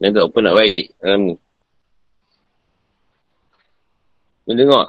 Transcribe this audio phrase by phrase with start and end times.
[0.00, 1.34] Yang tak apa nak baik dalam ni.
[4.48, 4.86] Kau dengar?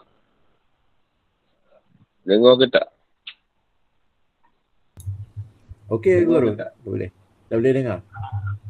[2.23, 2.87] Dengar ke tak?
[5.91, 6.71] Okey guru tak?
[6.87, 7.11] Boleh.
[7.51, 7.99] Tak boleh dengar?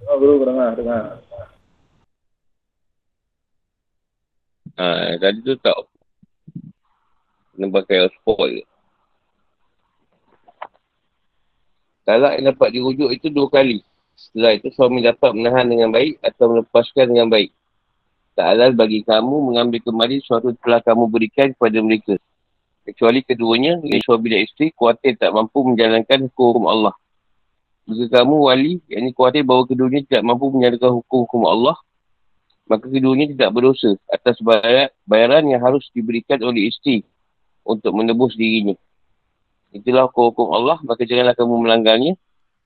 [0.02, 1.04] Dengar guru, dengar, dengar.
[4.81, 5.78] Ha, tadi tu tak.
[7.53, 8.65] Kena pakai hotspot je.
[12.01, 13.85] Talak yang dapat dirujuk itu dua kali.
[14.22, 17.49] Setelah itu suami dapat menahan dengan baik atau melepaskan dengan baik.
[18.38, 22.16] Tak halal bagi kamu mengambil kembali suatu telah kamu berikan kepada mereka.
[22.86, 26.94] Kecuali keduanya, suami dan isteri, khawatir tak mampu menjalankan hukum Allah.
[27.90, 31.76] Jika kamu wali, yang ini khawatir bahawa keduanya tidak mampu menjalankan hukum-hukum Allah,
[32.70, 34.40] maka keduanya tidak berdosa atas
[35.04, 37.04] bayaran yang harus diberikan oleh isteri
[37.68, 38.77] untuk menebus dirinya.
[39.76, 42.16] Itulah hukum Allah, maka janganlah kamu melanggarnya.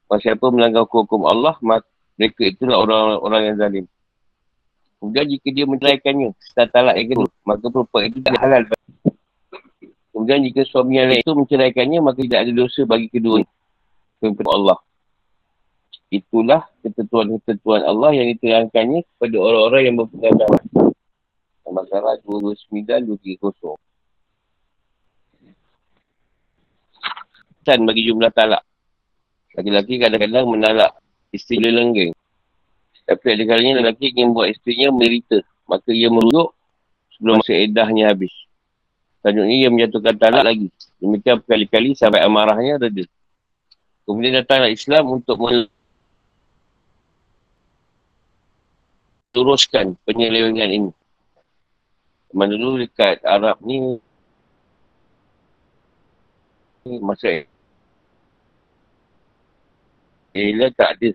[0.06, 3.86] Maka siapa melanggar hukum Allah, mereka itulah orang-orang yang zalim.
[5.02, 8.64] Kemudian jika dia menceraikannya setelah talak yang kedua, maka perempuan itu tidak halal.
[10.16, 13.44] Kemudian jika suami yang lain itu menceraikannya, maka tidak ada dosa bagi kedua.
[14.24, 14.78] Kepada Allah.
[16.10, 20.64] Itulah ketentuan-ketentuan Allah yang diterangkannya kepada orang-orang yang berpengalaman.
[21.66, 23.76] Masalah 229-230.
[27.60, 28.64] Pesan bagi jumlah talak.
[29.56, 30.92] Laki-laki kadang-kadang menalak
[31.32, 32.12] isteri lenggeng.
[33.06, 35.40] Tapi ada kalanya lelaki ingin buat isterinya menderita.
[35.66, 36.52] Maka ia merujuk
[37.16, 38.34] sebelum masa edahnya habis.
[39.24, 40.68] Selanjutnya ia menjatuhkan talak lagi.
[41.00, 43.06] Demikian berkali-kali sampai amarahnya reda.
[44.06, 45.38] Kemudian datanglah Islam untuk
[49.34, 50.92] teruskan penyelewengan ini.
[52.36, 53.98] Mana dulu dekat Arab ni
[57.02, 57.50] masa
[60.36, 61.10] Ila tak ada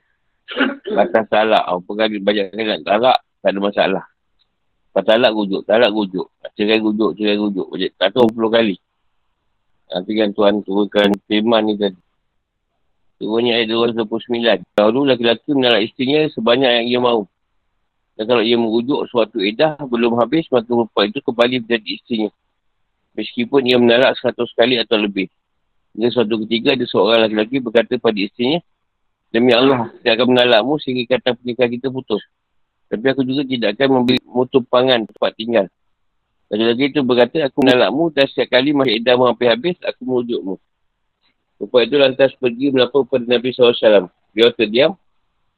[0.90, 1.62] Batas talak.
[1.62, 4.04] Apa kali banyak kali talak, tak ada masalah.
[4.90, 6.26] Lepas talak gujuk, talak gujuk.
[6.58, 7.66] Cerai gujuk, cerai gujuk.
[7.94, 8.76] Tak tahu puluh kali.
[9.90, 11.98] Nanti kan Tuhan turunkan firman ni tadi.
[13.20, 14.64] Turunnya ayat 229.
[14.74, 17.22] Dahulu laki-laki menalak isterinya sebanyak yang ia mahu.
[18.16, 22.30] Dan kalau ia merujuk suatu edah belum habis, maka perempuan itu kembali menjadi isterinya.
[23.12, 25.28] Meskipun ia menalak seratus kali atau lebih.
[25.92, 28.62] Hingga suatu ketiga ada seorang laki-laki berkata pada isterinya,
[29.30, 32.18] Demi Allah, tidak akan menalakmu sehingga kata pernikahan kita putus.
[32.90, 35.66] Tapi aku juga tidak akan memberi mutu pangan tempat tinggal.
[36.50, 40.58] Lagi-lagi itu berkata, aku menalakmu dan setiap kali masa edamu hampir habis, aku merujukmu.
[41.62, 44.10] Lepas itu lantas pergi melapor kepada Nabi SAW.
[44.34, 44.98] Dia terdiam,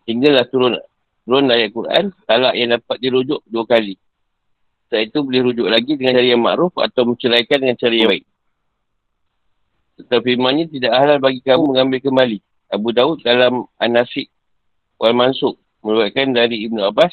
[0.04, 0.76] tinggallah turun
[1.24, 3.96] turun ayat Quran, talak yang dapat dirujuk dua kali.
[4.84, 8.24] Setelah itu boleh rujuk lagi dengan cara yang makruf atau menceraikan dengan cara yang baik.
[9.96, 12.38] Setelah firmannya, tidak halal bagi kamu mengambil kembali
[12.72, 14.32] Abu Daud dalam An-Nasik
[14.96, 17.12] wal Mansuk merupakan dari Ibn Abbas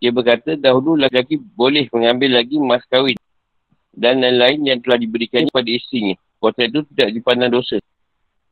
[0.00, 3.20] dia berkata dahulu lelaki boleh mengambil lagi mas kahwin
[3.92, 6.16] dan lain-lain yang telah diberikan kepada isterinya.
[6.40, 7.76] Kuasa itu tidak dipandang dosa.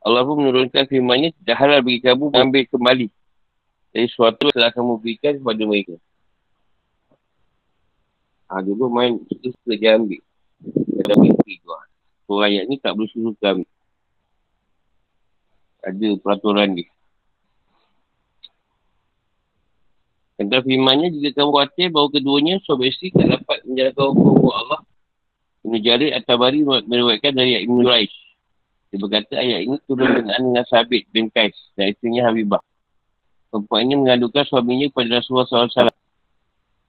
[0.05, 3.07] Allah pun menurunkan firmannya tidak halal bagi kamu mengambil kembali
[3.97, 5.95] dari sesuatu yang telah kamu berikan kepada mereka.
[8.53, 10.21] Ha, dulu main kita suka dia ambil.
[10.61, 11.73] Dia tu.
[12.29, 13.78] So ayat ni tak boleh suka ambil
[15.85, 16.89] ada peraturan dia.
[20.39, 24.81] Tentang firmannya, jika kamu khawatir bahawa keduanya, suami isteri tak dapat menjalankan hukum Allah.
[25.67, 28.15] Ibn Jarir At-Tabari meruatkan dari Ibn Raish.
[28.89, 32.63] Dia berkata ayat ini turun dengan dengan Sabit bin Qais dan isterinya Habibah.
[33.53, 35.93] Perempuan ini mengadukan suaminya kepada Rasulullah SAW.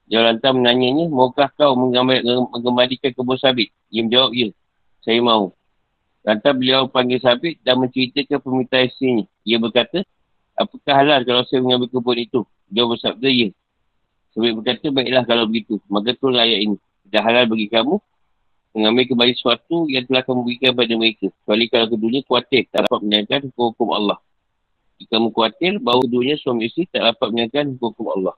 [0.10, 3.74] Dia lantar menanyanya, maukah kau mengembalikan kebun Sabit?
[3.92, 4.50] Ia menjawab, ya.
[5.04, 5.54] Saya mahu.
[6.24, 9.26] Lantas beliau panggil Sabit dan menceritakan permintaan isterinya.
[9.48, 10.04] Ia berkata,
[10.60, 12.42] apakah halal kalau saya mengambil kebun itu?
[12.68, 13.50] Dia bersabda, ya.
[14.36, 15.80] Sabit berkata, baiklah kalau begitu.
[15.88, 16.78] Maka tu ayat ini.
[17.08, 17.98] Tidak halal bagi kamu
[18.70, 21.28] mengambil kembali sesuatu yang telah kamu berikan kepada mereka.
[21.34, 24.20] Kecuali kalau keduanya khawatir tak dapat menjalankan hukum Allah.
[25.00, 28.36] Jika kamu khawatir bahawa keduanya suami isteri tak dapat menjalankan hukum Allah.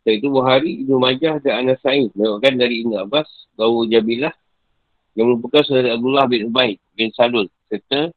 [0.00, 4.32] Setelah itu Buhari, Ibn Majah dan Anas Sa'id melakukan dari Ibn Abbas bahawa Jabilah
[5.18, 8.14] yang merupakan saudara Abdullah bin Ubay bin Salul serta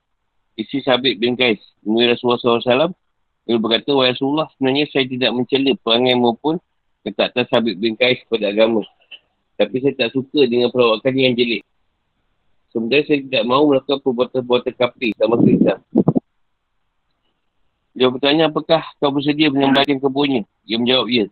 [0.58, 2.94] isi Sabit bin Qais menemui Rasulullah SAW
[3.44, 6.56] dia berkata wahai Rasulullah sebenarnya saya tidak mencela perangai maupun
[7.04, 8.88] ketaatan Sabit bin Qais kepada agama.
[9.60, 11.62] Tapi saya tak suka dengan perawakan yang jelik.
[12.72, 15.84] Sebenarnya saya tidak mahu melakukan perbuatan-perbuatan kapri sama kita
[17.94, 20.42] dia bertanya apakah kau bersedia mengembalikan kebunnya?
[20.66, 21.26] Dia menjawab ya.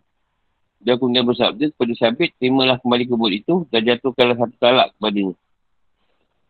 [0.82, 5.34] Dia kemudian bersabda kepada Sabit terimalah kembali kebun itu dan jatuhkanlah satu talak kepadanya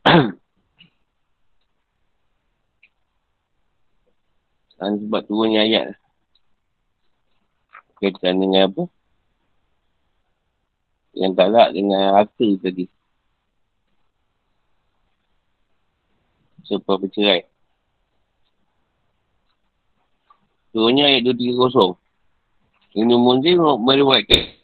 [4.83, 5.95] Dan sebab turunnya ayat.
[8.03, 8.91] Kaitan dengan apa?
[11.15, 12.91] Dengan talak dengan harta tadi.
[16.67, 17.47] Sebab bercerai.
[20.75, 21.95] Turunnya ayat 230.
[22.93, 24.62] Ibn Munzir meriwayatkan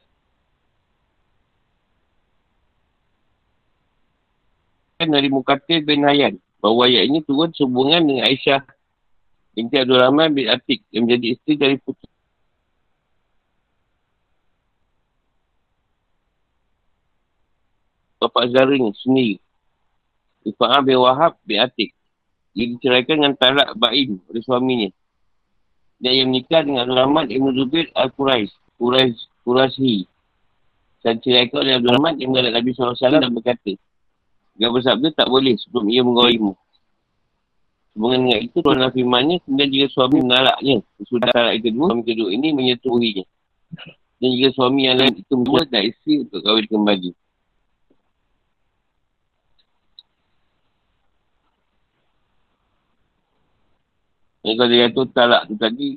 [5.06, 6.42] dari Mukatil bin Hayyan.
[6.58, 8.66] Bahawa ayat ini turun sehubungan dengan Aisyah
[9.54, 12.10] binti Abdul Rahman bin Atik yang menjadi isteri dari putri.
[18.18, 19.38] Bapak Zara ni sendiri.
[20.42, 21.94] Ifa'ah bin Wahab bin Atik.
[22.58, 24.90] Dia diceraikan dengan talak Ba'in oleh suaminya.
[26.02, 28.50] Dan yang menikah dengan Abdul Rahman Ibn Zubair Al-Quraish
[28.82, 30.10] Quraish Quraishi.
[31.06, 33.78] Dan ceraikan oleh Abdul Rahman yang mengalami Nabi SAW dan berkata
[34.58, 36.52] dia bersabda tak boleh sebelum ia mengawalimu.
[37.94, 40.76] Hubungan dengan itu, Tuhan firmannya, kemudian jika suami mengalaknya,
[41.06, 43.24] sudah talak yang kedua, suami kedua ini menyetuhinya.
[44.18, 47.10] Dan jika suami yang lain itu membuat tak isi untuk kahwin kembali.
[54.42, 55.88] Dan kalau dia kata talak tu tadi,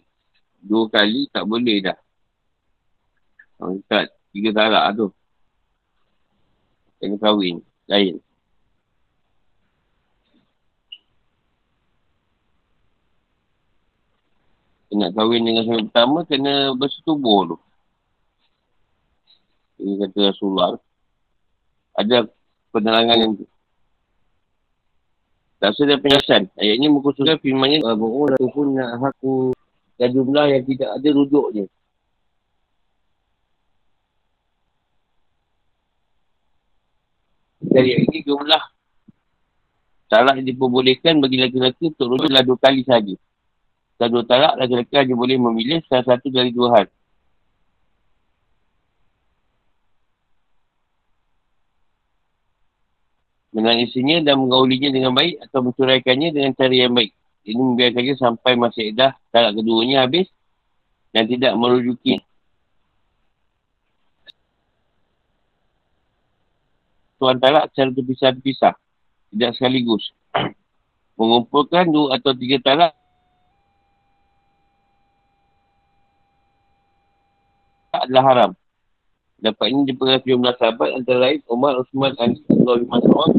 [0.62, 1.98] dua kali tak boleh dah.
[3.58, 3.78] Kalau
[4.34, 5.08] tiga talak tu.
[7.02, 8.22] Kena kahwin, lain.
[14.92, 17.58] Nak kahwin dengan suami pertama, kena bersetubuh tu.
[19.80, 20.76] Ini kata Rasulullah.
[21.96, 22.28] Ada
[22.76, 23.48] penerangan yang tu.
[25.62, 26.50] Tak ada penjelasan.
[26.58, 29.54] Ayat ini mengkhususkan firmannya, Bahawa ataupun nak haku
[29.96, 31.66] dan jumlah yang tidak ada rujuknya.
[37.62, 38.64] Dari ini jumlah
[40.12, 43.16] salah diperbolehkan bagi lelaki-lelaki untuk rujuklah dua kali sahaja
[44.02, 46.86] dan dua talak, laki-laki hanya boleh memilih salah satu dari dua hal.
[53.54, 57.14] Menangisinya dan mengaulinya dengan baik atau mencuraikannya dengan cara yang baik.
[57.46, 60.26] Ini membiarkannya sampai masa edah talak keduanya habis
[61.14, 62.26] dan tidak merujuki.
[67.22, 68.74] Tuan talak secara terpisah-terpisah.
[69.30, 70.10] Tidak sekaligus.
[71.22, 72.98] Mengumpulkan dua atau tiga talak
[77.92, 78.52] adalah haram.
[79.42, 83.32] Dapat ini dipengaruhi jumlah sahabat antara lain Umar Osman Ali Abdullah bin Mas'ud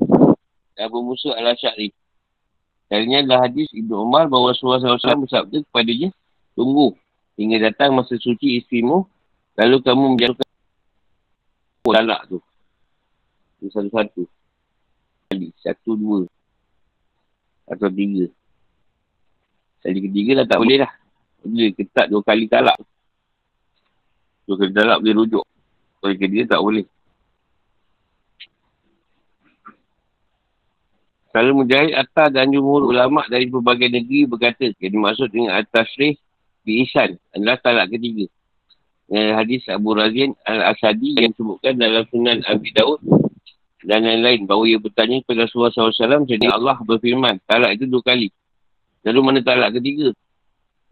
[0.77, 1.95] dan Abu Musa al-Asyari.
[2.93, 6.13] Darinya adalah hadis Ibnu Umar bahawa Rasulullah SAW bersabda kepadanya,
[6.53, 6.93] tunggu
[7.41, 9.09] hingga datang masa suci istrimu,
[9.57, 10.49] lalu kamu menjatuhkan
[11.89, 12.39] talak tu.
[13.63, 14.29] Satu-satu.
[15.65, 16.29] Satu, dua.
[17.65, 18.29] Atau tiga.
[19.81, 20.93] Kali ketiga dah tak boleh lah.
[21.41, 22.77] Boleh ketat dua kali talak.
[24.53, 25.45] So, kena dalap boleh rujuk.
[26.05, 26.85] Kalau dia tak boleh.
[31.33, 36.21] Kalau Mujahid Atta dan jumhur ulama' dari berbagai negeri berkata, yang dimaksud dengan At-Tashrih
[36.69, 38.29] di Isan adalah talak ketiga.
[39.09, 43.01] Dengan hadis Abu Razin Al-Asadi yang disebutkan dalam sunan Abi Daud
[43.89, 44.45] dan lain-lain.
[44.45, 48.29] Bahawa ia bertanya kepada Rasulullah SAW, jadi Allah berfirman, talak itu dua kali.
[49.09, 50.13] Lalu mana talak ketiga?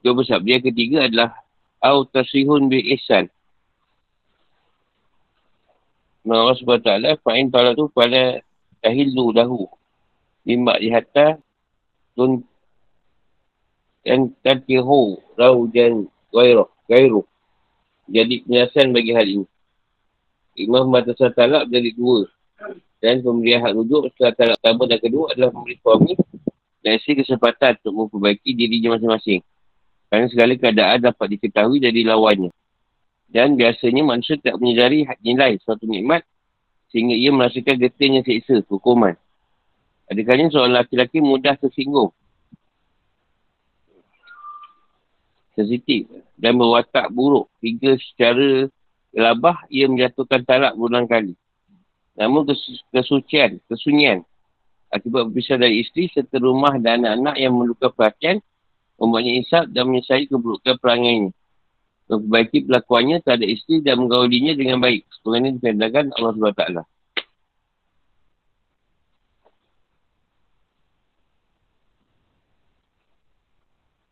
[0.00, 1.36] Dia bersabda, dia ketiga adalah
[1.84, 2.96] Au tasrihun bi.
[6.20, 8.44] Nah, Allah SWT fa'in ta'ala tu pada
[8.84, 9.64] tahillu dahu.
[10.44, 11.40] Limbak dihata
[12.16, 12.44] tun
[14.04, 16.68] dan tatihu rau dan gairuh.
[16.88, 17.24] Gairuh.
[18.10, 19.46] Jadi penjelasan bagi hal ini.
[20.58, 22.26] Imam Batasah Talak jadi dua.
[23.00, 26.12] Dan pemberian hak rujuk setelah talak pertama dan kedua adalah memberi suami
[26.84, 29.40] dan isi kesempatan untuk memperbaiki dirinya masing-masing.
[30.12, 32.52] Kerana segala keadaan dapat diketahui dari lawannya.
[33.30, 36.26] Dan biasanya manusia tak menyedari nilai suatu nikmat
[36.90, 39.14] sehingga ia merasakan getihnya seksa, hukuman.
[40.10, 42.10] Adakahnya seorang laki-laki mudah tersinggung,
[45.54, 48.66] sensitif dan berwatak buruk hingga secara
[49.14, 51.38] gelabah ia menjatuhkan talak berulang kali.
[52.18, 54.26] Namun kes- kesucian, kesunyian
[54.90, 58.36] akibat berpisah dari isteri serta rumah dan anak-anak yang memerlukan perhatian
[58.98, 61.30] membuatnya insaf dan menyesali keburukan perangainya
[62.10, 65.06] memperbaiki pelakuannya terhadap isteri dan menggaulinya dengan baik.
[65.22, 66.82] Sebenarnya dikatakan Allah SWT.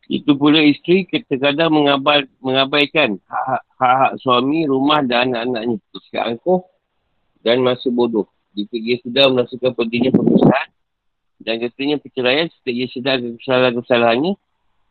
[0.09, 5.77] Itu pula isteri kadang mengabai, mengabaikan hak-hak suami, rumah dan anak-anaknya.
[5.93, 6.65] Bersikap angkuh
[7.45, 8.25] dan masa bodoh.
[8.57, 10.67] Jika dia sudah merasakan pentingnya perpisahan
[11.45, 14.33] dan katanya perceraian, setiap dia sedar kesalahan-kesalahannya,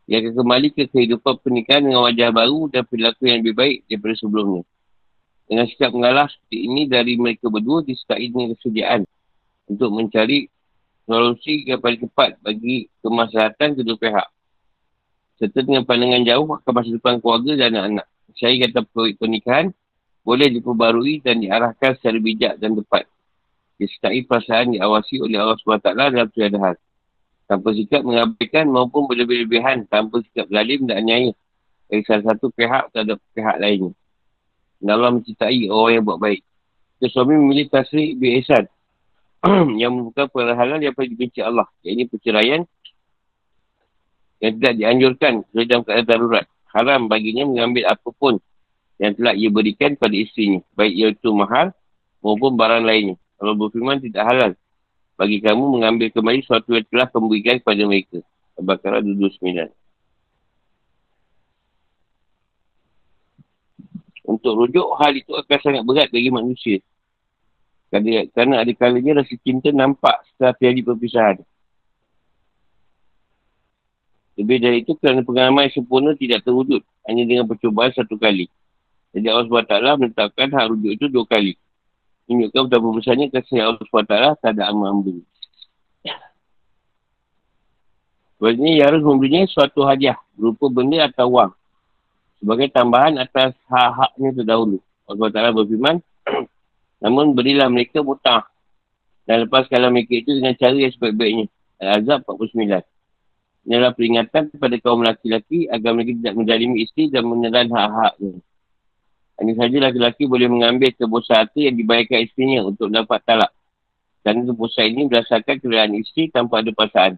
[0.09, 4.17] Ia akan kembali ke kehidupan pernikahan dengan wajah baru dan perilaku yang lebih baik daripada
[4.17, 4.65] sebelumnya.
[5.45, 9.05] Dengan sikap mengalah seperti ini dari mereka berdua disertai dengan kesediaan
[9.69, 10.49] untuk mencari
[11.05, 14.29] solusi yang paling cepat bagi kemaslahatan kedua pihak.
[15.37, 18.07] Serta dengan pandangan jauh akan masa depan keluarga dan anak-anak.
[18.41, 18.81] Saya kata
[19.13, 19.77] pernikahan
[20.25, 23.05] boleh diperbarui dan diarahkan secara bijak dan tepat.
[23.77, 26.77] Disertai perasaan diawasi oleh Allah SWT dalam tiada hal
[27.49, 31.33] tanpa sikap mengabaikan maupun berlebih-lebihan tanpa sikap zalim dan anyaya
[31.89, 33.97] dari salah satu pihak terhadap pihak lainnya.
[34.79, 36.45] Dan Allah mencintai orang yang buat baik.
[37.01, 38.69] So, suami memilih tasri bi'isan
[39.81, 41.67] yang membuka yang paling dibenci Allah.
[41.81, 42.61] Yang ini perceraian
[44.39, 46.47] yang tidak dianjurkan dalam keadaan darurat.
[46.69, 48.39] Haram baginya mengambil apapun
[49.01, 50.61] yang telah ia berikan pada isterinya.
[50.77, 51.73] Baik iaitu mahal
[52.21, 53.17] maupun barang lainnya.
[53.41, 54.53] Kalau berfirman tidak halal
[55.19, 58.23] bagi kamu mengambil kembali sesuatu yang telah pemberikan kepada mereka.
[58.55, 59.67] Al-Baqarah 29.
[64.31, 66.79] Untuk rujuk, hal itu akan sangat berat bagi manusia.
[67.91, 71.37] Kerana ada kalanya rasa cinta nampak setelah terjadi perpisahan.
[74.39, 76.79] Lebih dari itu, kerana pengalaman yang sempurna tidak terwujud
[77.11, 78.47] hanya dengan percubaan satu kali.
[79.11, 81.59] Jadi Allah SWT menetapkan hak rujuk itu dua kali
[82.29, 85.17] menunjukkan betapa besarnya kasih Allah SWT tak ada amal hamba.
[88.39, 91.53] Sebenarnya ia harus memberinya suatu hadiah berupa benda atau wang
[92.39, 94.79] sebagai tambahan atas hak-haknya terdahulu.
[95.11, 95.97] Allah SWT berfirman,
[97.03, 98.47] namun berilah mereka mutah
[99.27, 101.47] dan lepaskanlah mereka itu dengan cara yang sebaik-baiknya.
[101.79, 102.83] Al-Azab 49.
[103.69, 108.33] Ini adalah peringatan kepada kaum lelaki-lelaki agar mereka tidak menjalimi isteri dan menelan hak-haknya.
[109.39, 113.55] Hanya saja laki-laki boleh mengambil tebusan harta yang dibayarkan isterinya untuk dapat talak.
[114.27, 117.17] Dan tebusan ini berdasarkan kerelaan isteri tanpa ada pasangan.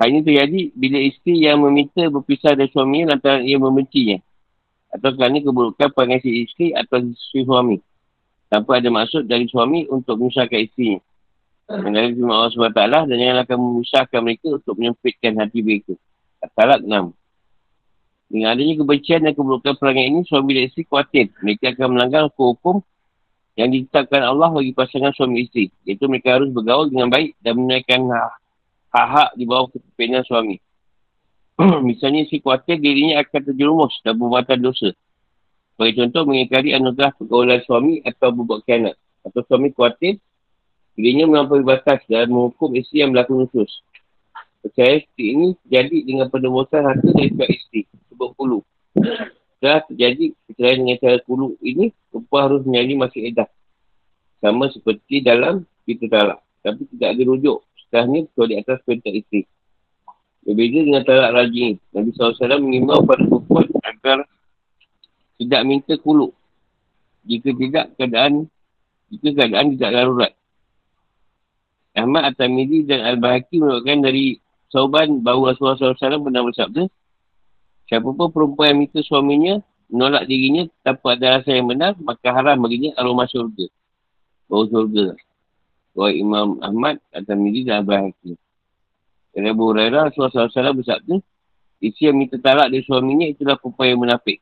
[0.00, 4.16] Ini terjadi bila isteri yang meminta berpisah dari suaminya lantaran ia membencinya.
[4.96, 7.76] Atau kerana keburukan pengasih isteri atau isteri suami.
[8.48, 11.04] Tanpa ada maksud dari suami untuk menyusahkan isterinya.
[11.70, 15.94] Mengenai firman Allah SWT dan janganlah akan menyusahkan mereka untuk menyempitkan hati mereka.
[16.56, 17.19] Talak 6.
[18.30, 21.34] Dengan adanya kebencian dan keburukan perangai ini, suami dan isteri khawatir.
[21.42, 22.78] Mereka akan melanggar hukum
[23.58, 25.66] yang ditetapkan Allah bagi pasangan suami isteri.
[25.82, 28.06] Iaitu mereka harus bergaul dengan baik dan menaikkan
[28.94, 30.62] hak-hak di bawah kepimpinan suami.
[31.90, 34.94] Misalnya, isteri khawatir dirinya akan terjerumus dan berbuatan dosa.
[35.74, 38.94] Sebagai contoh, mengingkari anugerah pergaulan suami atau berbuat kianat.
[39.26, 40.22] Atau suami khawatir
[40.94, 43.82] dirinya melampaui batas dan menghukum isteri yang berlaku nusus.
[44.62, 47.82] Percaya seperti ini jadi dengan penebusan harta dari pihak isteri
[48.20, 48.60] sebab kulu.
[49.56, 53.48] Setelah terjadi perceraian dengan cara kulu ini, perempuan harus menyari masih edah.
[54.44, 56.44] Sama seperti dalam kita talak.
[56.60, 57.64] Tapi tidak ada rujuk.
[57.80, 59.48] Setelahnya, kecuali atas perintah isteri.
[60.44, 61.80] Berbeza dengan talak rajin.
[61.96, 64.18] Nabi SAW mengimbau pada perempuan agar
[65.40, 66.28] tidak minta kulu.
[67.24, 68.48] Jika tidak, keadaan
[69.08, 70.32] jika keadaan tidak darurat.
[71.96, 74.38] Ahmad At-Tamidi dan Al-Bahaki merupakan dari
[74.70, 76.82] Sauban bahawa Rasulullah SAW pernah bersabda,
[77.90, 79.58] Siapa pun perempuan yang minta suaminya
[79.90, 83.66] menolak dirinya tanpa ada rasa yang benar, maka haram baginya aroma syurga.
[84.46, 85.18] Bau syurga.
[85.90, 88.38] Buat Imam Ahmad, At-Tamidi dan Abah Hakim.
[89.34, 91.18] Dan Abu Hurairah, Rasulullah SAW bersabda,
[91.82, 94.38] isi yang minta talak dari suaminya itulah perempuan yang menafik.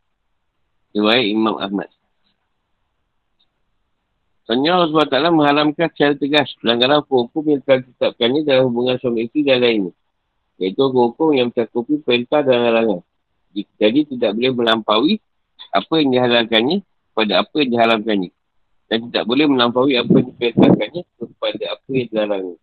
[0.93, 1.89] Riwayat Imam Ahmad.
[4.45, 9.45] Sebenarnya Allah SWT mengharamkan secara tegas pelanggaran hukum yang telah ditetapkannya dalam hubungan suami isteri
[9.45, 9.93] dan lainnya.
[10.61, 13.08] Iaitu hukum yang mencakupi perintah dan larangan.
[13.55, 15.15] Jadi tidak boleh melampaui
[15.73, 18.31] apa yang dihalalkannya kepada apa yang diharamkannya.
[18.89, 22.57] Dan tidak boleh melampaui apa yang diperintahkannya kepada apa yang dilarangnya.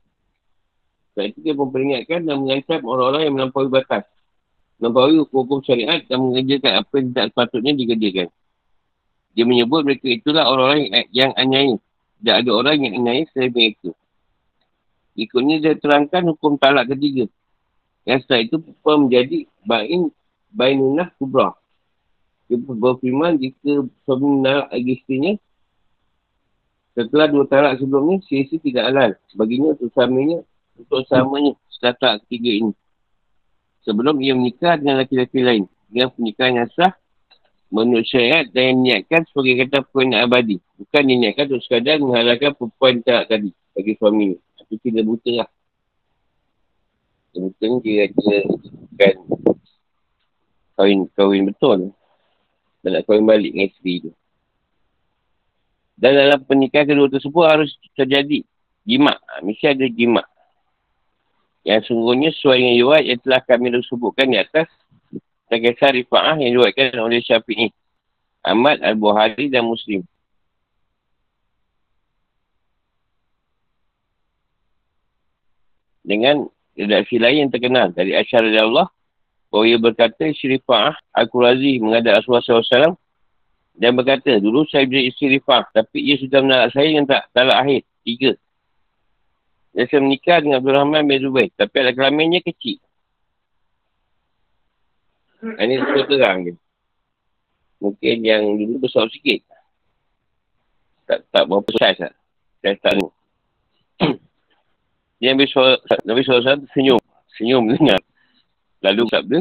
[1.16, 4.04] Sebab itu dia memperingatkan dan mengancam orang-orang yang melampaui batas.
[4.82, 8.28] Melampaui hukum-hukum syariat dan mengerjakan apa yang tidak sepatutnya dikerjakan.
[9.36, 11.76] Dia menyebut mereka itulah orang-orang yang, yang anyai.
[12.20, 13.92] Tidak ada orang yang anyai selain mereka.
[15.16, 17.32] Ikutnya dia terangkan hukum talak ketiga.
[18.04, 20.12] Yang setelah itu menjadi bain
[20.56, 21.52] bainunah kubra.
[22.48, 25.34] Dia berfirman jika suami menalak lagi istrinya,
[26.96, 29.12] setelah dua talak sebelumnya, si istri tidak halal.
[29.36, 30.40] Baginya untuk suaminya,
[30.80, 32.72] untuk samanya setelah ketiga ini.
[33.84, 35.68] Sebelum ia menikah dengan laki-laki lain.
[35.92, 36.96] Dengan pernikahan yang sah,
[37.68, 40.58] menurut syariat dan yang niatkan sebagai kata perempuan abadi.
[40.80, 44.40] Bukan diniatkan untuk sekadar menghalalkan perempuan talak tadi bagi suami.
[44.66, 45.50] Itu tidak buta lah.
[47.36, 49.14] Buta ni kira-kira bukan
[50.76, 51.92] kahwin kahwin betul
[52.86, 54.12] dan nak kahwin balik dengan isteri tu
[55.96, 58.44] dan dalam pernikahan kedua tersebut harus terjadi
[58.84, 60.28] jimat ha, mesti ada jimat
[61.66, 64.70] Yang sungguhnya sesuai dengan riwayat yang telah kami sebutkan di atas.
[65.50, 67.74] Terkisah rifa'ah yang diwakilkan oleh Syafi'i.
[68.46, 70.06] Ahmad, Al-Buhari dan Muslim.
[76.06, 76.46] Dengan
[76.78, 78.94] redaksi lain yang terkenal dari Aisyah Allah
[79.56, 83.00] bahawa ia berkata Syirifah Al-Qurazi menghadap Rasulullah SAW
[83.76, 87.60] dan berkata, dulu saya menjadi isteri Rifah, tapi ia sudah menalak saya yang tak talak
[87.60, 87.84] akhir.
[88.08, 88.32] Tiga.
[89.76, 91.52] Dan saya menikah dengan Abdul Rahman bin Zubair.
[91.60, 92.80] Tapi alat kelaminnya kecil.
[95.44, 96.56] Ini semua terang dia.
[97.84, 99.44] Mungkin yang dulu besar sikit.
[101.12, 102.16] Tak, tak berapa saiz lah.
[102.64, 103.08] Saya tak tahu.
[105.20, 107.00] Dia Nabi SAW senyum.
[107.36, 108.00] Senyum dengar.
[108.86, 109.40] Lalu sabda.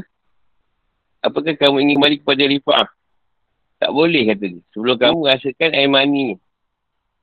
[1.21, 2.89] Apakah kamu ingin kembali kepada Rifah?
[3.77, 4.63] Tak boleh kata dia.
[4.73, 6.41] Sebelum kamu merasakan air mani.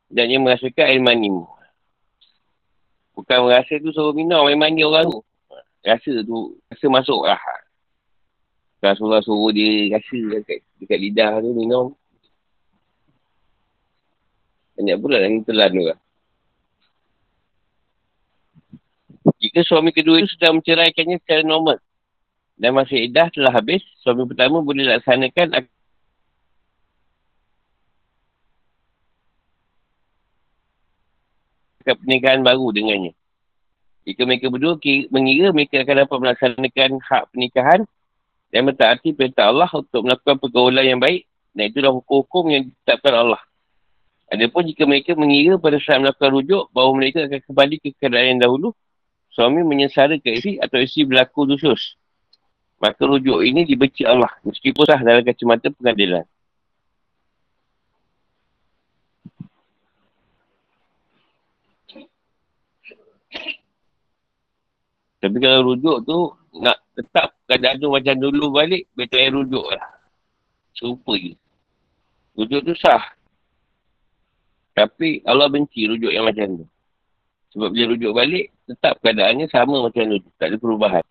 [0.05, 1.49] Dan dia merasakan air mani mu.
[3.17, 5.21] Bukan merasa tu suruh minum air mani orang tu.
[5.81, 7.41] Rasa tu, rasa masuk lah.
[8.97, 11.97] Suruh, suruh dia rasa dekat, dekat lidah tu minum.
[14.77, 15.99] Banyak pula yang telan tu lah.
[19.41, 21.81] Jika suami kedua itu sudah menceraikannya secara normal
[22.61, 25.65] dan masa idah telah habis, suami pertama boleh laksanakan
[31.81, 33.13] melaksanakan pernikahan baru dengannya.
[34.05, 34.77] Jika mereka berdua
[35.09, 37.81] mengira mereka akan dapat melaksanakan hak pernikahan
[38.53, 41.25] dan mentaati perintah Allah untuk melakukan pergaulan yang baik
[41.57, 43.41] dan itulah hukum-hukum yang ditetapkan Allah.
[44.31, 48.39] Adapun jika mereka mengira pada saat melakukan rujuk bahawa mereka akan kembali ke keadaan yang
[48.47, 48.71] dahulu,
[49.33, 51.99] suami menyesara ke isteri atau isteri berlaku dusus.
[52.81, 56.25] Maka rujuk ini dibenci Allah meskipun sah dalam kacamata pengadilan.
[65.21, 66.17] Tapi kalau rujuk tu,
[66.57, 69.85] nak tetap keadaan tu macam dulu balik, betul yang rujuk lah.
[70.73, 71.37] Serupa je.
[72.33, 73.13] Rujuk tu sah.
[74.73, 76.67] Tapi Allah benci rujuk yang macam tu.
[77.53, 80.17] Sebab bila rujuk balik, tetap keadaannya sama macam tu.
[80.41, 81.05] Tak ada perubahan.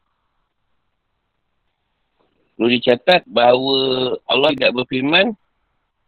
[2.60, 3.76] Perlu dicatat bahawa
[4.28, 5.32] Allah tidak berfirman,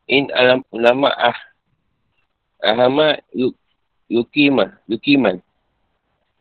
[0.05, 1.39] In alam ulama ah
[2.61, 3.17] ahama
[4.05, 5.41] yukimah, yukiman.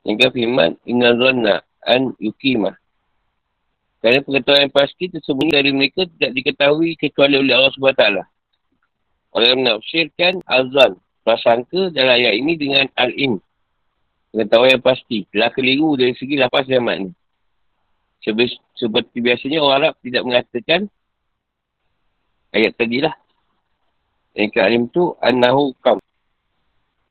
[0.03, 2.75] Yang firman, Inna zonna an yukimah.
[4.03, 8.03] Kerana pengetahuan yang pasti tersembunyi dari mereka tidak diketahui kecuali oleh Allah SWT.
[9.31, 13.39] Orang menafsirkan azan, prasangka dalam ayat ini dengan al-in.
[14.35, 15.23] Pengetahuan yang pasti.
[15.31, 17.15] Telah keliru dari segi lapas dan makna.
[18.21, 20.81] Seperti biasanya orang Arab tidak mengatakan
[22.53, 23.15] ayat tadi lah.
[24.37, 25.97] Yang ke-alim tu, an-nahu kam.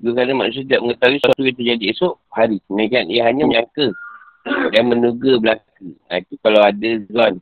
[0.01, 2.59] Juga kerana manusia tidak mengetahui sesuatu yang terjadi esok hari.
[2.73, 3.93] Mereka ia hanya menyangka
[4.73, 5.85] dan menuga belaka.
[6.09, 7.35] Ha, itu kalau ada zon.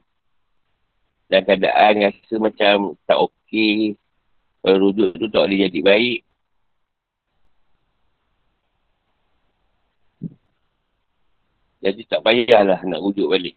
[1.30, 3.94] Dan keadaan rasa macam tak okey.
[4.64, 6.18] Kalau rujuk tu tak boleh jadi baik.
[11.78, 13.54] Jadi tak payahlah nak rujuk balik.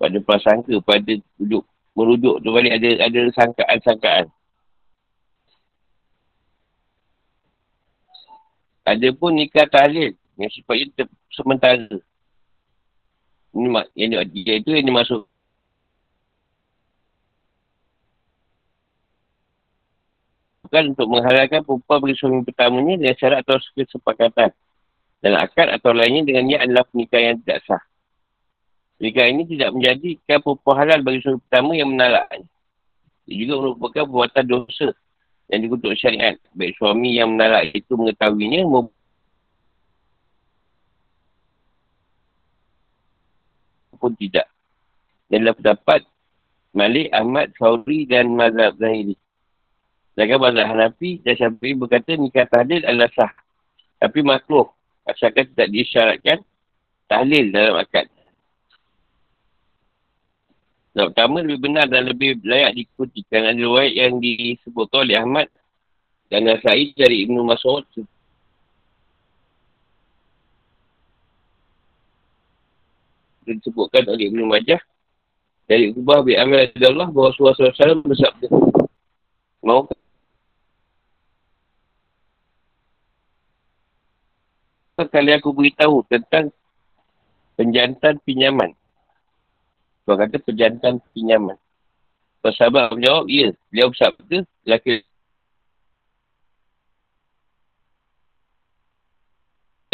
[0.00, 1.60] pada prasangka, pada rujuk,
[1.92, 4.26] merujuk tu balik ada ada sangkaan-sangkaan.
[8.88, 11.94] Ada pun nikah tahlil yang sifatnya ter- sementara.
[13.54, 15.29] Ini mak, yang dia itu yang dimasuk
[20.70, 24.54] bukan untuk menghalalkan perempuan bagi suami pertamanya dengan syarat atau kesepakatan.
[25.18, 27.82] Dan akad atau lainnya dengan niat adalah pernikahan yang tidak sah.
[28.94, 32.46] Pernikahan ini tidak menjadikan perempuan halal bagi suami pertama yang menalaknya.
[33.26, 34.88] Ia juga merupakan perbuatan dosa
[35.50, 36.38] yang dikutuk syariat.
[36.54, 38.94] Baik suami yang menalak itu mengetahuinya maupun
[44.22, 44.46] tidak.
[45.26, 46.06] Dan dalam pendapat
[46.70, 49.18] Malik, Ahmad, Sauri dan Mazhab Zahiri.
[50.14, 53.32] Sedangkan Mazhab Hanafi dan Syafi'i berkata nikah tahlil adalah sah.
[54.02, 54.68] Tapi makluh.
[55.06, 56.38] Asalkan tidak disyaratkan
[57.06, 58.06] tahlil dalam akad.
[60.90, 65.46] Yang pertama lebih benar dan lebih layak diikuti kerana ada riwayat yang disebutkan oleh Ahmad
[66.30, 67.86] dan Nasai dari Ibn Mas'ud
[73.46, 74.78] disebutkan oleh Ibn Majah
[75.66, 78.46] dari Ubah bin Amir Allah bahawa Rasulullah SAW bersabda
[79.62, 79.86] mau
[85.10, 86.54] kali aku beritahu tentang
[87.58, 88.72] penjantan pinjaman
[90.10, 91.54] kau kata perjantan pinjaman.
[92.42, 93.54] Sahabat menjawab, ya.
[93.70, 95.06] Beliau bersabda, laki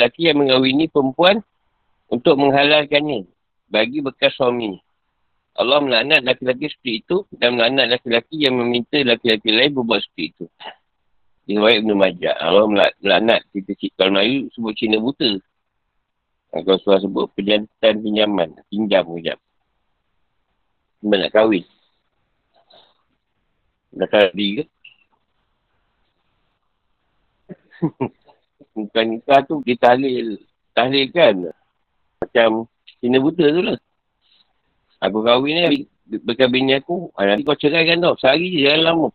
[0.01, 1.45] laki yang mengawini perempuan
[2.09, 3.29] untuk menghalalkannya
[3.69, 4.81] bagi bekas suaminya.
[5.57, 10.45] Allah melaknat laki-laki seperti itu dan melaknat laki-laki yang meminta laki-laki lain berbuat seperti itu.
[11.47, 12.35] Riwayat Ibn Majah.
[12.43, 13.71] Allah melaknat kita.
[13.95, 15.39] Kalau Melayu sebut Cina buta.
[16.51, 18.59] Kalau surah sebut penjantan pinjaman.
[18.67, 19.39] Pinjam pinjam.
[20.99, 21.63] Cuma nak kahwin.
[23.95, 24.65] Dah kali ke?
[28.77, 30.43] Bukan nikah tu dia tahlil.
[30.75, 31.35] Tahlil kan?
[32.21, 32.67] Macam
[32.99, 33.79] Cina buta tu lah.
[34.99, 35.87] Aku kahwin ni
[36.27, 37.15] bekas bini aku.
[37.15, 38.19] Ah, nanti kau cerai kan tau.
[38.19, 39.09] Sehari je jangan lama.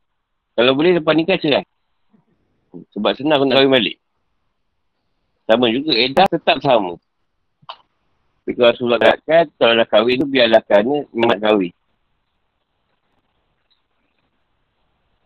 [0.55, 1.67] Kalau boleh lepas nikah cerai.
[2.71, 3.97] Sebab senang aku nak kahwin balik.
[5.47, 5.91] Sama juga.
[5.95, 6.95] Edah tetap sama.
[8.41, 11.73] Tapi kalau Rasulullah katakan, kalau dah kahwin tu biarlah kerana memang kahwin.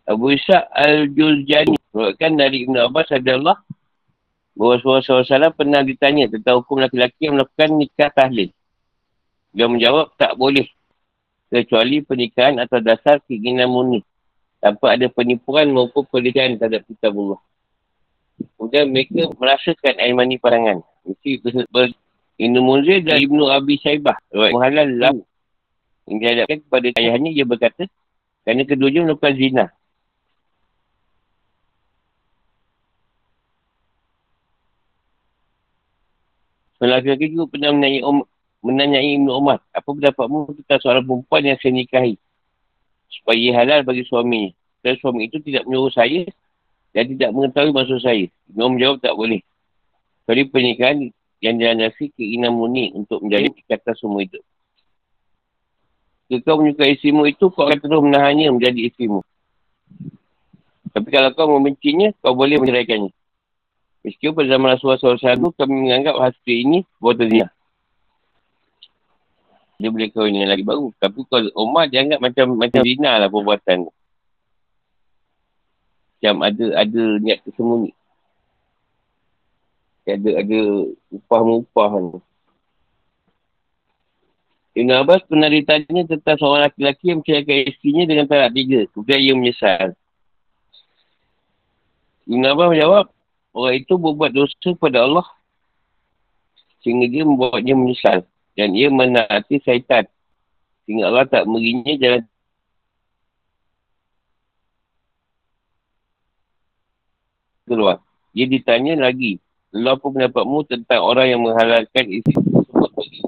[0.06, 1.78] Abu Ishaq Al-Juzjani.
[1.90, 3.58] Berkatakan dari Ibn Abbas adalah
[4.56, 8.50] bahawa Rasulullah SAW pernah ditanya tentang hukum laki-laki yang melakukan nikah tahlil.
[9.56, 10.68] Dia menjawab, tak boleh.
[11.48, 14.04] Kecuali pernikahan atau dasar keinginan murni.
[14.66, 17.38] Tanpa ada penipuan maupun pernikahan terhadap kitabullah.
[18.58, 20.82] Kemudian mereka merasakan air mani parangan.
[21.06, 21.38] Mesti
[21.70, 21.94] ber
[22.42, 24.18] Ibn Munzir dan Ibn Abi Saibah.
[24.34, 25.22] Menghalal lahu.
[26.10, 27.86] Yang dihadapkan kepada ayahnya, dia berkata,
[28.42, 29.66] kerana keduanya melakukan zina.
[36.82, 38.18] Lelaki-lelaki juga pernah menanyai, Om,
[38.66, 39.62] menanyai Ibn Umar.
[39.72, 42.18] Apa pendapatmu tentang seorang perempuan yang saya nikahi?
[43.22, 44.52] Supaya ia halal bagi suami.
[44.84, 46.28] Dan suami itu tidak menyuruh saya
[46.96, 48.30] dan tidak mengetahui maksud saya.
[48.54, 49.42] Umar menjawab tak boleh.
[50.26, 50.98] Jadi pernikahan
[51.44, 54.40] yang dilandasi keinginan murni untuk menjadi kata semua itu.
[56.26, 59.22] Jika kau menyukai istrimu itu, kau akan terus menahannya menjadi istrimu.
[60.90, 63.14] Tapi kalau kau membencinya, kau boleh menceraikannya.
[64.02, 67.50] Meskipun pada zaman Rasulullah SAW, kami menganggap hati ini buat zina.
[69.76, 70.92] Dia boleh kahwin dengan lagi baru.
[70.96, 73.92] Tapi kalau Umar dia anggap macam macam zina lah perbuatan.
[76.16, 77.92] Macam ada ada niat tersembunyi.
[80.06, 80.60] Ada ada
[81.12, 82.06] upah-upah kan.
[84.76, 88.84] Ibn Abbas pernah ditanya tentang seorang lelaki yang menceraikan istrinya dengan talak tiga.
[88.92, 89.88] Kemudian ia menyesal.
[92.28, 93.06] Ibn Abbas menjawab,
[93.56, 95.28] orang itu berbuat dosa kepada Allah
[96.84, 100.08] sehingga dia membuatnya menyesal dan ia menaati syaitan
[100.88, 102.24] sehingga Allah tak merinya jalan
[107.66, 107.98] keluar.
[108.32, 109.42] Dia ditanya lagi,
[109.74, 113.20] Allah apa pendapatmu tentang orang yang menghalalkan isi tersebut bagi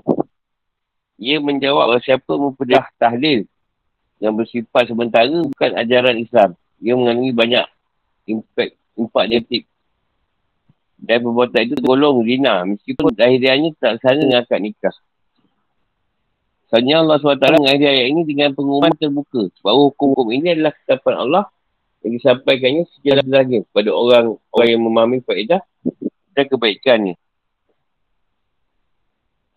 [1.17, 3.49] Ia menjawab siapa mempedah tahlil
[4.21, 6.53] yang bersifat sementara bukan ajaran Islam.
[6.77, 7.65] Ia mengandungi banyak
[8.29, 9.63] impact, impak negatif
[10.97, 12.65] dan perbuatan itu tergolong zina.
[12.65, 14.95] Meskipun akhirnya tak sana dengan akad nikah.
[16.67, 19.47] Sebenarnya Allah SWT mengakhiri ayat ini dengan pengumuman terbuka.
[19.63, 21.43] Bahawa hukum-hukum ini adalah ketapan Allah
[22.03, 25.63] yang disampaikannya secara lagi kepada orang orang yang memahami faedah
[26.35, 27.15] dan kebaikannya.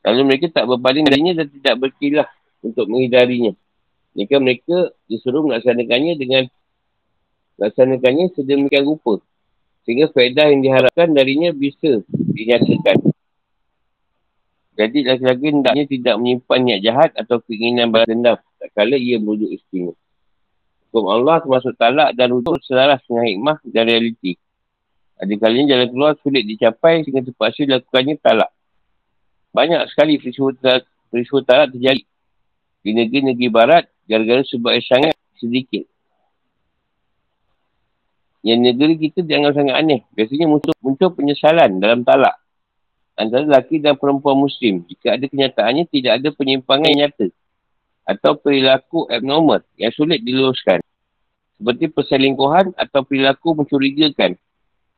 [0.07, 2.29] Lalu mereka tak berpaling darinya dan tidak berkilah
[2.63, 3.53] untuk menghindarinya.
[4.15, 6.47] Jika mereka disuruh melaksanakannya dengan
[7.61, 9.21] melaksanakannya sedemikian rupa
[9.85, 13.03] Sehingga faedah yang diharapkan darinya bisa dinyatakan.
[14.81, 18.41] Jadi laki-laki hendaknya tidak menyimpan niat jahat atau keinginan balas dendam.
[18.57, 19.93] Tak kala ia merujuk istrinya.
[20.89, 24.41] Hukum Allah termasuk talak dan rujuk selaras dengan hikmah dan realiti.
[25.21, 28.49] Ada kalinya jalan keluar sulit dicapai sehingga terpaksa dilakukannya talak.
[29.53, 30.57] Banyak sekali peristiwa
[31.45, 32.01] talak, terjadi
[32.81, 35.85] di negeri-negeri barat gara-gara sebab sangat sedikit.
[38.41, 40.01] Yang negeri kita dianggap sangat aneh.
[40.17, 42.40] Biasanya muncul, muncul penyesalan dalam talak.
[43.21, 44.81] Antara lelaki dan perempuan muslim.
[44.89, 47.29] Jika ada kenyataannya, tidak ada penyimpangan nyata.
[48.09, 50.81] Atau perilaku abnormal yang sulit diluruskan.
[51.61, 54.41] Seperti perselingkuhan atau perilaku mencurigakan.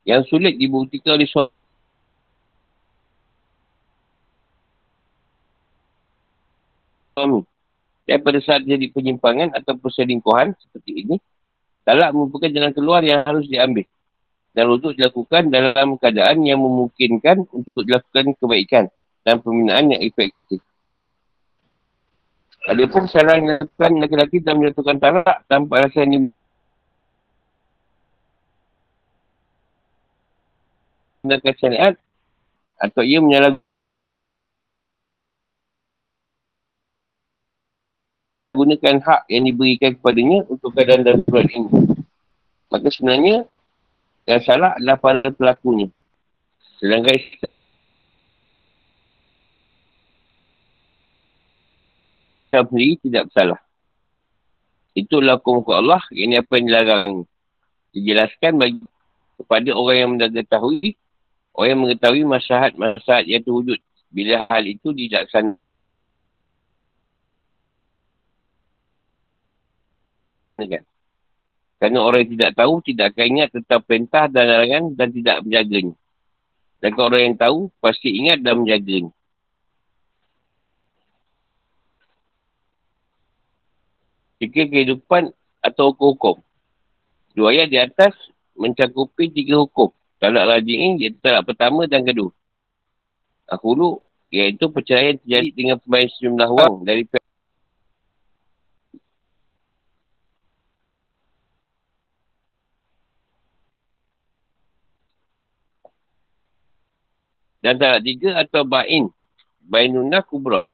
[0.07, 1.51] Yang sulit dibuktikan oleh suami.
[8.07, 11.17] Dan pada saat jadi penyimpangan atau perselingkuhan seperti ini,
[11.83, 13.83] Talak merupakan jalan keluar yang harus diambil.
[14.53, 18.85] Dan untuk dilakukan dalam keadaan yang memungkinkan untuk dilakukan kebaikan
[19.25, 20.61] dan pembinaan yang efektif.
[22.62, 26.31] Ada pun yang dilakukan lelaki-lelaki dalam menyatukan talak tanpa rasa ini
[31.23, 31.95] menggunakan syariat
[32.79, 33.62] atau ia menyalahkan
[38.53, 41.71] gunakan hak yang diberikan kepadanya untuk keadaan darurat ini.
[42.69, 43.49] Maka sebenarnya
[44.27, 45.91] yang salah adalah para pelakunya.
[46.79, 47.19] Sedangkan
[52.53, 53.61] Islam sendiri tidak bersalah.
[54.93, 56.05] Itulah hukum Allah.
[56.13, 57.25] Ini apa yang dilarang.
[57.97, 58.85] Dijelaskan bagi
[59.41, 60.95] kepada orang yang mengetahui
[61.53, 63.79] orang yang mengetahui masyarakat-masyarakat yang terwujud
[64.13, 65.57] bila hal itu dilaksanakan
[70.61, 70.85] kan?
[71.83, 75.95] Kerana orang yang tidak tahu tidak akan ingat tentang perintah dan larangan dan tidak menjaganya.
[76.79, 79.11] Dan kalau orang yang tahu pasti ingat dan menjaganya.
[84.38, 86.38] Jika kehidupan atau hukum-hukum.
[87.35, 88.14] Dua ayat di atas
[88.55, 89.90] mencakupi tiga hukum.
[90.23, 92.31] Talak rajin ini talak pertama dan kedua.
[93.51, 93.90] Aku dulu
[94.31, 97.32] iaitu perceraian terjadi dengan pembayar sejumlah wang dari pihak
[107.62, 109.07] Dan talak tiga atau ba'in.
[109.62, 110.66] Ba'inunah kubra.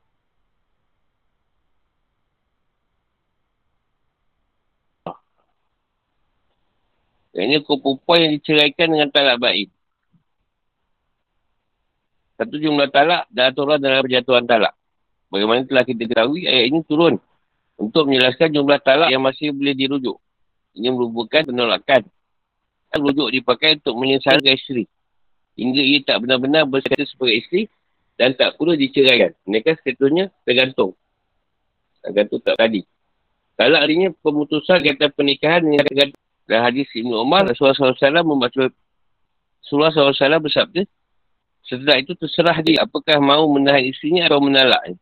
[7.38, 9.68] Ini hukum perempuan yang diceraikan dengan talak ba'in.
[12.40, 14.74] Satu jumlah talak dan aturan dalam perjatuhan talak.
[15.28, 17.20] Bagaimana telah kita ketahui, ayat ini turun
[17.76, 20.16] untuk menjelaskan jumlah talak yang masih boleh dirujuk.
[20.72, 22.08] Ini merupakan penolakan.
[22.96, 24.88] Rujuk dipakai untuk menyesalkan isteri
[25.58, 27.62] hingga ia tak benar-benar berkata sebagai isteri
[28.14, 29.34] dan tak perlu diceraikan.
[29.42, 30.94] Mereka seketuanya tergantung.
[31.98, 32.86] Tergantung tak tadi.
[33.58, 36.22] Kalau artinya pemutusan kata pernikahan dengan tergantung.
[36.48, 38.72] Dalam hadis Ibn Umar, Rasulullah SAW membaca
[39.60, 40.80] Rasulullah SAW bersabda,
[41.60, 44.96] setelah itu terserah dia apakah mau menahan isterinya atau menalak.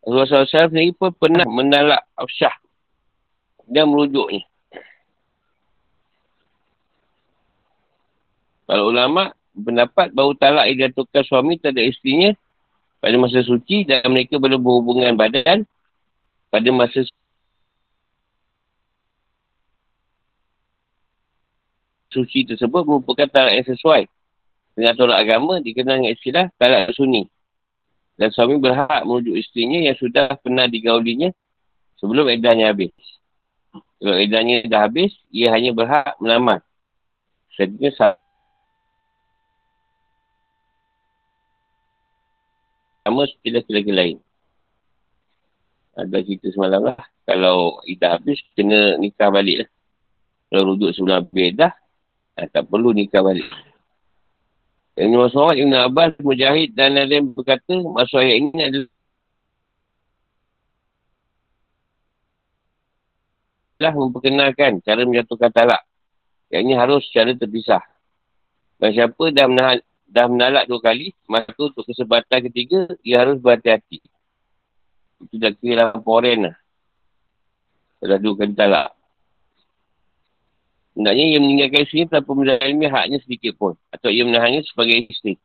[0.00, 2.56] Rasulullah SAW sendiri pun pernah menalak Afsyah
[3.68, 4.49] dan merujuknya.
[8.70, 12.30] Kalau ulama pendapat bahawa talak yang diaturkan suami terhadap isterinya
[13.02, 15.66] pada masa suci dan mereka belum berhubungan badan
[16.54, 17.02] pada masa
[22.14, 24.06] suci tersebut merupakan talak yang sesuai
[24.78, 27.26] dengan tolak agama dikenal dengan istilah talak sunni.
[28.14, 31.34] Dan suami berhak merujuk isterinya yang sudah pernah digaulinya
[31.98, 32.94] sebelum edahnya habis.
[33.98, 36.62] Kalau edahnya dah habis, ia hanya berhak melamar.
[37.58, 38.19] Sebenarnya
[43.10, 44.16] sama seperti lelaki lain.
[45.98, 47.02] Ada cerita semalam lah.
[47.26, 49.70] Kalau ida habis, kena nikah balik lah.
[50.50, 51.74] Kalau rujuk sebelum habis dah,
[52.38, 53.50] ah, tak perlu nikah balik.
[54.94, 58.60] Yang Mas'ud, Ibn Abbas, Mujahid dan lain berkata, maksud ayat ini
[63.80, 65.82] adalah memperkenalkan cara menjatuhkan talak.
[66.50, 67.80] Yang ini harus secara terpisah.
[68.76, 69.78] Dan siapa dah menahan,
[70.10, 74.02] dah menalak dua kali, maka untuk kesempatan ketiga, ia harus berhati-hati.
[75.22, 76.56] Itu dah kira laporan lah.
[78.02, 78.90] Dah dua kali talak.
[80.90, 83.78] Sebenarnya ia meninggalkan isteri tanpa mendalami haknya sedikit pun.
[83.94, 85.38] Atau ia menahannya sebagai isteri.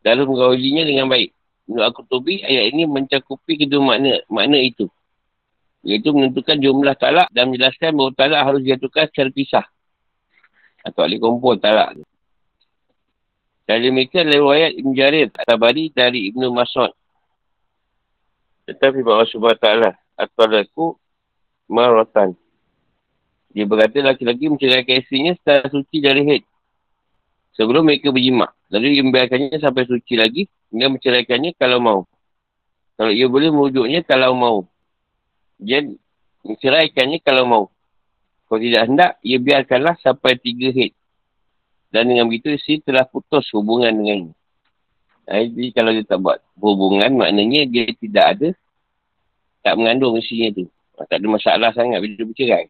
[0.00, 1.30] Lalu mengawalinya dengan baik.
[1.68, 4.88] Menurut aku tubi, ayat ini mencakupi kedua makna, makna itu.
[5.84, 9.66] Iaitu menentukan jumlah talak dan menjelaskan bahawa talak harus dijatuhkan secara pisah.
[10.80, 12.00] Atau alih kumpul talak.
[13.70, 16.90] Dan demikian riwayat Ibn Jarir Tabari dari Ibn Mas'ud.
[18.66, 20.98] Tetapi bahawa subhanahu wa ta'ala atau
[21.70, 22.34] maratan.
[23.54, 26.42] Dia berkata laki-laki menceraikan isterinya setelah suci dari haid.
[27.54, 28.50] Sebelum mereka berjimak.
[28.74, 30.50] Lalu ia membiarkannya sampai suci lagi.
[30.74, 32.00] Dia menceraikannya kalau mau.
[32.98, 34.58] Kalau ia boleh merujuknya kalau mau.
[35.62, 35.86] Dia
[36.42, 37.64] menceraikannya kalau mau.
[38.50, 40.90] Kalau tidak hendak, ia biarkanlah sampai tiga haid.
[41.90, 44.30] Dan dengan begitu isteri telah putus hubungan dengan
[45.26, 48.48] Jadi kalau dia tak buat hubungan maknanya dia tidak ada
[49.60, 50.64] tak mengandung isteri tu.
[50.96, 52.66] Tak ada masalah sangat bila dia bercerai.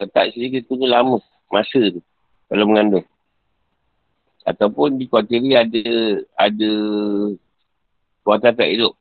[0.00, 1.20] Tetap isteri dia tunggu lama
[1.52, 2.00] masa tu
[2.48, 3.06] kalau mengandung.
[4.46, 5.84] Ataupun dikuatiri ada
[6.38, 6.70] ada
[8.22, 8.94] kuatan tak hidup.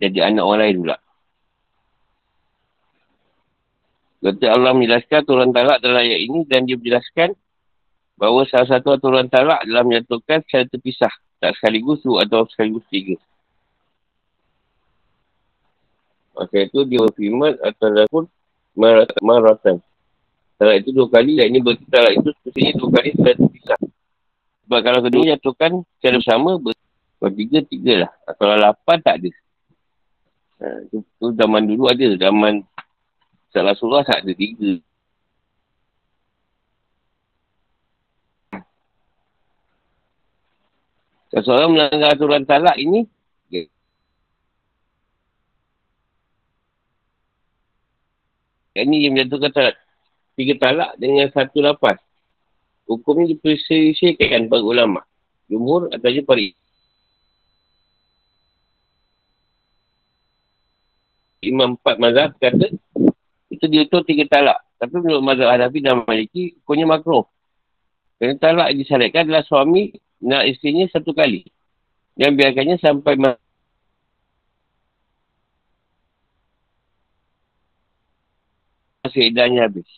[0.00, 0.96] Jadi anak orang lain pula.
[4.16, 7.36] Kata Allah menjelaskan aturan talak dalam ayat ini dan dia menjelaskan
[8.16, 11.12] bahawa salah satu aturan talak adalah menyatukan secara terpisah.
[11.36, 13.20] Tak sekaligus tu atau sekaligus tiga.
[16.36, 18.24] Maka itu dia berfirman atau pun
[19.20, 19.80] maratan.
[20.56, 23.80] Talak itu dua kali dan ini berarti talak itu sepertinya dua kali secara terpisah.
[24.64, 26.50] Sebab kalau kedua menyatukan secara bersama
[27.20, 28.10] bertiga, tiga lah.
[28.40, 29.30] Kalau lapan tak ada.
[30.56, 32.06] Ha, tu, tu zaman dulu ada.
[32.16, 32.64] Zaman
[33.56, 34.76] Salah surah tak ada tiga.
[41.32, 43.08] Kalau seorang melanggar aturan talak ini,
[43.48, 43.72] okay.
[48.76, 49.76] ini dia menjatuhkan talak.
[50.36, 51.96] Tiga talak dengan satu lapas.
[52.84, 55.00] Hukum ini diperselisihkan para ulama.
[55.48, 56.44] Jumhur ataupun para
[61.40, 62.68] Imam empat mazhab kata
[63.56, 64.60] itu diutur tiga talak.
[64.76, 67.24] Tapi menurut mazhab Hanafi dan Maliki, hukumnya makruh.
[68.20, 71.44] Kerana talak yang disyariatkan adalah suami nak isterinya satu kali.
[72.16, 73.36] Dan biarkannya sampai masa
[79.20, 79.88] idahnya habis.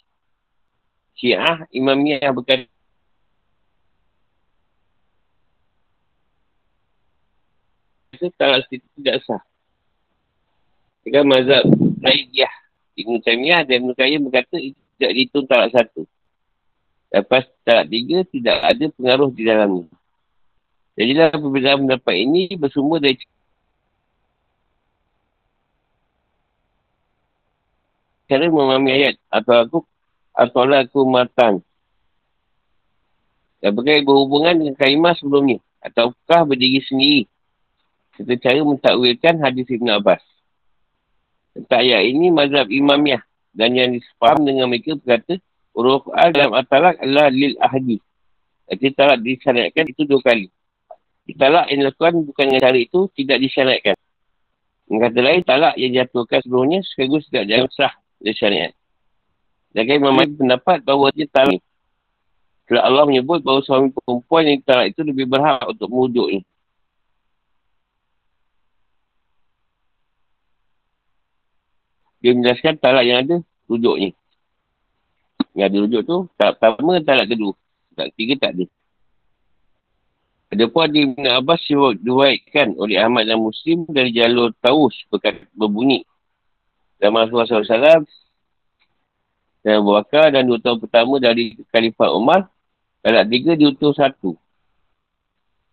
[1.19, 2.67] Syiah, imamnya yang berkata
[8.35, 9.43] talak tidak sah.
[11.07, 11.63] Dengan mazhab
[12.03, 12.58] Raidiyah
[12.99, 16.03] Ibn Taymiyah dan Ibn Qayyim berkata itu tidak dihitung talak satu.
[17.15, 19.87] Lepas talak tiga tidak ada pengaruh di dalamnya.
[20.99, 23.15] Jadi lah perbezaan pendapat ini bersumber dari
[28.27, 29.79] cara memahami ayat atau aku
[30.35, 31.63] atau lah aku matan.
[33.59, 35.59] Dan berkait berhubungan dengan kalimah sebelumnya.
[35.83, 37.23] Ataukah berdiri sendiri.
[38.15, 40.23] Serta cara mentakwilkan hadis Ibn Abbas.
[41.59, 43.19] Tentang ayat ini mazhab imamiyah.
[43.51, 45.43] Dan yang disepaham dengan mereka berkata,
[45.75, 47.99] Uruf al dalam atalak adalah lil ahdi.
[48.71, 50.47] Jadi talak disyariatkan itu dua kali.
[51.35, 53.97] Talak yang dilakukan bukan dengan cara itu tidak disyariatkan.
[54.89, 57.93] Dengan kata lain, talak yang dijatuhkan sebelumnya sekaligus tidak jangan sah
[58.23, 58.73] dari syariat.
[59.77, 61.61] Dan Imam Malik pendapat bahawa dia talak
[62.65, 66.41] Setelah Allah menyebut bahawa suami perempuan yang talak itu lebih berhak untuk mewujudnya.
[72.19, 73.37] Dia menjelaskan talak yang ada
[73.71, 74.11] rujuknya.
[75.55, 77.55] Yang ada rujuk tu, talak pertama talak kedua.
[77.95, 78.65] Talak ketiga tak ada.
[80.49, 81.61] Ada pun ada Ibn Abbas
[82.01, 84.97] diwaitkan oleh Ahmad dan Muslim dari jalur Taus
[85.53, 86.09] berbunyi.
[86.99, 88.09] Zaman Rasulullah SAW
[89.63, 92.49] dan Abu Bakar dan dua tahun pertama dari Khalifah Umar,
[93.05, 94.39] talak tiga diutus satu.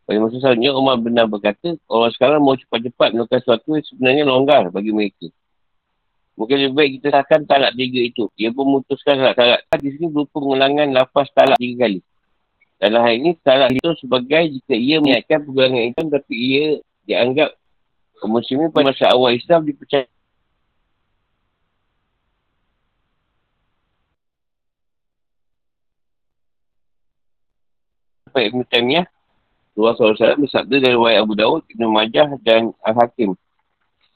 [0.06, 4.94] Pada masa selanjutnya, Umar benar berkata, orang sekarang mau cepat-cepat melakukan sesuatu sebenarnya longgar bagi
[4.94, 5.32] mereka.
[6.36, 8.28] Mungkin lebih baik kita sahkan talak tiga itu.
[8.36, 9.64] Dia pun memutuskan talak-talak.
[9.80, 12.00] Di sini berupa mengulangan lapas talak tiga kali.
[12.76, 16.66] Dalam hal ini, talak itu sebagai jika ia menyiapkan pergulangan Islam tapi ia
[17.08, 17.56] dianggap
[18.20, 20.08] kaum muslimin pada masa awal Islam dipercaya
[28.28, 29.08] Sampai Ibn Taymiyah
[29.76, 33.36] Rasulullah SAW bersabda dari Wahid Abu Dawud, Ibn Majah dan Al-Hakim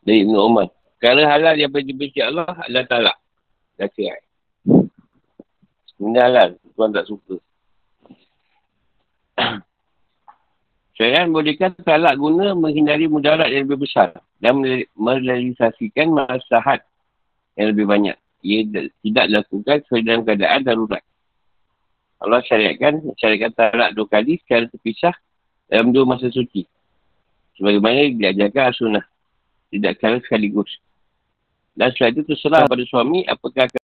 [0.08, 0.67] dari Ibn Umar.
[0.99, 3.17] Perkara halal yang benci Allah adalah talak.
[3.79, 4.19] Dah cerai.
[5.95, 6.59] Ini halal.
[6.75, 7.39] Tuan tak suka.
[10.99, 14.12] Syariat bolehkan talak guna menghindari mudarat yang lebih besar
[14.43, 14.59] dan
[14.99, 16.83] merealisasikan masahat
[17.55, 18.19] yang lebih banyak.
[18.43, 18.67] Ia
[18.99, 20.99] tidak dilakukan sesuai dalam keadaan darurat.
[22.19, 25.15] Allah syariatkan, syariatkan talak dua kali secara terpisah
[25.71, 26.67] dalam dua masa suci.
[27.55, 29.07] Sebagaimana diajarkan sunnah.
[29.71, 30.67] Tidak secara sekaligus.
[31.77, 33.79] Dan setelah itu terserah pada suami apakah akan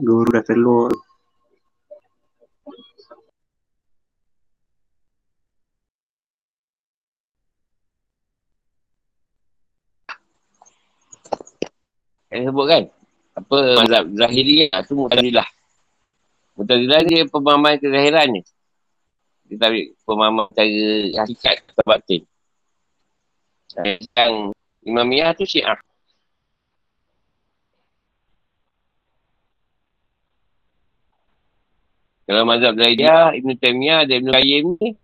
[0.00, 0.92] Guru dah telur.
[12.30, 12.82] Yang sebut kan?
[13.34, 15.48] Apa mazhab Zahiri itu Mutazilah.
[16.54, 18.42] Mutazilah dia pemahaman kezahirannya.
[19.50, 20.78] Dia ambil pemahaman cara
[21.26, 22.22] hakikat atau batin.
[24.14, 24.34] Yang
[24.86, 25.74] Imamiyah tu syiah.
[32.30, 34.94] Kalau mazhab Zaidiyah, Ibn Taymiyah dan Ibn Qayyim ni,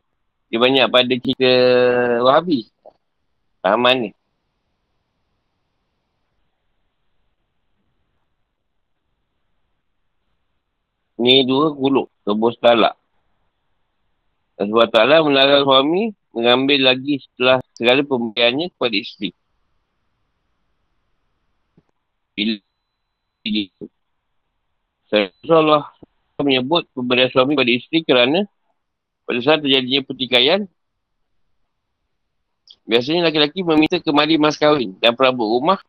[0.47, 1.53] dia banyak pada cerita
[2.23, 2.71] Wahabi.
[3.59, 4.11] Pahaman ni.
[11.19, 12.95] Ni dua kuluk, tebus talak.
[14.57, 19.31] Dan sebab Ta'ala melarang suami mengambil lagi setelah segala pemberiannya kepada isteri.
[22.37, 22.61] Bila
[23.45, 23.85] itu.
[25.49, 25.89] Allah
[26.41, 28.41] menyebut pemberian suami kepada isteri kerana
[29.25, 30.61] pada saat terjadinya pertikaian
[32.85, 35.81] biasanya laki-laki meminta kembali mas kahwin dan perabot rumah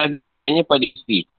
[0.00, 1.30] hanya pada isteri.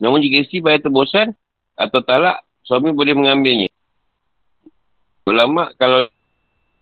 [0.00, 1.36] Namun jika isteri bayar terbosan
[1.76, 3.70] atau talak suami boleh mengambilnya.
[5.26, 6.10] Ulama kalau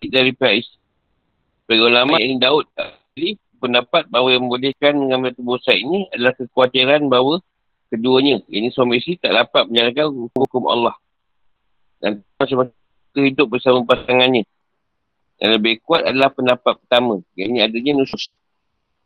[0.01, 6.33] dari pihak isteri, ulama yang Daud tadi pendapat bahawa yang membolehkan mengambil tebusan ini adalah
[6.37, 7.41] kekhawatiran bahawa
[7.89, 10.95] keduanya, ini suami isteri tak dapat menjalankan hukum Allah.
[12.01, 12.69] Dan macam
[13.15, 14.43] hidup bersama pasangannya.
[15.39, 17.23] Yang lebih kuat adalah pendapat pertama.
[17.35, 18.29] Yang ini adanya nusus.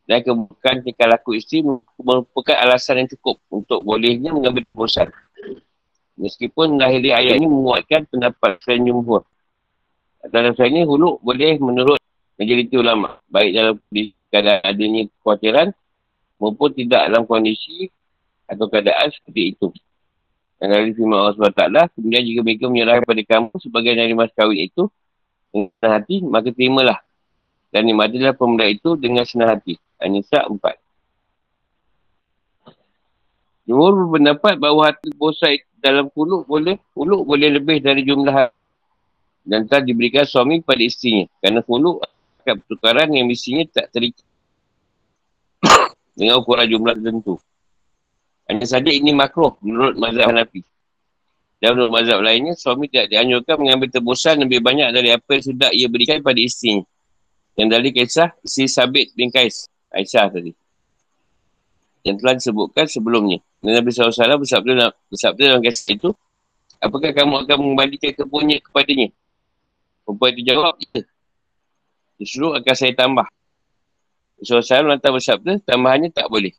[0.10, 1.62] Dan kebukaan tingkah laku isteri
[2.02, 5.14] merupakan alasan yang cukup untuk bolehnya mengambil tebusan.
[6.20, 9.24] Meskipun lahir ayat ini menguatkan pendapat selain jumhur.
[10.20, 12.00] Dalam saya ini, huluk boleh menurut
[12.36, 13.24] majoriti ulama.
[13.32, 13.76] Baik dalam
[14.28, 15.68] keadaan adanya kekhawatiran
[16.36, 17.88] maupun tidak dalam kondisi
[18.52, 19.72] atau keadaan seperti itu.
[20.60, 24.68] Dan dari firman Allah SWT, kemudian jika mereka menyerahkan kepada kamu sebagai dari mas kawin
[24.68, 24.92] itu,
[25.56, 27.00] dengan hati, maka terimalah.
[27.72, 29.80] Dan nikmatilah pemuda itu dengan senang hati.
[30.04, 30.60] Anisa 4.
[33.72, 38.52] Jumhur berpendapat bahawa hati bosai dalam kuluk boleh, kuluk boleh lebih dari jumlah
[39.48, 41.26] dan telah diberikan suami pada istrinya.
[41.40, 42.04] Kerana kuluk
[42.44, 44.28] akan pertukaran yang mestinya tak terikat
[46.20, 47.36] dengan ukuran jumlah tertentu.
[48.50, 50.66] Hanya saja ini makruh menurut mazhab Hanafi.
[51.60, 55.70] Dan menurut mazhab lainnya, suami tidak dianjurkan mengambil tebusan lebih banyak dari apa yang sudah
[55.76, 56.88] ia berikan pada istrinya.
[57.60, 60.56] Yang dari kisah, si Sabit bin Kais, Aisyah tadi.
[62.04, 63.40] Yang telah disebutkan sebelumnya.
[63.60, 66.10] Dan Nabi SAW bersabda, bersabda dalam kisah itu,
[66.80, 69.12] apakah kamu akan mengembalikan kebunnya kepadanya?
[70.08, 71.04] Perempuan itu jawab, ya.
[72.20, 73.28] Justru akan saya tambah.
[74.40, 76.56] Rasulullah SAW lantar bersabda, tambahannya tak boleh.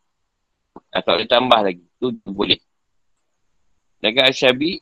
[0.93, 1.85] Atau boleh tambah lagi.
[1.97, 2.61] Itu boleh.
[4.01, 4.81] Dan Asyabi,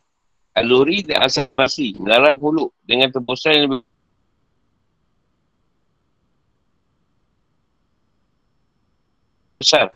[0.59, 3.87] Aluri dan Asafasi melarang hulu dengan tebusan yang lebih
[9.59, 9.91] besar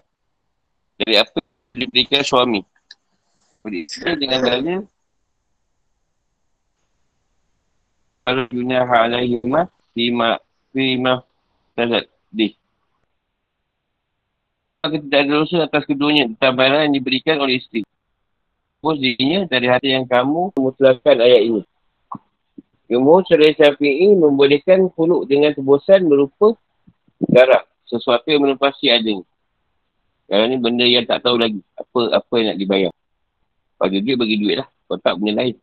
[1.03, 1.43] dari apa
[1.75, 2.63] yang diberikan suami.
[3.67, 3.87] Jadi,
[4.19, 4.79] dengan dalnya
[8.23, 10.39] kalau dunia alaihimah fima
[10.71, 11.23] fima
[11.75, 12.55] talat di
[14.83, 17.87] maka tidak ada dosa atas keduanya barang yang diberikan oleh isteri.
[18.83, 21.63] Pun dirinya dari hati yang kamu memutlakkan ayat ini.
[22.91, 26.59] Ilmu Syarif Syafi'i membolehkan puluk dengan tebusan berupa
[27.31, 27.63] darah.
[27.87, 29.23] Sesuatu yang melepasi adanya.
[30.31, 31.61] Kalau ni benda yang tak tahu lagi.
[31.79, 32.93] Apa apa yang nak dibayar.
[33.79, 34.69] Bagi duit, bagi duit lah.
[34.87, 35.57] Kalau tak benda lain.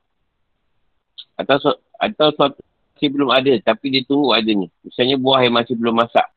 [1.39, 1.55] Atau,
[1.99, 2.60] atau suatu
[2.99, 4.68] masih belum ada tapi dia tunggu adanya.
[4.84, 6.28] Misalnya buah yang masih belum masak.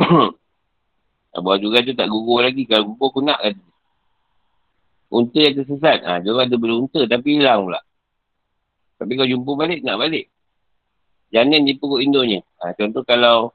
[1.44, 2.64] buah juga tu tak gugur lagi.
[2.64, 3.60] Kalau gugur aku nak kan.
[5.12, 6.08] Unta yang tersesat.
[6.08, 7.84] Ha, dia ada bela unta tapi hilang pula.
[8.96, 10.32] Tapi kau jumpa balik, nak balik.
[11.28, 12.40] Janin di perut induknya.
[12.64, 13.52] Ha, contoh kalau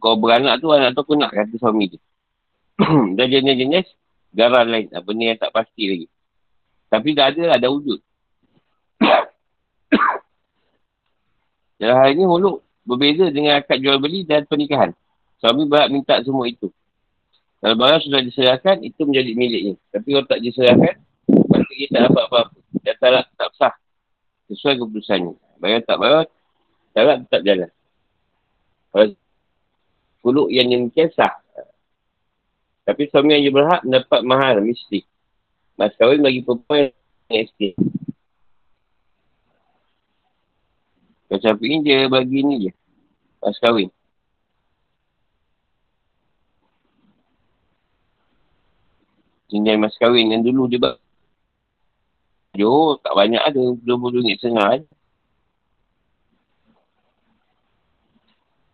[0.00, 2.00] kau beranak tu, anak tu aku nak kata suami tu.
[3.16, 3.86] Dan jenis-jenis
[4.34, 4.90] garam lain.
[5.14, 6.06] Ni yang tak pasti lagi.
[6.92, 8.00] Tapi dah ada, ada wujud.
[11.80, 14.92] Dalam hal ini, huluk berbeza dengan akad jual beli dan pernikahan.
[15.42, 16.70] Suami berhak minta semua itu.
[17.62, 19.74] Kalau barang sudah diserahkan, itu menjadi miliknya.
[19.94, 20.94] Tapi kalau tak diserahkan,
[21.26, 22.58] maka dia tak dapat apa-apa.
[22.82, 23.74] Dia tak, tak sah.
[24.50, 25.34] Sesuai keputusannya.
[25.62, 26.28] Barang tak barang,
[26.92, 27.70] tak tetap jalan.
[28.90, 29.06] Kalau
[30.22, 31.41] kuluk yang demikian sah.
[32.82, 35.06] Tapi suami yang berhak mendapat mahal, mesti.
[35.78, 36.90] Mas kahwin bagi perempuan
[37.30, 37.78] yang isteri.
[41.32, 42.72] Macam ini dia bagi ni je.
[43.40, 43.88] Mas kahwin.
[49.48, 50.96] Tinggal mas kahwin yang dulu dia buat.
[52.52, 53.62] Jo, tak banyak ada.
[53.80, 54.82] RM20 setengah kan.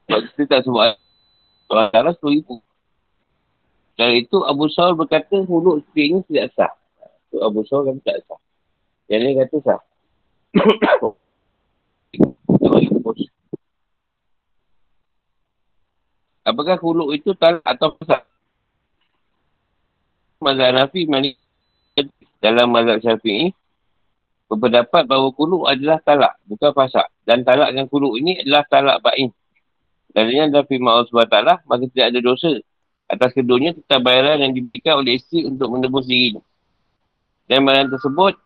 [0.09, 0.99] Sebab kita tak sebut
[1.69, 2.68] salah RM10,000.
[3.99, 6.71] Dan itu Abu Saul berkata seperti ini tidak sah.
[7.29, 8.39] Itu Abu Saul kata tak sah.
[9.11, 9.81] Yang lain kata sah.
[16.49, 18.23] Apakah huluk itu talak atau sah?
[20.39, 21.35] mazhab Malik
[22.39, 23.51] dalam mazhab Syafi'i
[24.49, 27.13] berpendapat bahawa kuluk adalah talak, bukan fasak.
[27.27, 29.29] Dan talak dengan kuluk ini adalah talak ba'in.
[30.15, 32.57] Dan ini adalah firman Allah SWT, maka tidak ada dosa
[33.09, 36.45] atas keduanya tentang bayaran yang diberikan oleh isteri untuk menebus dirinya.
[37.49, 38.37] Dan bayaran tersebut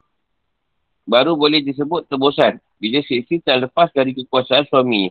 [1.02, 5.10] baru boleh disebut tebusan bila si isteri terlepas dari kekuasaan suaminya.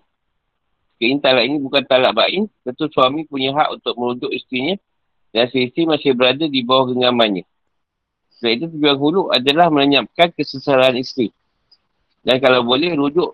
[1.02, 4.78] Ini talak ini bukan talak ba'in, tentu suami punya hak untuk merujuk isterinya
[5.34, 7.44] dan isteri masih berada di bawah genggamannya.
[8.38, 11.34] Sebab itu tujuan hulu adalah melenyapkan kesesaran isteri.
[12.22, 13.34] Dan kalau boleh rujuk,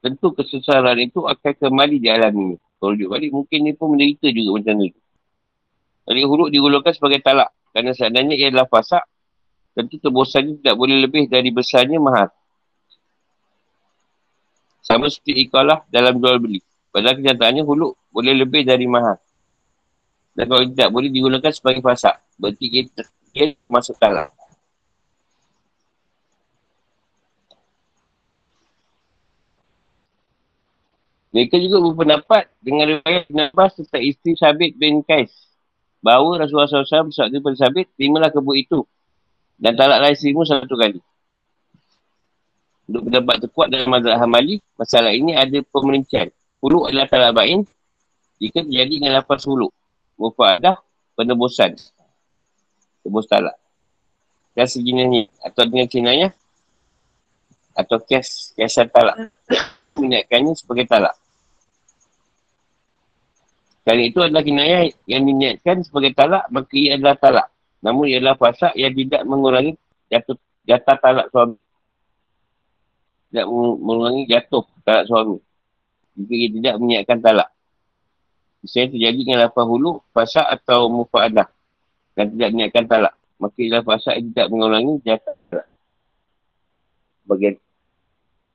[0.00, 2.56] tentu kesesaran itu akan kembali dialami.
[2.80, 4.90] Kalau rujuk balik, mungkin dia pun menderita juga macam ni.
[6.04, 7.52] Jadi hulu digulungkan sebagai talak.
[7.72, 9.02] Kerana seandainya ia adalah fasak,
[9.74, 12.30] tentu tebusannya tidak boleh lebih dari besarnya mahar.
[14.84, 16.60] Sama seperti ikalah dalam jual beli.
[16.92, 19.18] Padahal kenyataannya huluk boleh lebih dari mahar.
[20.36, 22.20] Dan kalau tidak boleh digunakan sebagai fasak.
[22.36, 23.02] Berarti kita
[23.34, 24.30] dia masuk talak.
[31.34, 35.53] Mereka juga berpendapat dengan riwayat Ibn Abbas tentang isteri Sabit bin Kais.
[36.04, 38.84] Bahawa Rasulullah SAW bersabda kepada Sabit, terimalah kebut itu.
[39.56, 41.00] Dan talaklah isterimu satu kali.
[42.84, 46.28] Untuk pendapat terkuat dalam mazhab Hamali, masalah ini ada pemerincian.
[46.60, 47.64] Hulu adalah talak bain
[48.36, 49.72] jika terjadi dengan lapas hulu.
[50.20, 50.76] Mufadah,
[51.16, 51.72] penebusan.
[53.00, 53.56] Tebus talak.
[54.52, 55.32] Dan sejenisnya.
[55.40, 56.32] Atau dengan kinayah.
[57.72, 59.32] Atau kes, kesan talak.
[59.96, 61.16] Menyatakannya sebagai talak.
[63.84, 67.46] Kerana itu adalah kinayah yang diniatkan sebagai talak, maka ia adalah talak.
[67.84, 69.76] Namun ia adalah fasak yang tidak mengurangi
[70.08, 71.60] jatuh, jatah talak suami.
[73.28, 73.46] Tidak
[73.84, 75.36] mengurangi jatuh talak suami.
[76.16, 77.48] Jika ia tidak menyiapkan talak.
[78.64, 81.48] Misalnya terjadi dengan lapar hulu, fasak atau mufa'adah.
[82.16, 83.14] Dan tidak menyiapkan talak.
[83.36, 85.68] Maka ia adalah fasak yang tidak mengurangi jatah talak.
[87.28, 87.54] Bagian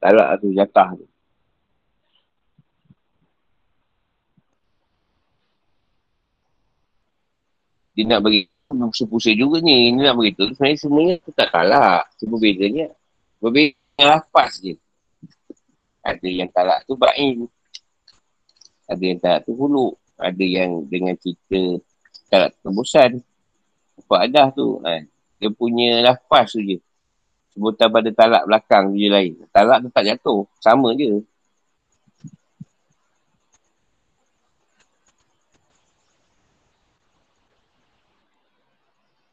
[0.02, 1.06] talak atau jatah tu.
[7.94, 9.94] Dia nak bagi pusing-pusing juga ni.
[9.98, 12.06] Dia nak beritahu sebenarnya semuanya tu tak kalah.
[12.22, 12.94] Cuma bedanya.
[13.42, 14.78] Berbeza lapas je.
[16.06, 17.50] Ada yang talak tu bain.
[18.86, 19.98] Ada yang talak tu hulu.
[20.20, 21.82] Ada yang dengan cerita
[22.30, 23.20] talak tebusan.
[24.06, 24.80] Apa ada tu.
[24.86, 25.04] Ha.
[25.42, 26.78] Dia punya lapas tu je.
[27.56, 29.34] Sebutan pada talak belakang tu je lain.
[29.50, 30.46] Talak tu tak jatuh.
[30.62, 31.26] Sama je.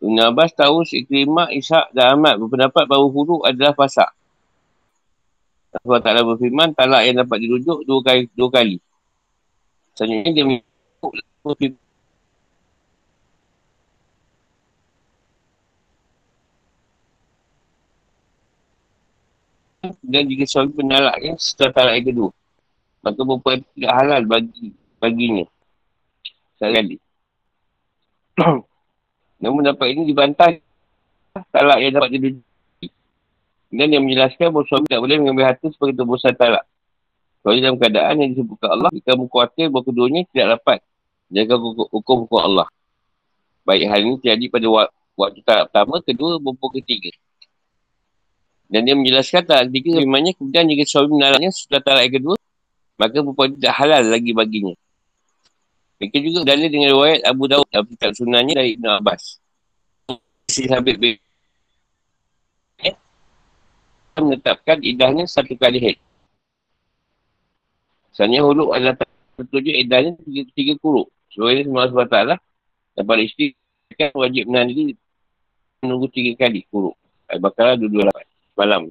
[0.07, 4.07] Ibn Abbas tahu Ikrimah, Ishak dan Ahmad berpendapat bahawa huruf adalah fasak.
[5.83, 8.31] Allah Ta'ala berfirman, talak yang dapat dirujuk dua kali.
[8.33, 8.79] Dua kali.
[9.99, 11.77] Selanjutnya dia menyebut
[20.03, 22.31] dan jika suami penalaknya setelah talak yang kedua.
[23.07, 25.47] Maka perempuan tidak halal bagi baginya.
[26.59, 26.97] Sekali.
[29.47, 30.59] Namun dapat ini dibantah
[31.55, 32.89] talak yang dapat diduduki.
[33.71, 36.67] Dan yang menjelaskan bahawa suami tak boleh mengambil harta sebagai tebusan talak.
[37.47, 40.79] Kalau dalam keadaan yang disebutkan Allah, jika khawatir bahawa keduanya tidak dapat
[41.31, 41.55] jaga
[41.95, 42.67] hukum hukum Allah.
[43.63, 44.67] Baik hal ini terjadi pada
[45.15, 47.15] waktu talak pertama, kedua, maupun ketiga.
[48.67, 52.37] Dan dia menjelaskan talak ketiga firmannya, kemudian jika suami menalaknya setelah talak yang kedua,
[52.99, 54.75] maka perempuan tidak halal lagi baginya.
[55.97, 59.41] Mereka juga dalil dengan riwayat Abu Dawud dalam kitab sunnahnya dari Ibn Abbas.
[60.53, 61.17] Si Habib bin
[64.17, 65.99] menetapkan idahnya satu kali head.
[68.13, 68.97] Misalnya hulu adalah
[69.37, 71.13] tertuju idahnya tiga, tiga kuruk.
[71.37, 72.39] Sebab ini semua sebab taklah.
[72.97, 73.53] Dan pada isteri
[73.93, 74.97] kan wajib menahan diri
[75.85, 76.97] menunggu tiga kali kuruk.
[77.29, 78.27] Al-Baqarah dua-dua lapan.
[78.57, 78.83] Malam.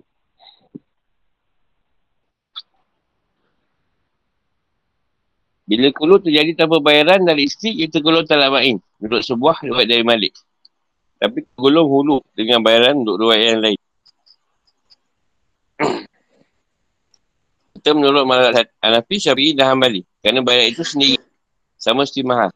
[5.65, 8.77] Bila kulu terjadi tanpa bayaran dari isteri, itu kulu talak ma'in.
[9.01, 10.37] Menurut sebuah riwayat dari Malik.
[11.17, 13.79] Tapi kulu hulu dengan bayaran untuk riwayat yang lain.
[17.81, 20.05] Kita menurut Malat Hanafi, Syafi'i dan Hanbali.
[20.21, 21.17] Kerana bayaran itu sendiri.
[21.81, 22.53] Sama seperti mahal.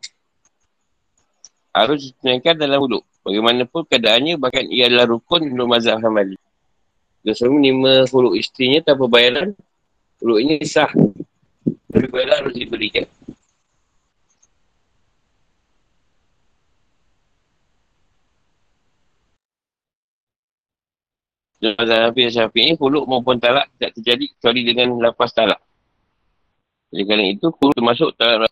[1.73, 3.01] Harus ditunaikan dalam hulu.
[3.25, 6.37] Bagaimanapun keadaannya, bahkan ia adalah rukun menurut mazhab Hanbali.
[7.25, 9.57] Dia selalu menerima hulu isterinya tanpa bayaran.
[10.21, 10.93] Hulu ini sah
[11.99, 13.03] Berbeda harus diberikan.
[21.59, 25.59] Dalam Nabi Syafi'i, huluk maupun talak tidak terjadi kecuali dengan lapas talak.
[26.87, 28.47] Jadi kerana itu, huluk termasuk talak.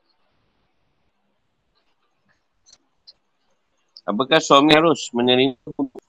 [4.04, 6.04] Apakah suami harus menerima huluk?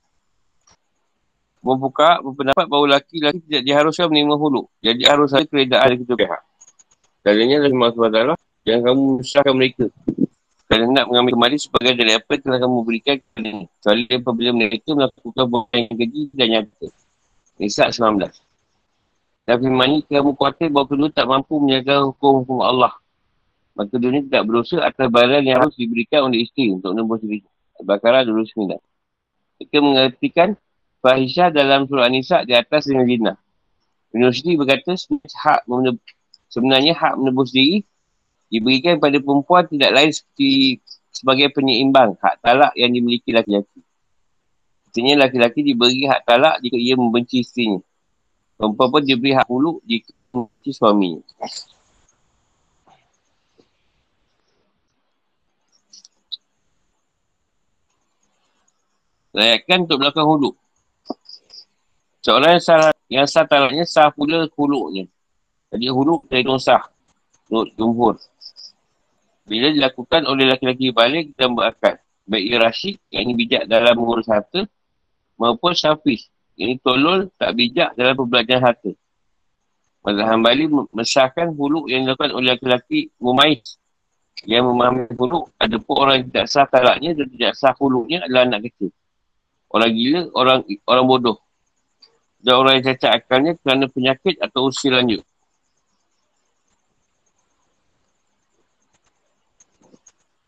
[1.62, 4.66] Membuka berpendapat bahawa laki-laki tidak diharuskan menerima huluk.
[4.82, 6.47] Jadi harus ada keredaan dari kedua pihak.
[7.22, 8.18] Kalanya Allah SWT
[8.68, 9.86] Jangan kamu menyusahkan mereka.
[10.68, 14.50] Kerana nak mengambil kembali sebagai dari apa yang telah kamu berikan kepada ini Kecuali apabila
[14.52, 16.86] mereka melakukan buah yang keji dan nyata.
[17.56, 18.28] Nisa 19
[19.48, 22.92] Dan firman ini kamu khawatir bahawa kedua tak mampu menjaga hukum-hukum Allah.
[23.78, 27.46] Maka dunia tidak berusaha atas bayaran yang harus diberikan oleh isteri untuk menembus diri
[27.78, 30.48] Al-Baqarah 29 Mereka mengertikan
[30.98, 33.36] Fahisyah dalam surah Nisa di atas dengan jinah
[34.10, 34.98] Universiti berkata
[35.46, 35.62] hak
[36.48, 37.84] sebenarnya hak menebus diri
[38.48, 40.80] diberikan kepada perempuan tidak lain seperti
[41.12, 43.80] sebagai penyeimbang hak talak yang dimiliki laki-laki.
[44.88, 47.84] Maksudnya laki-laki diberi hak talak jika ia membenci isterinya.
[48.56, 51.22] Perempuan pun diberi hak huluk jika membenci suaminya.
[59.36, 60.54] Layakkan untuk melakukan huluk.
[62.24, 65.06] Seorang yang sah, yang sah talaknya sah pula huluknya.
[65.68, 66.84] Jadi huluk dari sah.
[67.48, 68.14] Menurut jumhur.
[69.48, 71.96] Bila dilakukan oleh laki-laki balik dan berakal.
[72.28, 72.60] Baik ia
[73.16, 74.68] yang ini bijak dalam mengurus harta.
[75.40, 76.28] Maupun syafis,
[76.60, 78.92] yang ini tolol tak bijak dalam pembelajaran harta.
[80.04, 83.80] Mazhab Hanbali mesahkan huluk yang dilakukan oleh laki-laki mumais.
[84.46, 88.46] Yang memahami huluk, ada pun orang yang tidak sah talaknya dan tidak sah huluknya adalah
[88.46, 88.94] anak kecil.
[89.68, 90.58] Orang gila, orang
[90.88, 91.38] orang bodoh.
[92.38, 95.26] Dan orang yang cacat akalnya kerana penyakit atau usia lanjut.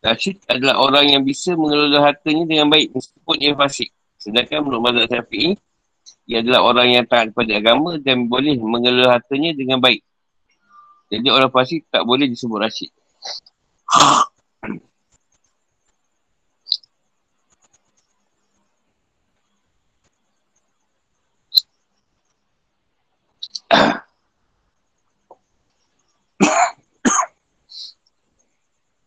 [0.00, 3.92] Rashid adalah orang yang bisa mengelola hartanya dengan baik meskipun ia fasik.
[4.16, 5.52] Sedangkan menurut mazhab syafi'i,
[6.24, 10.00] ia adalah orang yang taat kepada agama dan boleh mengelola hartanya dengan baik.
[11.12, 12.90] Jadi orang fasik tak boleh disebut Rashid.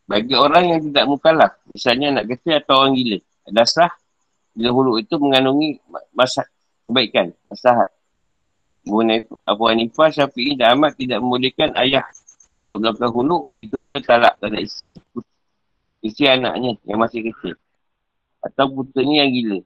[0.03, 3.89] Bagi orang yang tidak mukallaf, misalnya anak kecil atau orang gila, dasar
[4.51, 5.79] bila hulu itu mengandungi
[6.11, 6.43] masa
[6.85, 7.87] kebaikan, masalah.
[9.47, 12.03] Abu Hanifah, Syafi'i dan Ahmad tidak membolehkan ayah
[12.75, 14.83] melakukan hulu itu talak tak ada isi.
[16.03, 17.55] Isi anaknya yang masih kecil.
[18.43, 19.59] Atau putranya yang gila.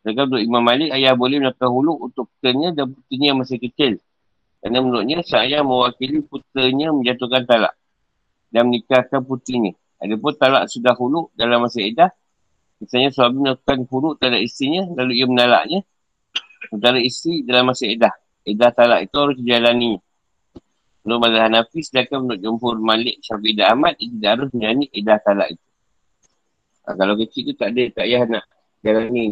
[0.00, 3.98] Sedangkan untuk Imam Malik, ayah boleh melakukan hulu untuk putranya dan putranya yang masih kecil.
[4.62, 7.74] Kerana menurutnya, saya mewakili putranya menjatuhkan talak
[8.50, 9.72] dan menikahkan putrinya.
[10.02, 12.10] Ada pun talak sudah huluk dalam masa edah.
[12.80, 15.80] Misalnya suami melakukan huluk terhadap isterinya lalu ia menalaknya.
[16.68, 18.14] Sementara isteri dalam masa edah.
[18.44, 20.00] Edah talak itu harus dijalani.
[21.00, 25.18] Menurut Mazhab Hanafi sedangkan menurut Jumhur Malik Syafi'i dan Ahmad ia tidak harus menjalani edah
[25.24, 25.66] talak itu.
[26.84, 28.44] Ha, kalau kecil tu tak ada, tak payah nak
[28.84, 29.22] jalani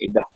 [0.00, 0.26] edah.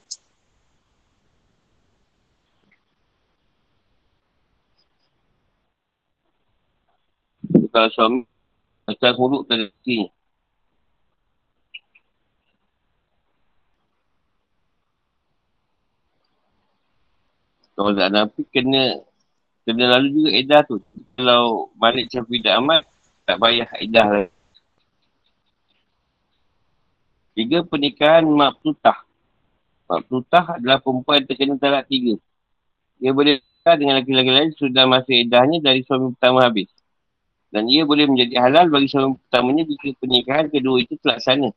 [7.70, 8.20] Kalau suami
[8.84, 10.00] macam huruf ke rezeki.
[17.78, 19.00] Kalau tak Nabi kena
[19.64, 20.76] kena lalu juga edah tu.
[21.16, 22.84] Kalau balik Syafi dan Ahmad,
[23.24, 24.28] tak payah edah lah.
[27.32, 29.00] Tiga pernikahan Maktutah.
[29.88, 32.20] Maktutah adalah perempuan yang terkena talak tiga.
[33.00, 36.68] Dia boleh dengan laki-laki lain sudah masa edahnya dari suami pertama habis.
[37.50, 41.50] Dan ia boleh menjadi halal bagi seorang pertamanya jika pernikahan kedua itu terlaksana.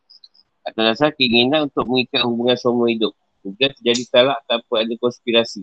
[0.65, 3.13] Atas dasar keinginan untuk mengikat hubungan seumur hidup.
[3.45, 5.61] Jika terjadi talak tanpa ada konspirasi.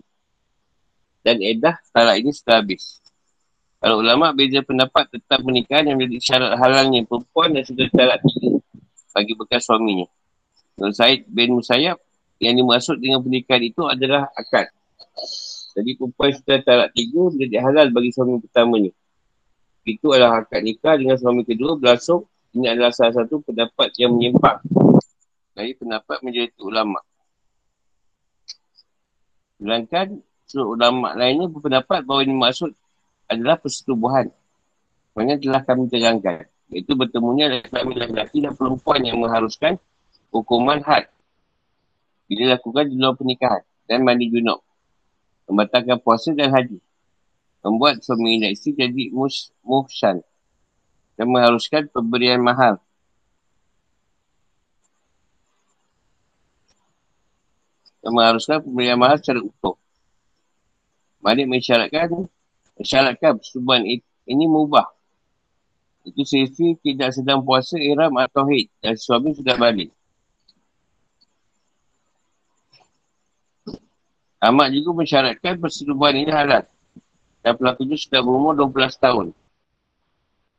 [1.27, 3.03] Dan edah talak ini setelah habis.
[3.81, 8.61] Kalau ulama beza pendapat tentang pernikahan yang menjadi syarat halalnya perempuan dan sudah talak tiga
[9.11, 10.07] bagi bekas suaminya.
[10.79, 11.99] Menurut Said bin Musayyab,
[12.39, 14.69] yang dimaksud dengan pernikahan itu adalah akad.
[15.75, 18.93] Jadi perempuan sudah talak tiga menjadi halal bagi suami pertamanya
[19.89, 24.59] itu adalah akad nikah dengan suami kedua berlangsung ini adalah salah satu pendapat yang menyimpang
[25.55, 26.99] dari pendapat menjadi ulama.
[29.61, 30.19] Sedangkan
[30.51, 32.75] seluruh ulama lainnya berpendapat bahawa ini maksud
[33.31, 34.33] adalah persetubuhan.
[35.15, 36.49] Maksudnya telah kami terangkan.
[36.71, 39.79] Iaitu bertemunya lelaki dan perempuan yang mengharuskan
[40.31, 41.07] hukuman had.
[42.31, 44.63] Bila lakukan di luar pernikahan dan mandi junub.
[45.51, 46.79] Membatalkan puasa dan haji
[47.61, 50.25] membuat suami dan isteri jadi mus, muhsan
[51.21, 52.81] dan mengharuskan pemberian mahal.
[58.01, 59.77] Dan mengharuskan pemberian mahal secara utuh.
[61.21, 62.25] Malik mensyaratkan,
[62.81, 63.85] mensyaratkan persetubuhan
[64.25, 64.89] ini mubah.
[66.09, 69.93] Itu sisi tidak sedang puasa iram atau hid dan suami sudah balik.
[74.41, 76.65] Ahmad juga mensyaratkan persetubuhan ini halal
[77.41, 79.27] dan pelaku itu sudah berumur 12 tahun.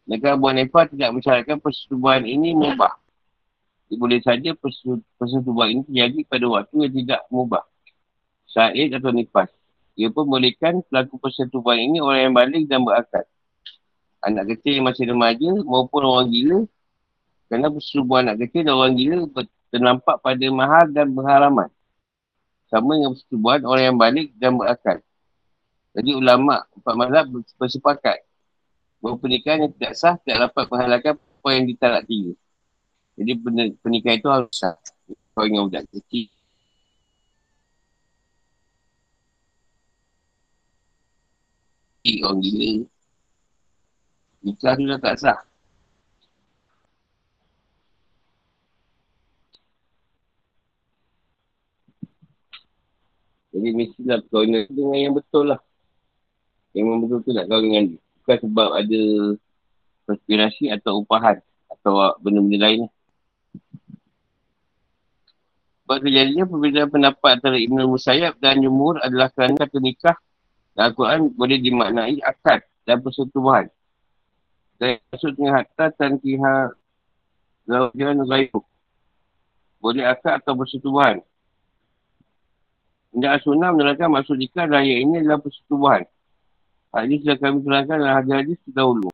[0.10, 2.98] Negara Abu Hanifah tidak mensyaratkan persetubuhan ini mubah.
[3.86, 4.50] Jadi boleh saja
[5.20, 7.64] persetubuhan ini terjadi pada waktu yang tidak mubah.
[8.50, 9.52] Sa'id atau nifas.
[10.00, 13.24] Ia pun bolehkan pelaku persetubuhan ini orang yang balik dan berakal.
[14.24, 16.60] Anak kecil yang masih remaja maupun orang gila.
[17.52, 19.22] Kerana persetubuhan anak kecil dan orang gila
[19.72, 21.70] ternampak pada mahal dan berharaman.
[22.72, 24.98] Sama dengan persetubuhan orang yang balik dan berakal.
[25.92, 27.26] Jadi ulama empat mazhab
[27.60, 28.24] bersepakat
[29.04, 32.34] bahawa pernikahan yang tidak sah tidak dapat menghalalkan apa yang ditalak tiga.
[33.20, 33.32] Jadi
[33.82, 34.76] pernikahan itu harus sah.
[35.36, 36.28] Kau ingat budak kecil.
[42.24, 42.88] Orang gila.
[44.42, 45.40] Nikah tu dah tak sah.
[53.52, 55.62] Jadi mestilah kau ingat dengan yang betul lah.
[56.72, 58.02] Yang memang betul tu nak kahwin dengan dia.
[58.22, 59.02] Bukan sebab ada
[60.08, 61.38] konspirasi atau upahan.
[61.68, 61.94] Atau
[62.24, 62.82] benda-benda lain.
[65.84, 70.16] Sebab terjadinya perbezaan pendapat antara Ibn Musayyab dan Jumhur adalah kerana kata nikah
[70.72, 73.68] dalam Al-Quran boleh dimaknai akad dan persetubuhan.
[74.80, 76.72] Dan maksud dengan hatta tankiha
[77.68, 78.64] zawjan ghaibu.
[79.84, 81.20] Boleh akad atau persetubuhan.
[83.12, 86.08] Tidak sunnah menerangkan maksud nikah raya ini adalah persetubuhan.
[86.92, 89.08] Hal ini sudah kami terangkan dalam hadis-hadis terdahulu.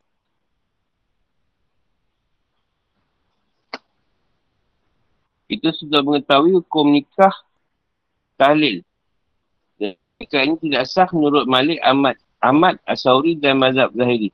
[5.48, 7.32] Kita sudah mengetahui hukum nikah
[8.36, 8.82] tahlil.
[10.18, 14.34] Nikah ini tidak sah menurut Malik Ahmad, Ahmad Asauri dan Mazhab Zahiri.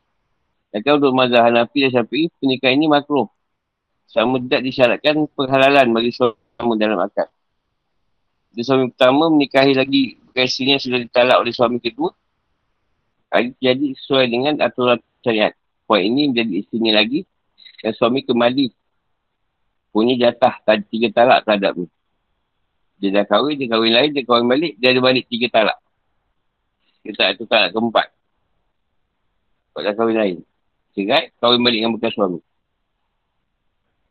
[0.72, 3.28] Kalau menurut Mazhab Hanafi dan Syafi'i, pernikahan ini makruh.
[4.08, 7.28] Sama tidak disyaratkan penghalalan bagi suami dalam akad.
[8.56, 12.16] Dia suami pertama menikahi lagi yang sudah ditalak oleh suami kedua.
[13.34, 15.58] Hal jadi sesuai dengan aturan syariat.
[15.90, 17.20] Puan ini menjadi isteri lagi
[17.82, 18.70] dan suami kembali
[19.90, 21.90] punya jatah tadi tiga talak terhadap ni.
[23.02, 25.78] Dia dah kahwin, dia kahwin lain, dia kahwin balik, dia ada balik tiga talak.
[27.04, 28.08] Tak ada talak keempat.
[29.74, 30.38] Sebab dah kahwin lain.
[30.94, 32.40] Cerai, kahwin balik dengan bekas suami.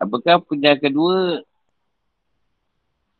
[0.02, 1.46] Apakah penjahat kedua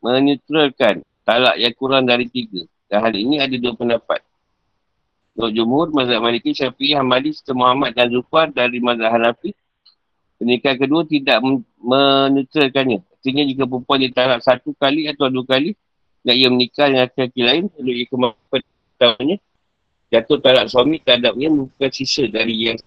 [0.03, 2.67] menetralkan talak yang kurang dari tiga.
[2.91, 4.19] Dan hal ini ada dua pendapat.
[5.33, 9.49] Untuk Jumhur, Mazhab Maliki, Syafi'i, Hamadi, Serta Muhammad dan Zufar dari Mazhab Hanafi,
[10.37, 11.41] pernikahan kedua tidak
[11.81, 13.01] menetralkannya.
[13.01, 15.73] Artinya jika perempuan ditalak satu kali atau dua kali,
[16.21, 18.61] dan ia menikah dengan lelaki lain, lalu ia kemampuan
[20.13, 22.77] jatuh talak suami terhadapnya bukan sisa dari yang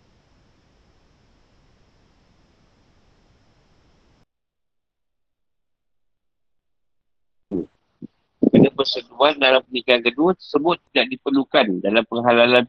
[8.87, 12.65] persetubuhan dalam pernikahan kedua tersebut tidak diperlukan dalam penghalalan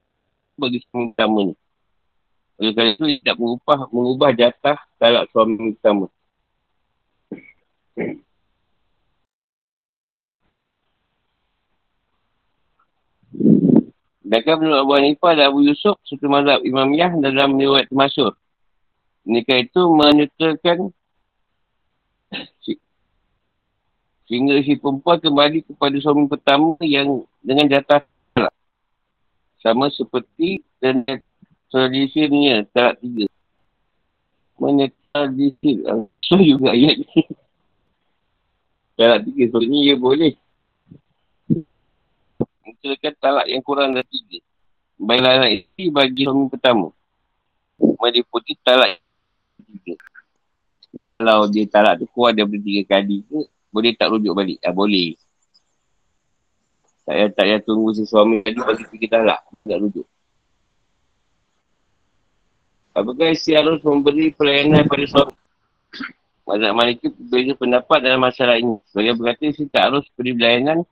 [0.58, 1.54] bagi suami utama ni.
[2.58, 6.10] Oleh kerana itu, tidak mengubah, mengubah jatah talak suami utama.
[14.26, 18.34] Sedangkan menurut Abu Hanifah dan Abu Yusuf, satu mazhab Imam Yah dalam meniwat termasuk.
[19.24, 20.90] Nikah itu menyuturkan
[24.28, 28.04] Sehingga si perempuan kembali kepada suami pertama yang dengan jatah
[28.36, 28.52] talak.
[29.64, 31.08] Sama seperti dan
[31.72, 33.26] tradisinya talak tiga.
[34.60, 35.80] Mana tradisi?
[36.28, 37.24] So juga ayat ni.
[39.00, 39.44] talak tiga.
[39.48, 40.36] So ni ia boleh.
[42.68, 44.44] Menceritakan talak yang kurang dari tiga.
[45.00, 46.92] Baiklah anak isteri bagi suami pertama.
[47.80, 49.00] Meliputi talak
[49.72, 49.96] tiga.
[51.16, 54.58] Kalau dia talak tu kurang daripada tiga kali ke, boleh tak rujuk balik?
[54.64, 55.16] Ah, boleh.
[57.08, 59.42] Tak payah, tak payah tunggu si suami tadi bagi tiga talak.
[59.64, 60.08] Tak rujuk.
[62.98, 65.36] Apakah isteri harus memberi pelayanan pada suami?
[66.48, 68.80] Mazhab Maliki berbeza pendapat dalam masalah ini.
[68.88, 70.88] Sebagai berkata isteri tak harus beri pelayanan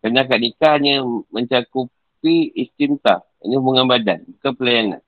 [0.00, 3.20] kerana akad nikah hanya mencakupi istimta.
[3.44, 5.00] Ini hubungan badan, bukan pelayanan.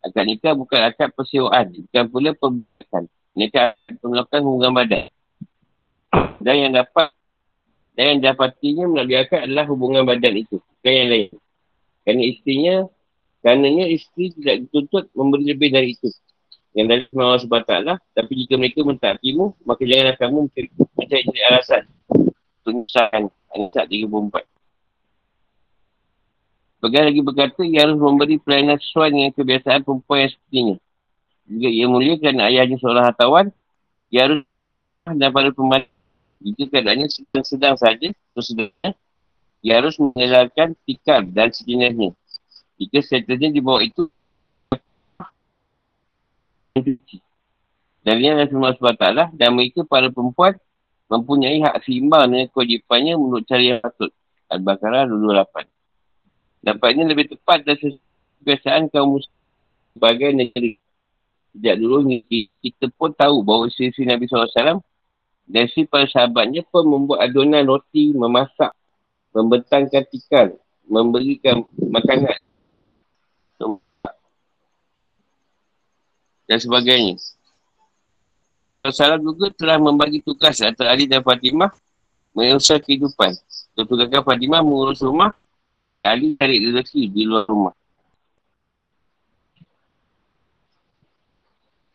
[0.00, 3.04] Akad nikah bukan akad persewaan, bukan pula pemberikan.
[3.36, 5.08] Nikah melakukan hubungan badan.
[6.44, 7.10] Dan yang dapat
[7.92, 10.56] dan yang dapatinya melalui akad adalah hubungan badan itu.
[10.80, 11.30] Bukan yang lain.
[12.02, 12.76] Kerana isterinya,
[13.44, 16.08] karenanya isteri tidak dituntut memberi lebih dari itu.
[16.72, 17.74] Yang dari Allah SWT.
[18.16, 20.38] Tapi jika mereka mentaatimu, maka janganlah kamu
[20.96, 21.82] mencari alasan.
[22.64, 23.28] Menyusahkan.
[23.52, 24.48] Anisat 34.
[26.80, 30.76] Bagian lagi berkata, ia harus memberi pelayanan sesuai dengan kebiasaan perempuan yang sepertinya.
[31.46, 33.46] Jika ia mulia kerana ayahnya seorang hartawan,
[34.08, 34.42] ia harus
[35.04, 35.91] daripada pembantu
[36.42, 38.90] jika keadaannya sedang-sedang saja, sesedangnya,
[39.62, 42.10] ia harus mengelarkan tikar dan sejenisnya.
[42.82, 44.10] Jika setelahnya di bawah itu,
[48.02, 50.58] dan adalah semua SWT dan mereka para perempuan
[51.06, 54.10] mempunyai hak seimbang dengan kewajipannya menurut cara yang patut.
[54.50, 55.68] Al-Baqarah 28.
[56.66, 59.36] Nampaknya lebih tepat dan kebiasaan kaum muslim
[59.94, 60.76] sebagai negeri.
[61.52, 62.08] Sejak dulu
[62.60, 64.80] kita pun tahu bahawa isteri Nabi SAW
[65.46, 68.72] dan si para sahabatnya pun membuat adonan roti, memasak,
[69.34, 70.54] membentangkan tikar,
[70.86, 72.38] memberikan makanan.
[76.46, 77.16] Dan sebagainya.
[78.82, 81.70] Rasulullah juga telah membagi tugas antara Ali dan Fatimah
[82.34, 83.30] menguruskan kehidupan.
[83.78, 85.30] Tugaskan Fatimah mengurus rumah,
[86.02, 87.74] Ali cari rezeki di luar rumah.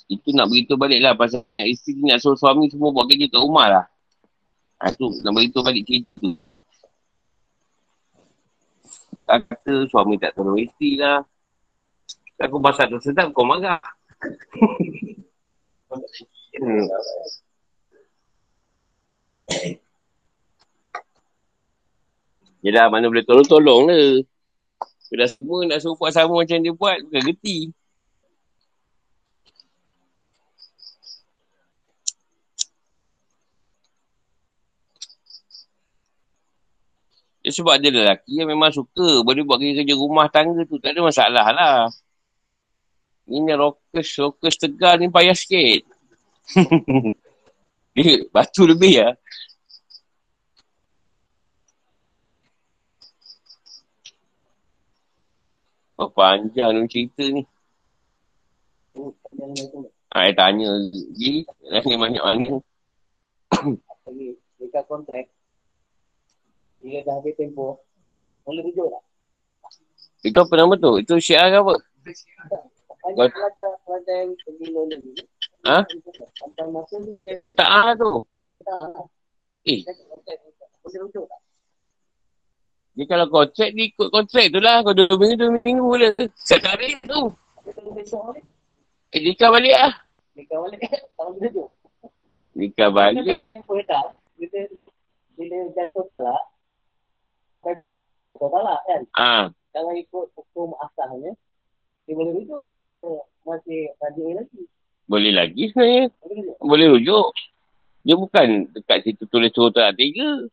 [0.08, 3.68] Itu nak beritahu balik lah pasal isteri nak suruh suami semua buat kerja kat rumah
[3.68, 3.86] lah.
[4.80, 6.32] Ha, tu nak beritahu balik cerita tu.
[9.28, 11.20] Kata suami tak tolong isteri lah.
[12.40, 13.82] Aku masak tu sedap kau marah.
[16.56, 16.86] hmm.
[22.66, 24.24] Yelah mana boleh tolong-tolong lah.
[25.08, 27.72] Dah semua nak suruh buat sama macam dia buat, bukan geti.
[37.48, 40.76] Ya, sebab dia lelaki yang memang suka boleh buat kerja-kerja rumah tangga tu.
[40.84, 41.88] Tak ada masalah lah.
[43.24, 45.88] Ini rockers, rockers tegar ni payah sikit.
[47.96, 49.16] dia batu lebih lah.
[55.96, 57.48] Oh, panjang ni cerita ni.
[58.92, 61.48] Ha, saya tanya lagi.
[61.64, 62.60] Lagi banyak mana.
[64.60, 65.32] Dekat kontrak,
[66.82, 67.82] dia dah habis tempoh.
[68.46, 69.04] Boleh rujuk tak?
[70.24, 70.92] Itu apa nama tu?
[70.98, 71.74] Itu syiar ke apa?
[73.08, 75.12] Ada kelantan pemilu lagi.
[75.68, 75.84] Ha?
[76.44, 77.14] Antar masa ni,
[77.56, 78.24] Tak ah tu.
[78.64, 79.08] tak.
[79.68, 79.96] Eh, tak?
[82.98, 84.82] dia kalau kontrak, dia ikut kontrak tu lah.
[84.82, 86.12] Kau dua minggu, dua minggu boleh.
[86.40, 87.22] Sekarang tu.
[87.68, 88.42] Kita besok ni,
[89.16, 89.94] Eh, nikah balik lah.
[90.36, 90.80] dekat balik,
[91.16, 91.68] tak boleh rujuk.
[92.58, 93.40] Nikah balik.
[93.88, 94.06] Tak?
[94.38, 94.60] Bila,
[95.38, 96.44] bila jatuh tak, kan,
[98.38, 99.02] kau salah kan?
[99.18, 101.34] Ah, Kalau ikut hukum asalnya,
[102.06, 102.64] dia boleh rujuk.
[103.48, 104.62] Masih rajin lagi.
[105.08, 106.04] boleh lagi sebenarnya.
[106.20, 106.58] Boleh rujuk.
[106.64, 107.28] Boleh rujuk.
[108.08, 110.48] Dia bukan dekat situ tulis suruh tak tiga.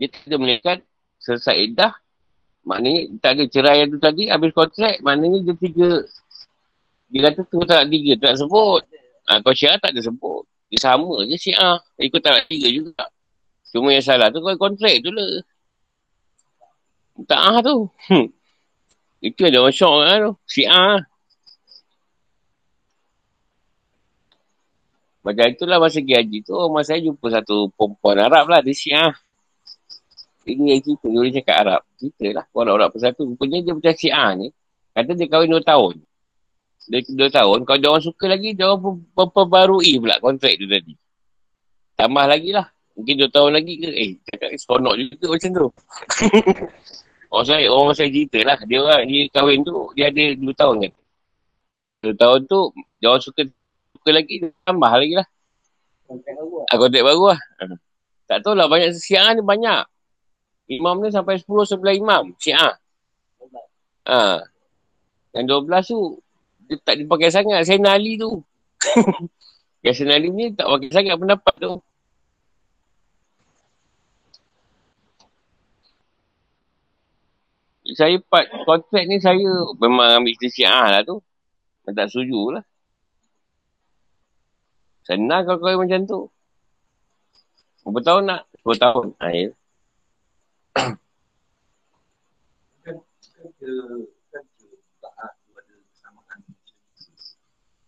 [0.00, 0.78] Dia tidak melihat
[1.20, 1.92] selesai iddah.
[2.64, 5.00] Maknanya tak ada cerai yang tu tadi habis kontrak.
[5.04, 5.90] Maknanya dia tiga.
[7.10, 8.82] Dia kata tu tak tiga tak sebut.
[9.28, 10.44] Ha, kau syiah tak ada sebut.
[10.72, 11.80] Dia sama je syiah.
[12.00, 13.04] Ikut tak tiga juga.
[13.70, 15.40] Cuma yang salah tu kau kontrak tu lah.
[17.26, 17.88] Tak ah tu.
[18.08, 18.28] Hmm.
[19.20, 20.32] Itu ada orang syok lah tu.
[20.48, 21.04] Syiah.
[25.20, 29.12] Macam itulah masa pergi haji tu, masa saya jumpa satu perempuan Arab lah, dia syiah.
[30.48, 31.80] Ini yang cerita, dia boleh cakap Arab.
[32.00, 33.28] Cerita lah, orang-orang persatu.
[33.28, 34.48] Rupanya dia macam syiah ni,
[34.96, 35.94] kata dia kahwin 2 tahun.
[36.88, 40.96] Dia 2 tahun, kalau dia orang suka lagi, dia orang memperbarui pula kontrak tu tadi.
[42.00, 42.66] Tambah lagi lah.
[42.96, 43.88] Mungkin 2 tahun lagi ke?
[43.92, 45.68] Eh, cakap seronok juga macam tu.
[47.30, 48.58] Orang saya, orang saya cerita lah.
[48.66, 50.92] Dia orang, dia kahwin tu, dia ada 2 tahun kan.
[52.04, 52.60] 2 tahun tu,
[52.98, 53.42] dia orang suka
[53.94, 54.34] suka lagi,
[54.66, 55.26] tambah lagi lah.
[56.10, 56.66] Kontrak baru lah.
[56.66, 57.40] Ah, kontrak baru lah.
[57.62, 57.78] Ah.
[58.26, 59.82] Tak tahu lah, banyak syiah ni banyak.
[60.70, 62.78] Imam ni sampai 10 sebelah imam, syiah.
[64.06, 64.42] Ha.
[65.34, 66.00] Yang 12 tu,
[66.66, 67.66] dia tak dipakai sangat.
[67.66, 68.42] Sayyidina Ali tu.
[69.86, 71.72] Yang Sayyidina Ali ni tak pakai sangat pendapat tu.
[77.96, 81.18] Saya part kontrak ni saya memang ambil isteri syiah lah tu.
[81.82, 82.64] Saya tak setuju lah.
[85.06, 86.20] Senang kalau kau macam tu.
[87.82, 88.42] Berapa tahun nak?
[88.62, 89.06] 10 tahun.
[89.18, 89.48] Ha, ya.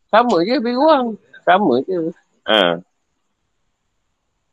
[0.08, 1.16] Sama je lebih kurang.
[1.44, 2.10] Sama je.
[2.48, 2.80] Ha.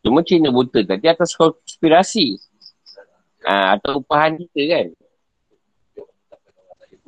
[0.04, 2.40] Cuma Cina buta tadi atas konspirasi.
[3.48, 4.88] Ha, atau upahan kita kan.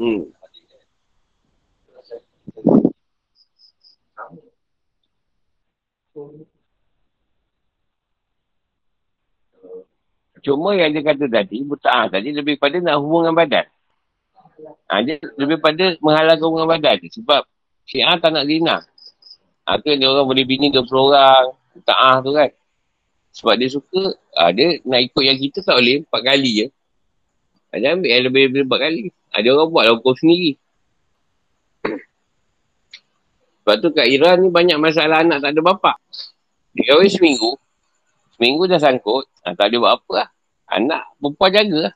[0.02, 0.26] Hmm.
[10.42, 13.70] Cuma yang dia kata tadi, buta'ah tadi lebih pada nak hubungan badan.
[14.90, 16.98] Ha, dia lebih pada menghalalkan hubungan badan.
[17.06, 17.46] Sebab
[17.86, 18.82] syiah tak nak zina.
[19.70, 21.54] Ha, tu dia orang boleh bini 20 orang.
[21.78, 22.50] Buta'ah tu kan.
[23.38, 26.68] Sebab dia suka, ha, dia nak ikut yang kita tak boleh 4 kali je.
[26.68, 26.81] Ha,
[27.80, 29.04] dia ambil yang lebih-lebih 4 kali.
[29.40, 30.60] Dia orang buat lah hukum sendiri.
[33.62, 35.96] Sebab tu kat Iran ni banyak masalah anak tak ada bapak.
[36.76, 37.56] Dia kahwin seminggu.
[38.36, 39.30] Seminggu dah sangkut.
[39.46, 40.30] Ha, tak ada buat apa lah.
[40.72, 41.96] Anak perempuan jaga lah.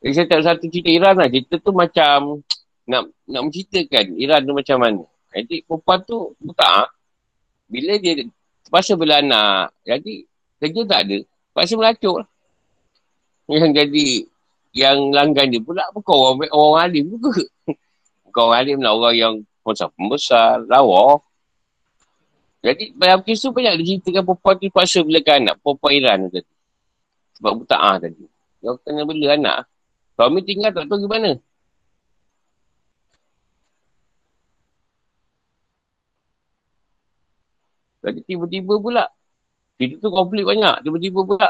[0.00, 1.28] Jadi saya tak satu cerita Iran lah.
[1.28, 2.42] Cerita tu macam
[2.88, 5.04] nak nak menceritakan Iran tu macam mana.
[5.30, 6.90] Jadi perempuan tu buta.
[7.70, 8.26] Bila dia
[8.70, 9.74] terpaksa bela anak.
[9.82, 10.22] Jadi
[10.62, 11.18] kerja tak ada.
[11.26, 12.28] Terpaksa melacuk lah.
[13.50, 14.06] Yang jadi
[14.70, 17.42] yang langgan dia pula bukan orang, orang alim juga.
[18.30, 18.94] Bukan orang alim lah.
[18.94, 19.34] Orang yang
[19.98, 21.18] pembesar, lawa.
[22.62, 25.54] Jadi dalam kisah banyak diceritakan perempuan tu paksa belakan anak.
[25.58, 26.52] Perempuan Iran tu tadi.
[27.42, 28.24] Sebab buta'ah tadi.
[28.62, 29.58] Dia kena bela anak.
[30.14, 31.34] Suami tinggal tak tahu gimana.
[38.00, 39.04] Jadi tiba-tiba pula.
[39.76, 40.84] Kita tu konflik banyak.
[40.84, 41.48] Tiba-tiba pula.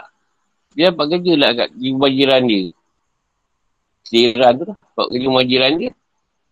[0.74, 2.62] Dia dapat kerja lah kat rumah jiran dia.
[4.06, 4.76] Jiran tu lah.
[4.78, 5.90] Dapat kerja rumah jiran dia.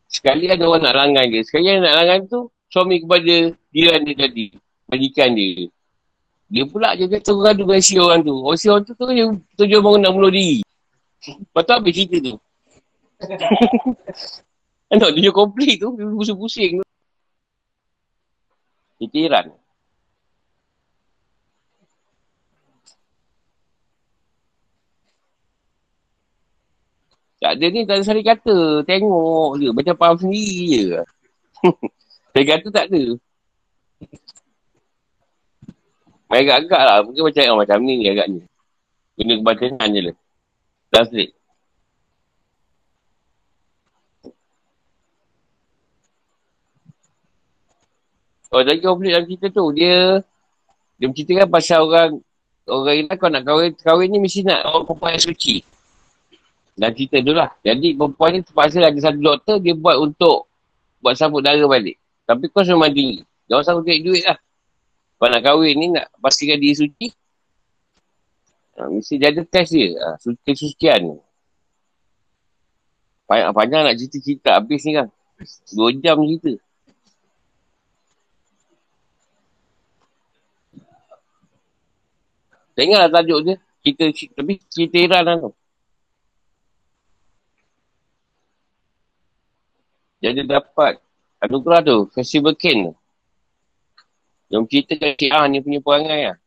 [0.09, 1.43] Sekali ada orang nak langgan dia.
[1.45, 2.41] Sekali yang nak langgan tu.
[2.69, 3.35] Suami kepada
[3.75, 4.47] jiran dia tadi.
[4.89, 5.69] Majikan dia.
[6.49, 8.33] Dia pula je kata orang tu dengan si orang tu.
[8.33, 10.65] Oh si orang tu tu yang tujuan bangun nak bunuh diri.
[11.21, 12.35] Lepas tu habis cerita tu.
[14.97, 15.93] Anak dia konflik tu.
[16.01, 16.87] Dia pusing-pusing tu.
[18.99, 19.19] Kita
[27.39, 28.83] Tak ada ni, tak ada sari kata.
[28.83, 29.69] Tengok je.
[29.71, 30.87] Macam faham sendiri je.
[32.35, 33.03] sari kata tak ada.
[36.29, 36.99] Main agak-agak lah.
[37.07, 38.43] Mungkin macam, oh, macam ni agaknya.
[39.17, 40.17] Kena kebacaan je lah.
[40.93, 41.33] Translate.
[48.49, 49.65] Oh, lagi konflik dalam cerita tu.
[49.77, 50.25] Dia
[50.99, 52.11] dia menceritakan pasal orang
[52.67, 55.57] orang Irak kau nak kahwin, kahwin ni mesti nak orang perempuan yang suci.
[56.79, 57.51] Dan cerita tu lah.
[57.67, 60.47] Jadi perempuan ni terpaksa ada satu doktor dia buat untuk
[61.03, 61.99] buat sambut darah balik.
[62.23, 63.27] Tapi kos memang tinggi.
[63.51, 64.39] Orang sanggup cari duit lah.
[65.19, 67.11] Kalau nak kahwin ni nak pastikan dia suci.
[68.79, 69.91] Ha, mesti dia ada test dia.
[69.99, 71.17] Ha, suci kesucian ni.
[73.27, 75.09] Panjang-panjang nak cerita-cerita habis ni kan.
[75.75, 76.53] Dua jam cerita.
[82.79, 83.55] Tengoklah tajuk dia.
[83.83, 84.05] Cerita,
[84.39, 85.53] tapi cerita Iran lah tu.
[90.19, 90.99] Jadi dapat
[91.39, 92.95] anugerah tu, Festival Ken tu.
[94.51, 96.39] Yang ceritakan Syiah ni punya perangai lah.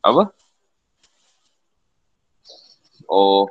[0.00, 0.32] Apa?
[3.04, 3.44] Oh.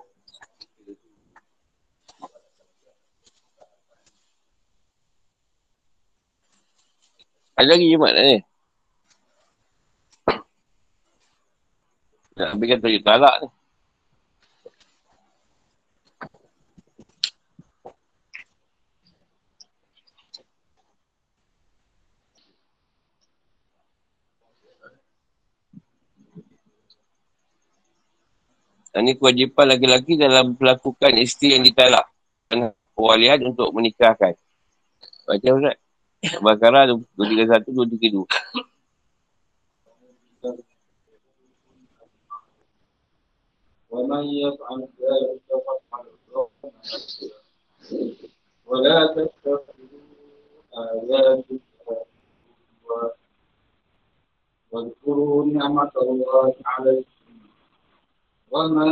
[7.60, 8.49] Ada lagi Jumat ni.
[12.40, 13.48] Nak ambilkan tajuk talak ni.
[29.00, 32.08] Ini kewajipan laki-laki dalam melakukan isteri yang ditalak.
[32.48, 34.36] Dan kewalian untuk menikahkan.
[35.28, 35.78] Baca Ustaz.
[36.44, 38.69] Bakara 231, 232.
[43.90, 46.48] ومن يفعل ذلك فقد ضل
[48.66, 49.64] ولا تتخذوا
[50.78, 53.12] آيات الله
[54.72, 57.10] واذكروا نعمة الله عليكم
[58.52, 58.92] وما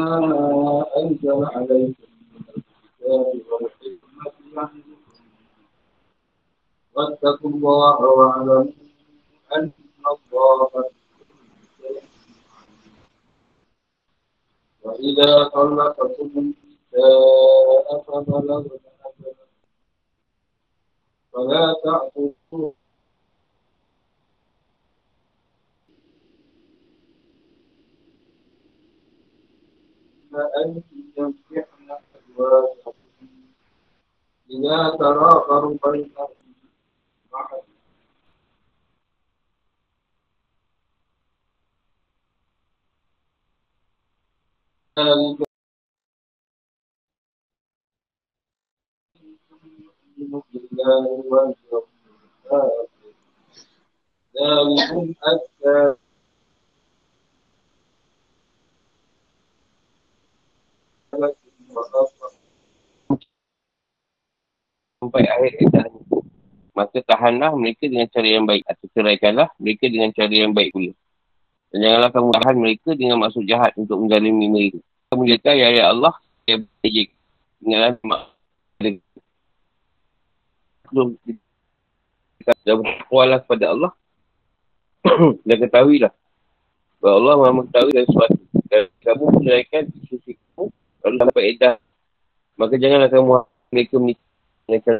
[0.97, 4.81] أنزل عليكم من الكتاب والحكمة يعظكم
[6.95, 8.65] واتقوا الله واعلموا
[9.55, 9.71] أن
[10.11, 10.69] الله
[14.86, 18.68] وإذا طلقتم النساء فبلغن
[19.04, 19.34] أجلهن
[21.32, 22.72] فلا تعقبوا
[30.34, 30.82] أن
[31.18, 32.94] ينكحن أزواجهن
[34.50, 36.28] إذا تراخوا بينهم
[37.32, 37.60] معا
[44.98, 45.38] ذلك
[50.18, 51.88] يؤمن بالله واليوم
[52.44, 53.12] الآخر
[54.36, 55.94] ذلكم أزكى
[61.14, 62.32] لكم وأطهر
[65.02, 66.00] Sampai akhir edah ni.
[66.78, 68.62] Maka tahanlah mereka dengan cara yang baik.
[68.70, 70.94] Atau ceraikanlah mereka dengan cara yang baik pula.
[71.77, 74.81] dan janganlah kamu tahan mereka dengan maksud jahat untuk menzalimi mereka.
[75.13, 76.17] Kamu kata, ya ya Allah,
[76.49, 77.13] ya baik.
[77.61, 78.33] Ingatlah mak.
[78.81, 78.97] Dan
[82.81, 83.91] bertakwalah kepada Allah
[85.45, 86.09] dan ketahuilah
[86.97, 90.63] bahawa Allah maha mengetahui dan sesuatu dan kamu menceraikan isteri kamu
[91.05, 91.75] lalu sampai edah
[92.57, 93.29] maka janganlah kamu
[93.69, 94.97] mereka menikah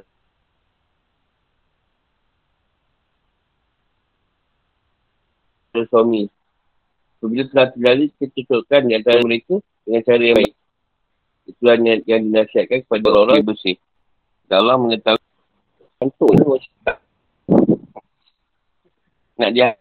[5.88, 6.28] suami
[7.28, 10.54] Apabila telah terjadi ketutupan di antara mereka dengan cara yang baik.
[11.44, 13.78] Itulah yang, yang dinasihatkan kepada orang-orang yang bersih.
[14.48, 15.20] Dan Allah mengetahui
[16.48, 16.98] macam tak.
[19.36, 19.76] Nak dia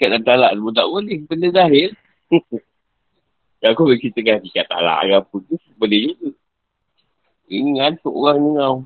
[0.00, 1.18] Kat dan talak pun tak boleh.
[1.28, 1.92] Benda zahir.
[3.68, 5.54] Aku berceritakan hakikat talak ke apa tu.
[5.76, 6.28] Boleh juga.
[7.52, 8.76] Ini ngantuk orang ni tau.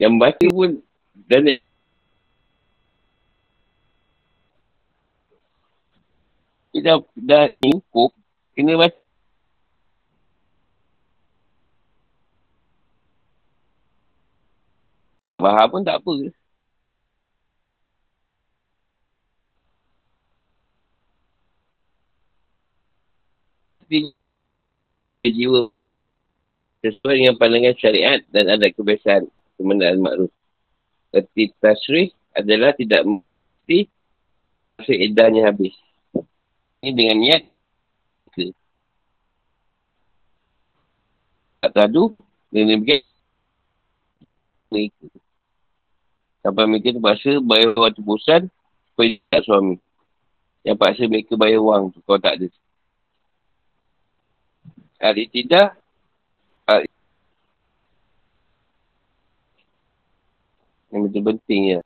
[0.00, 0.70] Yang baca pun
[1.28, 1.60] dan
[6.76, 8.12] dia dah, dah hukum,
[8.52, 9.00] kena baca.
[15.40, 16.12] Faham pun tak apa.
[23.80, 24.12] Tapi
[25.32, 25.72] jiwa
[26.84, 29.24] sesuai dengan pandangan syariat dan ada kebiasaan
[29.56, 30.32] kemenangan makruf.
[31.08, 33.88] Seperti tasrih adalah tidak mesti
[34.76, 35.85] masa edahnya habis.
[36.86, 37.42] Ini dengan niat
[38.30, 38.54] ke.
[41.58, 42.14] Tak tadu,
[42.46, 43.02] dengan demikian
[44.70, 45.06] mereka.
[46.46, 48.46] Sampai mereka terpaksa bayar waktu bosan
[48.94, 49.82] supaya tak suami.
[50.62, 52.48] Yang paksa mereka bayar wang tu kalau tak ada.
[55.02, 55.74] Hari tidak,
[56.70, 56.86] hari
[60.94, 61.82] yang penting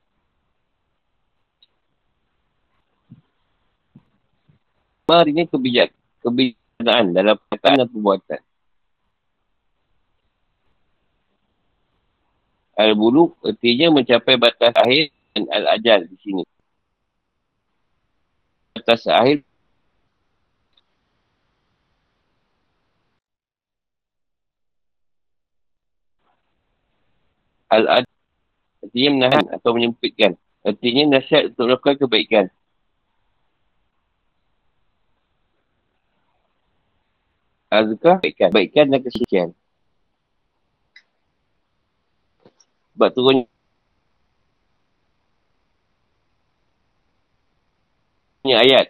[5.11, 5.17] ya.
[5.19, 5.91] Mari ni kebijak,
[6.23, 8.41] kebijaksanaan dalam perkataan dan perbuatan.
[12.81, 16.43] Al-Buluk artinya mencapai batas akhir dan Al-Ajal di sini.
[18.73, 19.45] Batas akhir
[27.69, 28.11] Al-Ajal
[28.81, 30.35] artinya menahan atau menyempitkan.
[30.65, 32.47] Artinya nasihat untuk melakukan kebaikan.
[37.71, 38.51] Azkah kebaikan.
[38.51, 39.49] Kebaikan dan kesucian.
[42.99, 43.47] Sebab turun
[48.41, 48.87] Ini ayat.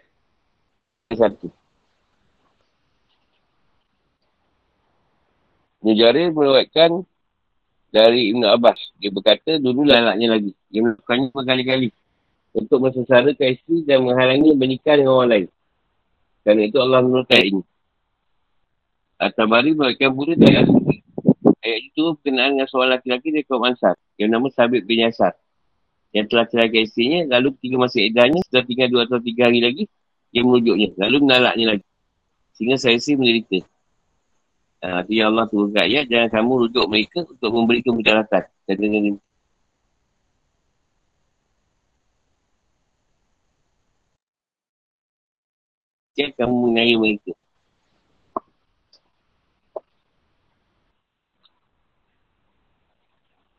[1.10, 1.50] Satu.
[5.82, 7.02] Nujari meruatkan
[7.90, 8.78] dari Ibn Abbas.
[9.02, 10.54] Dia berkata, dulu lalaknya lagi.
[10.70, 11.88] Dia melakukannya berkali-kali.
[12.54, 15.46] Untuk mensesarakan isteri dan menghalangi bernikah dengan orang lain.
[16.46, 17.62] Kerana itu Allah menurutkan ini.
[19.20, 21.04] At-Tabari meruatkan pula dari Al-Suri.
[21.60, 23.92] Ayat itu berkenaan dengan seorang lelaki dari kaum Ansar.
[24.16, 25.36] Yang nama Sabit bin Yasar.
[26.16, 27.20] Yang telah ceraikan isterinya.
[27.36, 29.84] Lalu ketika masih edahnya, setelah tinggal dua atau tiga hari lagi,
[30.32, 30.96] dia merujuknya.
[30.96, 31.86] Lalu menalaknya lagi.
[32.56, 33.60] Sehingga saya sih menderita.
[34.80, 38.48] Uh, ya Allah turunkan ayat, jangan kamu rujuk mereka untuk memberikan mujaratan.
[38.48, 39.20] Kata dengan
[46.16, 47.39] Jangan kamu mengenai mereka.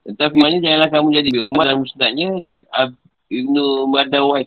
[0.01, 2.29] Tetapi maknanya janganlah kamu jadi bimah dalam musnadnya
[3.29, 3.55] Ibn
[3.89, 4.43] Madawai.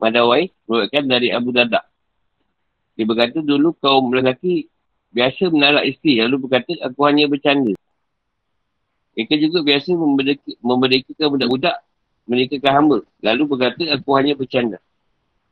[0.00, 1.84] Madawai beruatkan dari Abu Dada.
[2.96, 4.72] Dia berkata dulu kaum lelaki
[5.12, 7.76] biasa menalak isteri lalu berkata aku hanya bercanda.
[9.12, 9.92] Mereka juga biasa
[10.64, 11.76] memberdekakan budak-budak
[12.24, 12.98] menikahkan hamba.
[13.20, 14.78] Lalu berkata aku hanya bercanda.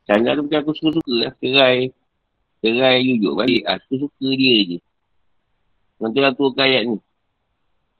[0.09, 1.31] Canda tu bukan aku suka-suka lah.
[1.37, 1.93] Kerai.
[2.65, 3.61] Kerai jujuk balik.
[3.69, 4.77] Aku suka dia je.
[6.01, 6.97] Nanti lah tu ayat ni.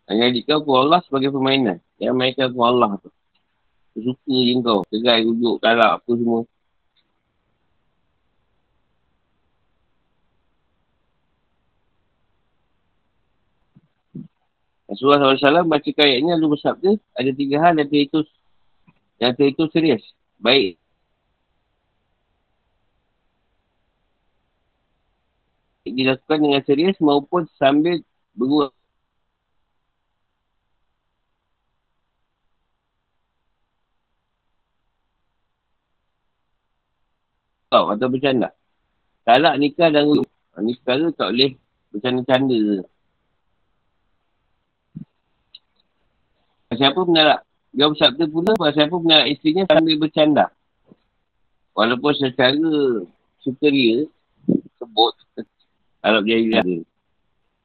[0.10, 1.78] Hanya jika aku Allah sebagai permainan.
[2.02, 3.10] Yang mainkan aku Allah tu.
[3.94, 4.82] Aku suka je kau.
[4.90, 6.42] Kerai jujuk kalak apa semua.
[14.90, 18.26] Rasulullah SAW baca ayat ini lalu bersabda, ada tiga hal yang terhitung,
[19.22, 20.02] yang terhitung serius.
[20.42, 20.82] Baik.
[25.86, 28.02] Dilakukan dengan serius maupun sambil
[28.34, 28.74] bergurau.
[37.70, 38.50] Atau bercanda.
[39.24, 40.26] Talak nikah dan urut.
[40.60, 41.52] Ni perkara tak boleh
[41.94, 42.84] bercanda-canda.
[46.74, 47.40] Siapa menalak?
[47.70, 50.46] Dia bersabda pula bahawa siapa menalak isterinya sambil bercanda.
[51.78, 52.74] Walaupun secara
[53.46, 54.10] sukaria
[54.82, 55.14] sebut
[56.02, 56.66] Arab Jahiliah.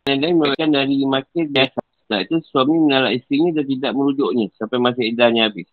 [0.05, 1.81] Dan lain merupakan dari makin biasa.
[2.05, 5.67] Sebab itu suami menalak isterinya dan tidak merujuknya sampai masa idahnya habis.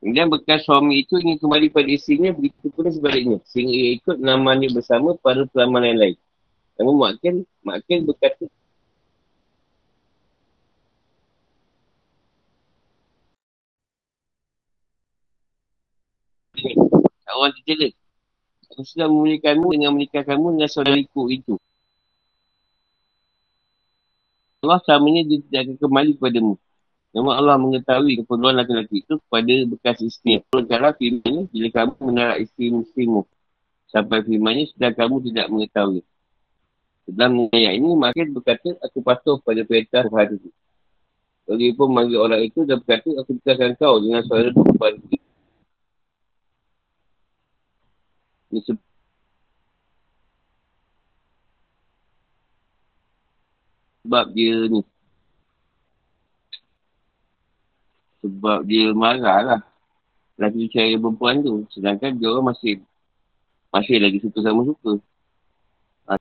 [0.00, 3.38] Kemudian bekas suami itu ingin kembali pada isterinya begitu pula sebaliknya.
[3.44, 6.16] Sehingga ia ikut namanya bersama pada pelaman yang lain.
[6.80, 8.48] Namun makin, makin berkata
[17.40, 17.88] orang tercela.
[18.70, 21.56] Aku sudah memulihkanmu dengan menikahkanmu dengan saudariku itu.
[24.60, 26.54] Allah selama ini dia tidak akan kembali kepadamu.
[27.10, 30.46] Memang Allah mengetahui keperluan laki-laki itu kepada bekas isteri.
[30.46, 33.26] Kalau firmannya, bila kamu menolak isteri-isterimu.
[33.90, 36.02] Sampai firmannya, sedang kamu tidak mengetahui.
[37.10, 40.50] Dalam ayat ini, makin berkata, aku patuh pada perintah Tuhan itu.
[41.50, 45.18] Dia pun manggil orang itu dan berkata, aku dekatkan kau dengan suara perempuan itu.
[48.54, 48.60] Ini
[54.06, 54.80] sebab dia ni
[58.20, 59.60] sebab dia marah lah
[60.40, 62.80] lagi cari perempuan tu sedangkan dia orang masih
[63.72, 64.92] masih lagi suka sama suka
[66.08, 66.14] ha.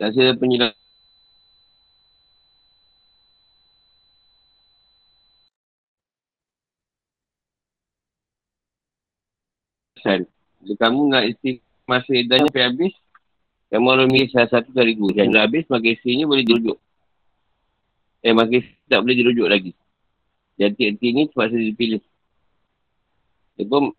[0.00, 0.84] tak rasa penjelasan
[10.64, 12.92] Bila kamu nak isteri masa edarnya sampai habis,
[13.68, 15.12] kamu harus milih salah satu sekaligus.
[15.12, 16.78] Yang dah habis, maka isterinya boleh dirujuk.
[18.24, 19.72] Eh, maka isteri tak boleh dirujuk lagi.
[20.54, 22.02] Jadi, hati ni terpaksa dipilih.
[23.58, 23.94] Dia pun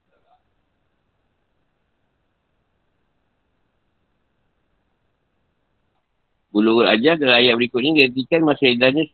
[6.56, 9.11] Bulu ajar dalam ayat berikut ni dia artikan masa edarnya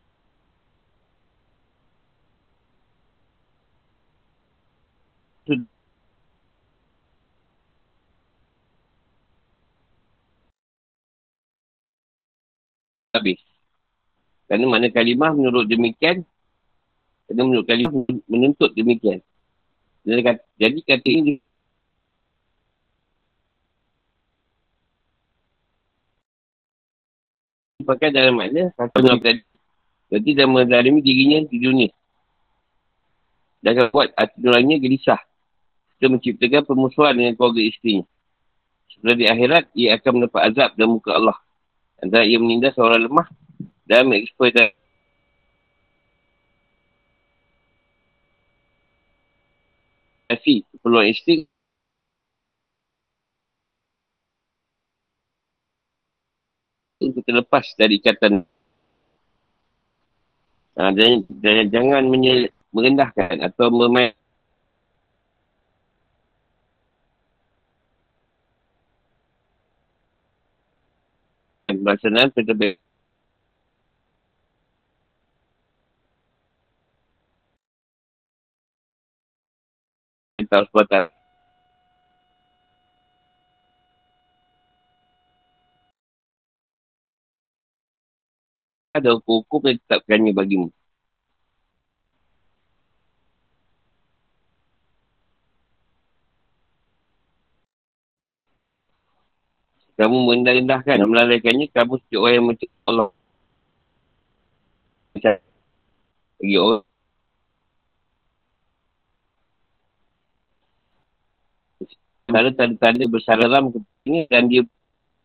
[13.12, 13.38] habis.
[14.48, 16.24] Kerana mana kalimah menurut demikian,
[17.32, 19.24] kerana menurut kalimah menuntut demikian.
[20.04, 21.32] Jadi kata, jadi kata ini
[27.88, 29.40] pakai dalam makna kata yang tadi.
[30.12, 31.90] Berarti dah mendalami dirinya di dunia.
[33.64, 35.20] Dan akan buat hati orangnya gelisah.
[35.96, 38.04] Kita menciptakan permusuhan dengan keluarga isterinya.
[38.92, 41.38] Setelah di akhirat, ia akan mendapat azab dan muka Allah.
[41.96, 43.24] Antara ia menindas orang lemah
[43.88, 44.81] dan mengeksploitasi
[50.82, 51.44] peluang isteri
[57.02, 58.46] untuk terlepas dari ikatan.
[60.72, 64.16] Ha, dan, dan jangan menye, merendahkan atau memain
[71.68, 72.80] pelaksanaan terlebih
[80.52, 81.08] harus buatkan
[88.92, 90.68] ada hukum-hukum yang ditetapkannya bagimu.
[99.96, 103.08] Kamu merendah-rendahkan dan melalaikannya, kamu seperti orang yang mencari Allah.
[106.40, 106.91] Bagi orang.
[112.32, 113.68] Ada tanda-tanda bersararam
[114.08, 114.64] ini dan dia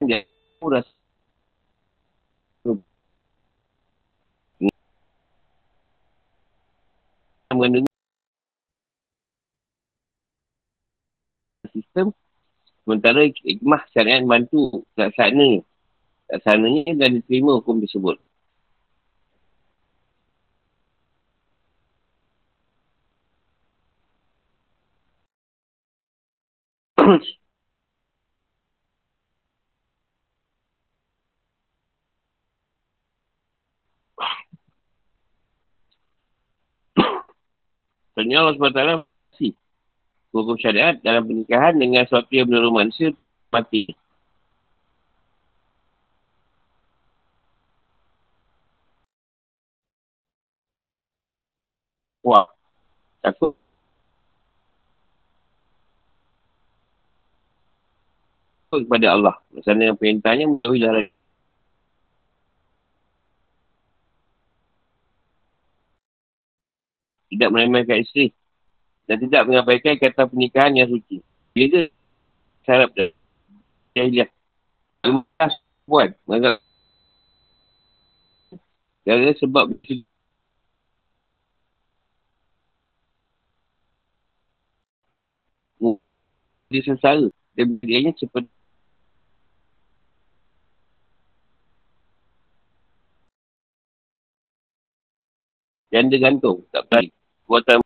[0.04, 0.28] dia
[0.60, 0.92] rasa
[7.48, 7.88] mengandungi
[11.72, 12.12] sistem
[12.88, 15.60] Sementara hikmah syariat bantu kat sana.
[16.32, 18.16] Kat sananya dan diterima hukum tersebut.
[27.08, 27.40] Sebenarnya
[38.44, 39.08] Allah SWT
[40.36, 43.16] hukum syariat dalam pernikahan dengan suatu yang menurut manusia
[43.56, 43.88] mati.
[52.28, 52.52] Wah,
[53.24, 53.56] takut.
[58.78, 59.36] Takut kepada Allah.
[59.50, 61.14] Maksudnya yang perintahnya menjauhi larangan.
[67.34, 68.30] Tidak meremehkan isteri
[69.10, 71.26] dan tidak mengabaikan kata pernikahan yang suci.
[71.58, 71.90] Bila
[72.70, 73.10] syarat dia.
[73.98, 74.30] Jahiliah.
[75.02, 75.54] Lemas
[75.90, 76.14] buat.
[76.30, 76.62] Maka
[79.10, 79.74] Gara sebab
[86.70, 87.26] dia sesara.
[87.58, 88.57] Dia berianya seperti
[95.92, 96.68] Janda gantung.
[96.72, 97.12] Tak baik.
[97.48, 97.80] Buatan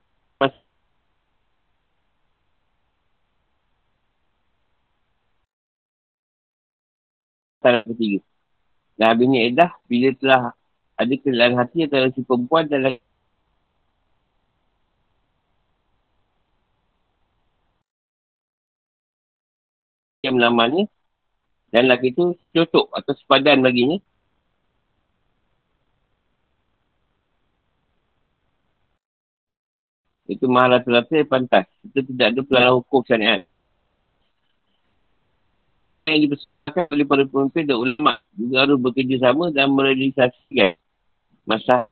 [7.62, 8.26] Salah ketiga.
[8.98, 10.42] Dan habisnya edah, bila telah
[10.98, 13.02] ada kelelahan hati antara si perempuan lelaki.
[20.22, 20.86] yang melamarnya
[21.74, 23.98] dan lelaki itu cocok atau sepadan baginya
[30.32, 31.68] itu mahal rata-rata yang pantas.
[31.84, 33.44] Itu tidak ada pelanggaran hukum syariat.
[36.08, 40.74] Yang dipersembahkan oleh para pemimpin dan ulama juga harus bekerjasama dan merealisasikan
[41.44, 41.92] masalah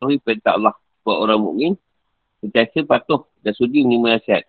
[0.00, 0.72] Tahu perintah Allah
[1.04, 1.72] buat orang mukmin
[2.40, 4.48] sentiasa patuh dan sudi menerima nasihat.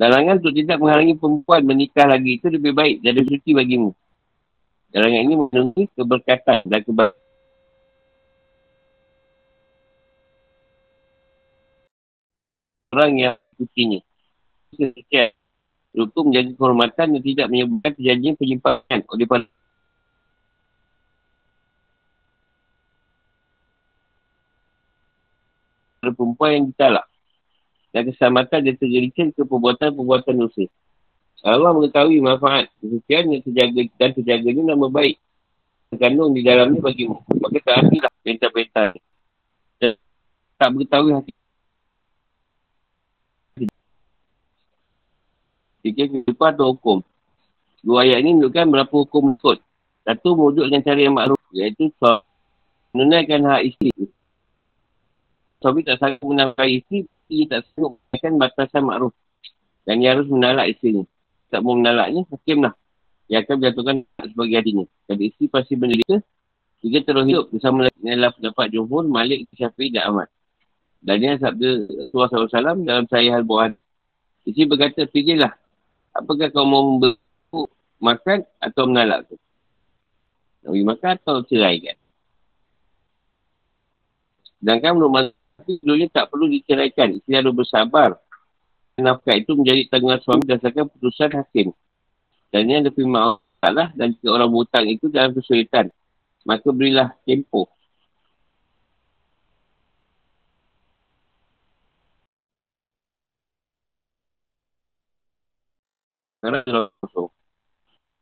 [0.00, 3.92] Larangan untuk tidak menghalangi perempuan menikah lagi itu lebih baik lebih suci bagimu.
[4.90, 7.28] Larangan ini menunggu keberkatan dan keberkatan.
[12.90, 14.02] Orang yang sucinya.
[14.74, 15.30] Sekian.
[15.94, 19.42] Hukum menjaga kehormatan dan tidak menyebabkan terjadinya penyimpangan oleh para
[26.14, 27.06] perempuan yang ditalak.
[27.90, 30.64] Dan keselamatan dia terjadikan ke perbuatan-perbuatan dosa.
[31.40, 35.16] Allah mengetahui manfaat kesucian yang terjaga dan terjaga ini nama baik.
[35.88, 37.16] Terkandung di dalamnya bagimu.
[37.40, 38.88] Maka tak ambillah perintah-perintah.
[39.80, 39.92] Dan
[40.60, 41.32] tak mengetahui hati.
[45.80, 46.98] Jika kehidupan atau hukum.
[47.80, 49.58] Dua ayat ini menunjukkan berapa hukum ikut.
[50.04, 51.40] Satu wujud dengan cara yang makruf.
[51.56, 51.88] Iaitu.
[52.92, 54.12] Menunaikan hak isteri.
[55.64, 57.08] Suami tak sanggup menafkahi isteri.
[57.32, 59.16] Ia tak sanggup menunaikan batasan makruf.
[59.88, 61.08] Dan ia harus menalak isterinya
[61.50, 62.74] tak mau menalaknya, hakim lah.
[63.26, 63.96] Yang akan berjatuhkan
[64.26, 64.84] sebagai hatinya.
[65.10, 66.16] Jadi isteri pasti menderita.
[66.80, 70.28] Jika terus hidup bersama lagi adalah pendapat Jumhur, Malik, Syafi'i dan Ahmad.
[71.04, 71.68] Dan dia sabda
[72.10, 73.72] Rasulullah SAW dalam saya hal buahan.
[74.48, 75.52] Isteri berkata, pilihlah.
[76.16, 77.14] Apakah kau mau memberi
[78.00, 79.36] makan atau menalak tu?
[80.64, 81.96] Nak beri makan atau ceraikan?
[84.60, 87.16] Sedangkan menurut mazhab dulunya tak perlu diceraikan.
[87.16, 88.20] Isteri harus bersabar
[88.98, 91.68] nafkah itu menjadi tanggungan suami berdasarkan putusan hakim.
[92.50, 95.92] Dan ini ada firman Allah dan jika orang berhutang itu dalam kesulitan,
[96.48, 97.68] maka berilah tempoh.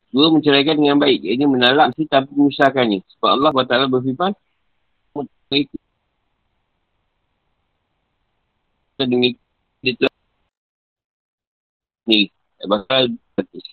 [0.09, 1.21] Dua menceraikan dengan baik.
[1.23, 2.99] Ini menalak si tanpa menyusahkannya.
[3.15, 4.33] Sebab Allah SWT berfirman,
[8.99, 9.39] demikian
[12.09, 13.67] itu ni bakal petik.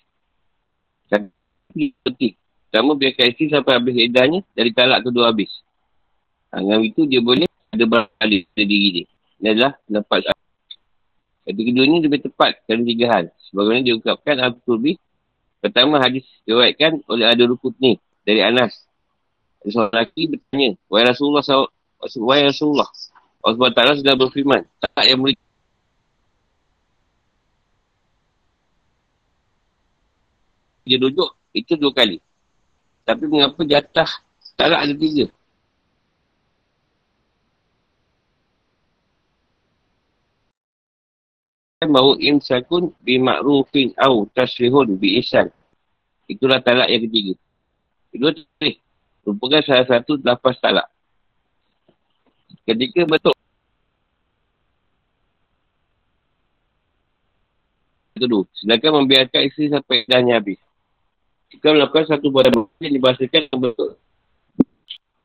[1.08, 1.32] Dan
[2.04, 2.36] petik.
[2.68, 5.50] Pertama biarkan isteri sampai habis edahnya dari talak kedua habis.
[6.52, 9.06] Ha, dengan itu dia boleh ada balik pada diri dia.
[9.40, 10.20] Ini adalah pendapat
[11.46, 13.24] Kata kedua ni lebih tepat dalam tiga hal.
[13.48, 14.98] Sebagaimana diungkapkan Al-Qurbi.
[15.62, 18.74] Pertama hadis diwaikan oleh ada rukut ni dari Anas.
[19.62, 21.42] Ada seorang lelaki bertanya, Wahai Rasulullah,
[22.02, 22.88] Wahai Rasulullah,
[23.46, 25.38] Allah Ta'ala sudah berfirman, tak yang murid
[30.86, 32.22] dia duduk, itu dua kali.
[33.02, 34.06] Tapi mengapa jatah
[34.54, 35.26] talak ada tiga?
[41.86, 45.50] Bahawa imsakun bima'rufin au tasrihun bi'isan.
[46.26, 47.34] Itulah talak yang ketiga.
[48.10, 48.78] Kedua tasrih.
[49.26, 50.86] Rupakan salah satu lapas talak.
[52.66, 53.34] Ketika betul.
[58.18, 58.42] Kedua.
[58.56, 60.65] Sedangkan membiarkan isteri sampai dahnya habis.
[61.52, 62.50] Jika melakukan satu buah
[62.82, 63.94] yang dibahasakan betul.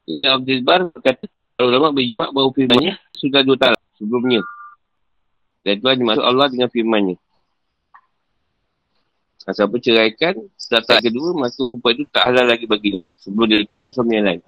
[0.06, 1.26] Ibn Abdul Bar berkata,
[1.58, 4.42] kalau ulama berjumpa bahawa firmannya sudah dua talak sebelumnya.
[5.62, 7.18] Dan itu dimaksud Allah dengan firmannya.
[9.42, 13.66] Kalau siapa ceraikan, setelah tak kedua, maka perempuan itu tak halal lagi bagi sebelum dia
[13.90, 14.42] suami yang lain.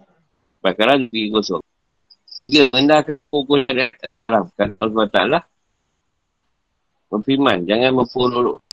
[0.61, 1.61] Bakalah dia gosok.
[2.45, 3.89] Dia mendahkan hukum yang
[4.29, 4.45] haram.
[4.53, 5.39] Kan Allah Ta'ala
[7.09, 7.93] berfirman, jangan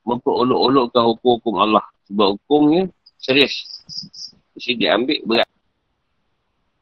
[0.04, 1.84] memperolok-olokkan hukum-hukum Allah.
[2.10, 2.90] Sebab hukumnya
[3.22, 3.54] serius.
[4.58, 5.50] Mesti diambil berat.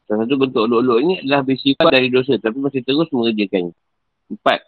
[0.09, 2.33] Salah satu bentuk olok-olok ini adalah bersifat dari dosa.
[2.41, 3.77] Tapi masih terus mengerjakannya.
[4.33, 4.65] Empat.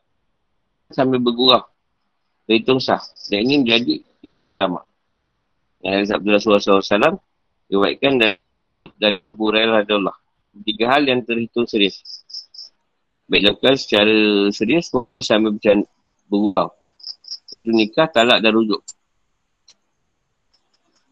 [0.94, 1.66] Sambil bergurau.
[2.46, 3.02] Berhitung sah.
[3.26, 4.06] Dan ini menjadi
[4.62, 4.86] sama.
[5.82, 7.18] Yang Abdullah SAW
[7.66, 10.14] diwaikan dari, Burail Allah.
[10.62, 12.06] Tiga hal yang terhitung serius.
[13.26, 14.14] Baik lakukan secara
[14.54, 14.94] serius
[15.26, 15.90] sambil bercanda
[16.30, 16.70] bergurau.
[17.66, 18.86] Itu nikah, talak dan rujuk.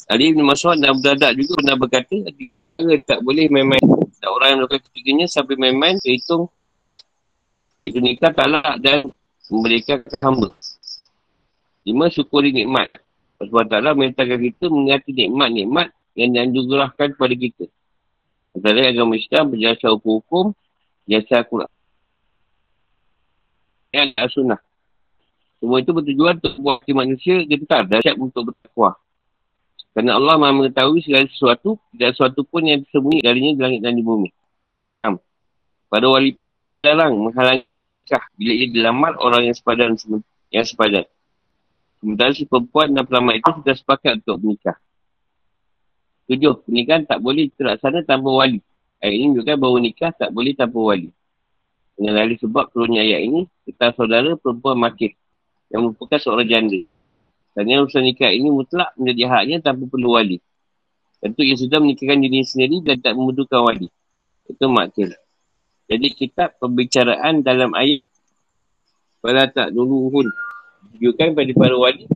[0.09, 3.81] Ali bin Mas'ud dan Abu Dardak juga pernah berkata kita tak boleh main-main
[4.19, 6.49] tak orang yang melakukan ketiganya sampai main-main terhitung
[7.85, 9.07] itu nikah talak dan
[9.47, 10.49] memberikan hamba
[11.85, 12.89] lima syukuri nikmat
[13.39, 17.65] Allah SWT merintahkan kita mengingati nikmat-nikmat yang dianjurkan kepada kita.
[18.51, 20.51] Antara agama Islam berjasa hukum-hukum,
[21.07, 21.71] jasa Al-Quran.
[23.95, 24.59] Yang sunnah.
[25.63, 28.99] Semua itu bertujuan untuk buat manusia gentar dan siap untuk bertakwa.
[29.93, 33.93] Kerana Allah maha mengetahui segala sesuatu, tidak sesuatu pun yang tersembunyi darinya di langit dan
[33.97, 34.29] di bumi.
[35.01, 35.17] Enam.
[35.89, 36.37] Pada wali
[36.85, 37.65] larang menghalangi
[38.09, 39.97] nikah bila ia dilamar orang yang sepadan
[40.49, 41.05] yang sepadan.
[41.99, 44.77] Sementara si perempuan dan pelamat itu sudah sepakat untuk menikah.
[46.31, 48.61] Tujuh, pernikahan tak boleh terlaksana tanpa wali.
[49.01, 51.09] Ayat ini menunjukkan bahawa nikah tak boleh tanpa wali.
[51.99, 55.17] Dengan lali sebab turunnya ayat ini, kita saudara perempuan makir
[55.67, 56.79] yang merupakan seorang janda.
[57.53, 60.37] Kerana urusan nikah ini mutlak menjadi haknya tanpa perlu wali.
[61.19, 63.87] Tentu ia sudah menikahkan diri sendiri dan tak membutuhkan wali.
[64.47, 65.11] Itu makil.
[65.89, 68.05] Jadi kitab pembicaraan dalam ayat
[69.19, 70.27] pada tak dulu hun.
[70.95, 72.07] Tunjukkan pada para wali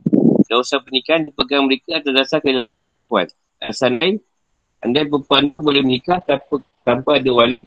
[0.48, 3.28] dan usaha pernikahan dipegang mereka atas dasar perempuan.
[3.60, 4.22] Asal lain,
[4.80, 7.60] anda perempuan boleh menikah tanpa, tanpa ada wali.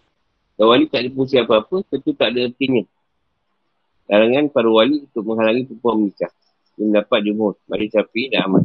[0.58, 2.82] Dan wali tak ada fungsi apa-apa, tentu tak ada artinya
[4.08, 6.32] larangan para wali untuk menghalangi perempuan menikah.
[6.78, 7.54] Yang dapat jumhur.
[7.66, 8.64] Mari Syafi dan Ahmad.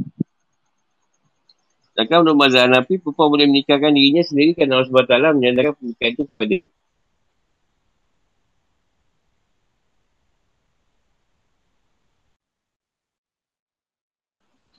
[1.92, 6.24] Sedangkan menurut mazhab Hanafi, perempuan boleh menikahkan dirinya sendiri kerana Allah SWT menyandarkan pernikahan itu
[6.24, 6.56] kepada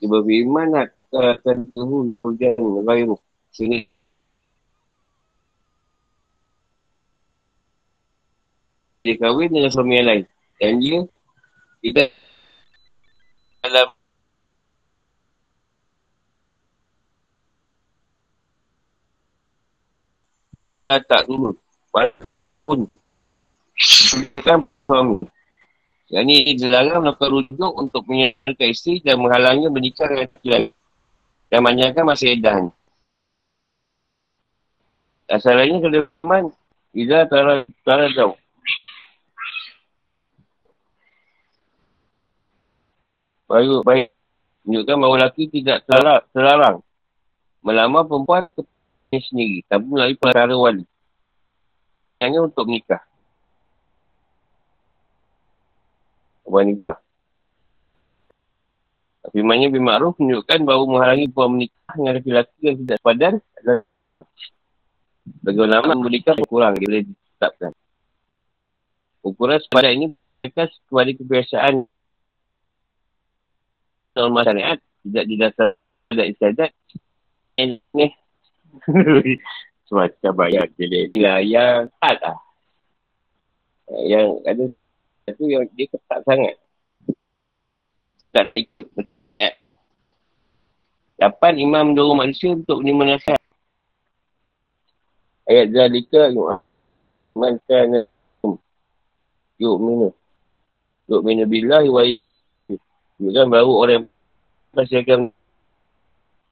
[0.04, 0.68] Dia berfirman
[1.16, 3.16] akan tuhun hujan ghairu.
[3.54, 3.88] Sini.
[9.00, 10.24] Dia kahwin dengan suami yang lain.
[10.60, 10.98] Dan dia
[11.80, 12.12] tidak
[13.64, 13.88] dalam
[21.08, 21.56] tak dulu
[21.90, 22.86] walaupun
[24.44, 25.18] kan suami
[26.12, 30.70] yang ni dilarang melakukan rujuk untuk menyerahkan isteri dan menghalangnya menikah dengan lain.
[31.50, 32.70] Dan banyakkan masa edah ni
[35.28, 36.44] asalnya kalau teman
[36.92, 38.36] Iza Tara Tara Tau
[43.54, 44.08] Baik, baik.
[44.66, 46.76] Menunjukkan bahawa lelaki tidak terlarang, terlarang
[47.62, 48.66] melamar perempuan ke
[49.22, 50.82] sendiri tanpa melalui perkara wali.
[52.18, 52.98] Hanya untuk menikah.
[56.42, 56.98] Wanita.
[59.22, 63.86] Tapi maknanya bin Ma'ruf menunjukkan bahawa menghalangi perempuan menikah dengan lelaki-lelaki yang tidak padan adalah
[65.46, 67.70] bagaimana menikah kurang bila ditetapkan.
[69.22, 70.06] Ukuran sepadan ini
[70.42, 71.74] mereka kepada kebiasaan
[74.14, 75.68] norma syariat tidak didasar
[76.10, 76.70] pada istiadat
[77.58, 78.06] ini
[79.86, 82.38] semacam bayar jadi lah yang tak lah
[84.08, 84.64] yang ada
[85.28, 86.54] itu yang dia ketat sangat
[88.34, 89.06] tak ikut
[91.24, 93.40] Dapat imam dorong manusia untuk menerima nasihat.
[95.48, 96.60] Ayat zalika yu'ah.
[97.32, 98.04] Man kana
[99.56, 100.10] yu'minu.
[101.08, 102.02] Yu'minu billahi wa
[103.18, 104.02] Bukan baru orang
[104.74, 105.30] masih akan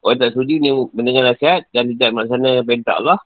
[0.03, 3.19] orang tak sudi ni mendengar nasihat dan tidak melaksanakan perintah Allah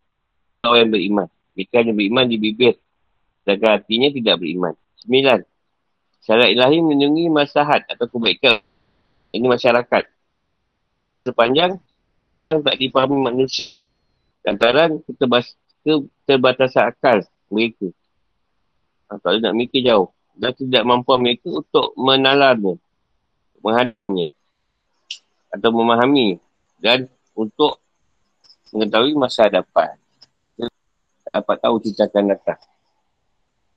[0.65, 1.29] orang yang beriman.
[1.53, 2.75] Mereka yang beriman di bibir.
[3.45, 4.73] Sedangkan hatinya tidak beriman.
[5.05, 5.41] Sembilan.
[6.25, 8.59] Syarat ilahi melindungi masahat atau kebaikan.
[9.31, 10.05] Ini masyarakat.
[11.29, 11.79] Sepanjang
[12.51, 13.77] yang tak dipahami manusia.
[14.43, 17.23] Lantaran keterbatasan akal
[17.53, 17.89] mereka.
[19.07, 20.11] Ha, tak nak mikir jauh.
[20.37, 22.77] Dan tidak mampu mereka untuk menalarnya
[23.67, 24.31] menghadapnya
[25.51, 26.39] atau memahami
[26.79, 27.83] dan untuk
[28.71, 29.99] mengetahui masa hadapan.
[31.27, 32.61] Dapat tahu kita akan datang.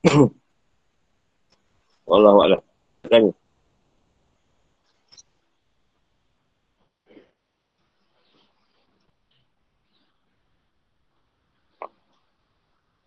[2.10, 2.60] Allah Allah
[3.06, 3.34] kan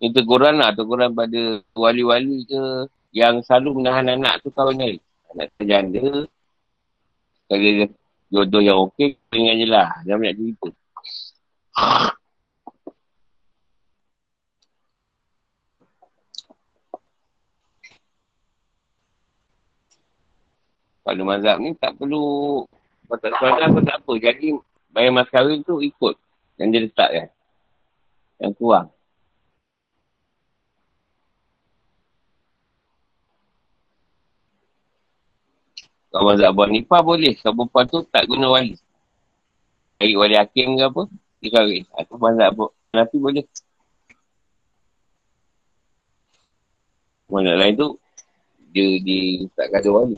[0.03, 4.99] Ini teguran lah, teguran pada wali-wali ke yang selalu menahan anak tu kawan ni.
[5.31, 6.27] Anak terjanda,
[7.53, 7.87] kalau dia
[8.33, 9.87] jodoh yang okey, ingat je lah.
[10.09, 10.69] Jangan banyak cerita.
[21.03, 22.65] Pada mazhab ni tak perlu
[23.05, 24.13] Batak suara pun tak apa.
[24.17, 24.57] Jadi
[24.89, 26.15] bayar mas kahwin tu ikut
[26.57, 27.27] yang dia letakkan.
[28.41, 28.87] Yang kurang.
[36.13, 37.33] Kalau mazhab Abu Hanifah boleh.
[37.41, 38.77] Kalau perempuan tu tak guna wali.
[39.97, 41.09] Kari wali hakim ke apa.
[41.41, 41.79] Dia kari.
[41.89, 42.63] Atau mazhab Abu
[42.93, 43.45] Hanafi boleh.
[47.25, 47.97] Mana lain tu.
[48.77, 50.17] Dia, dia tak kata wali.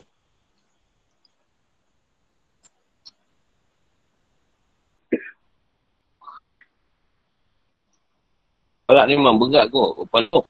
[8.84, 10.04] Tarak ni memang berat kot.
[10.04, 10.40] Lepas tu.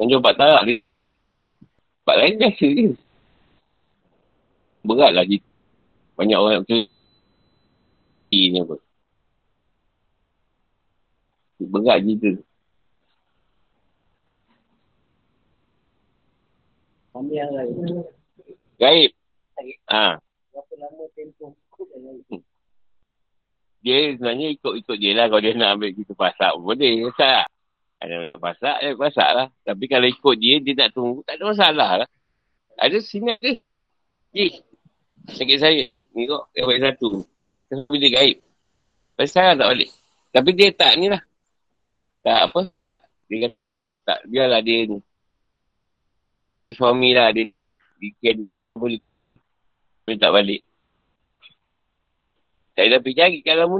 [0.00, 0.74] Yang jumpa tarak ni.
[2.00, 3.07] Tempat lain biasa je.
[4.88, 5.24] Berat lah.
[6.16, 6.80] Banyak orang tu.
[8.32, 8.76] Ini apa.
[11.60, 12.40] Berat gitu.
[17.12, 18.06] Kami yang lain.
[18.80, 19.10] Gaib.
[19.90, 20.22] Ha.
[20.54, 21.52] Berapa lama tempoh
[21.92, 22.40] yang lain.
[23.82, 25.26] Dia sebenarnya ikut-ikut dia lah.
[25.28, 27.10] Kalau dia nak ambil kita pasak pun boleh.
[27.14, 27.46] Tak.
[27.98, 29.46] Ada pasak, dia pasak lah.
[29.66, 31.26] Tapi kalau ikut dia, dia nak tunggu.
[31.26, 32.08] Tak ada masalah lah.
[32.78, 33.58] Ada sini ada.
[34.38, 34.52] Eh,
[35.36, 35.84] sakit saya.
[36.16, 37.22] Ni kok, dia balik satu.
[37.68, 38.38] Tapi dia gaib.
[39.18, 39.90] Pasal saya tak balik.
[40.32, 41.22] Tapi dia tak ni lah.
[42.24, 42.60] Tak apa.
[43.28, 43.58] Dia kata,
[44.08, 44.98] tak, biarlah dia ni.
[46.72, 47.52] Suami lah dia.
[48.00, 48.32] Dia
[48.72, 49.02] boleh.
[50.08, 50.62] Dia tak balik.
[52.72, 53.38] Saya dah pergi cari.
[53.44, 53.78] Kalau mu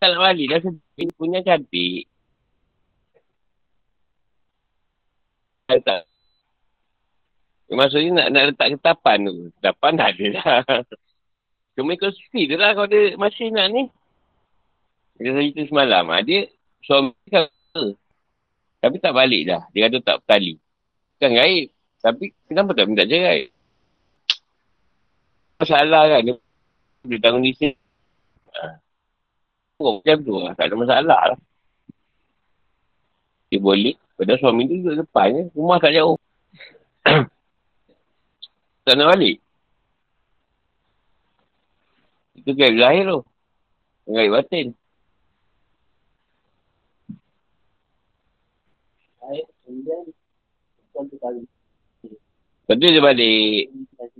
[0.00, 1.08] tak nak balik dah sedih.
[1.14, 2.08] Punya cantik.
[5.70, 6.09] Saya tak.
[7.70, 9.34] Maksudnya nak, nak letak ketapan tu.
[9.58, 10.60] Ketapan tak ada lah.
[11.78, 13.86] Cuma ikut sufi dia lah kalau dia masih nak ni.
[15.22, 16.10] Dia cerita semalam.
[16.10, 16.50] Ha, dia
[16.82, 17.94] suami kata.
[18.82, 19.62] Tapi tak balik dah.
[19.70, 20.58] Dia kata tak bertali.
[21.14, 21.66] Bukan gaib.
[22.00, 23.40] Tapi kenapa tak minta cerai?
[25.62, 26.20] Masalah kan.
[26.26, 26.34] Dia,
[27.06, 27.76] dia tanggung di sini.
[28.56, 28.80] Ha.
[29.78, 30.52] Oh, macam tu lah.
[30.58, 31.38] Tak ada masalah lah.
[33.52, 33.94] Dia boleh.
[34.18, 35.42] Padahal suami tu duduk depan je.
[35.54, 36.18] Rumah tak jauh.
[38.90, 39.38] tak nak balik.
[42.34, 43.22] Itu gaib lahir tu.
[44.10, 44.74] Gaib batin.
[52.66, 53.70] Lepas tu dia balik.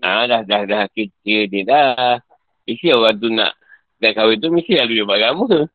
[0.07, 0.87] Ah dah, dah, dah.
[0.95, 2.23] Kita dia dah.
[2.63, 3.59] Mesti orang tu nak
[3.99, 5.47] nak kahwin tu mesti lalu dia buat agama.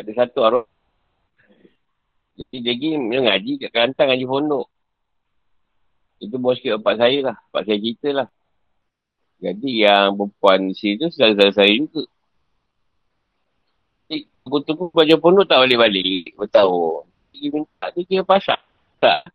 [0.00, 0.73] Ada satu arwah.
[2.34, 4.66] Jadi dia pergi mengaji kat Kelantan ngaji pondok.
[6.18, 7.36] Itu bos sikit bapak saya lah.
[7.50, 8.28] Bapak saya cerita lah.
[9.38, 12.02] Jadi yang perempuan sini tu saudara saya juga.
[14.08, 16.34] Jadi tunggu-tunggu baju pondok tak balik-balik.
[16.34, 17.06] Bertahun.
[17.34, 18.58] Dia minta dia kira pasal.
[18.98, 19.30] Tak.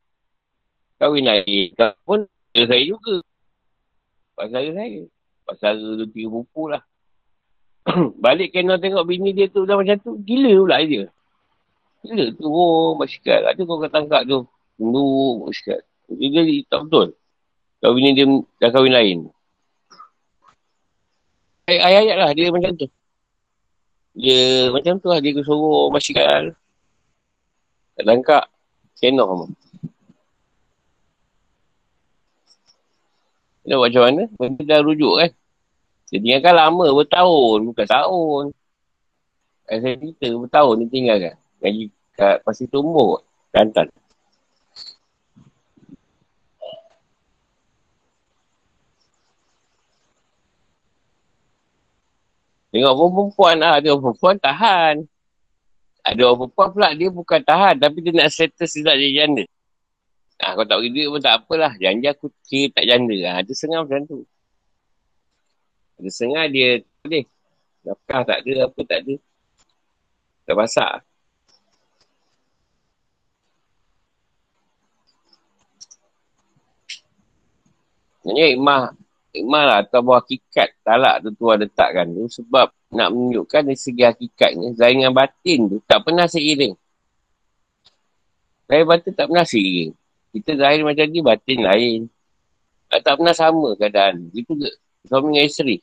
[1.00, 1.72] Kahwin lagi.
[1.80, 2.20] Kau pun
[2.52, 3.24] dia saya juga.
[4.36, 5.02] Pasal saya.
[5.48, 6.84] Pasal tu tiga buku lah.
[8.24, 10.20] Balik kena tengok bini dia tu dah macam tu.
[10.26, 11.08] Gila pula dia.
[12.06, 12.48] Gila tu.
[12.48, 13.44] Oh, basikal.
[13.48, 14.48] Ada kau kata tangkap tu.
[14.80, 15.80] Tunduk basikal.
[16.10, 17.08] Dia jadi tak betul.
[17.80, 18.26] Bini dia
[18.60, 19.18] dah kahwin lain.
[21.70, 22.88] Ayat-ayat lah dia macam tu.
[24.18, 25.20] Dia macam tu lah.
[25.20, 26.56] Dia suruh basikal.
[28.00, 28.46] Tak tangkap.
[29.00, 29.46] Kenok sama.
[33.70, 34.24] Dia buat macam mana?
[34.34, 35.32] Benda dah rujuk kan?
[36.10, 38.44] Dia tinggalkan lama, bertahun, bukan tahun.
[39.70, 41.36] Saya cerita, bertahun dia tinggalkan.
[41.60, 41.84] Ngaji
[42.16, 43.88] kat Pasir Tumbuk, Kelantan.
[52.70, 53.82] Tengok perempuan lah.
[53.82, 54.96] Orang perempuan tahan.
[56.06, 57.76] Ada orang perempuan pula dia bukan tahan.
[57.82, 59.44] Tapi dia nak settle tidak jadi janda.
[60.40, 61.74] Ah, kau tak bagi duit pun tak apalah.
[61.76, 63.18] Janji aku kira tak janda.
[63.28, 64.20] Ha, ada sengah macam tu.
[66.00, 67.26] Ada sengah dia boleh.
[67.84, 69.16] Nafkah tak ada, apa tak ada.
[70.48, 71.09] Tak masak.
[78.30, 78.82] Sebenarnya ikmah,
[79.34, 84.06] ikmah lah atau buah hakikat talak tu Tuhan letakkan tu sebab nak menunjukkan dari segi
[84.06, 86.78] hakikatnya zaingan batin tu tak pernah seiring.
[88.70, 89.98] Zahir batin tak pernah seiring.
[90.30, 92.00] Kita zahir macam ni, batin lain.
[92.86, 94.30] Tak, tak pernah sama keadaan.
[94.30, 94.54] Itu
[95.10, 95.82] suami dengan isteri.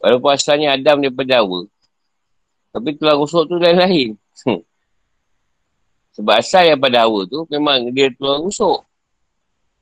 [0.00, 1.68] Walaupun asalnya Adam daripada Hawa.
[2.72, 4.16] Tapi tulang rusuk tu lain-lain.
[6.16, 8.87] Sebab asal yang pada Hawa tu memang dia tulang rusuk.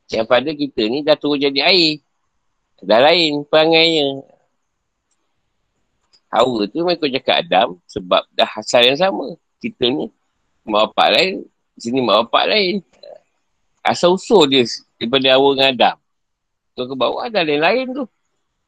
[0.07, 1.99] Yang pada kita ni dah turun jadi air.
[2.79, 4.23] Dah lain perangainya.
[6.31, 9.35] Hawa tu memang kau cakap Adam sebab dah asal yang sama.
[9.59, 10.13] Kita ni
[10.67, 11.35] mak bapak lain,
[11.79, 12.77] sini mak bapak lain.
[13.81, 14.67] Asal usul dia
[14.99, 15.97] daripada Hawa dengan Adam.
[16.77, 18.05] Tu ke bawah ada lain-lain tu.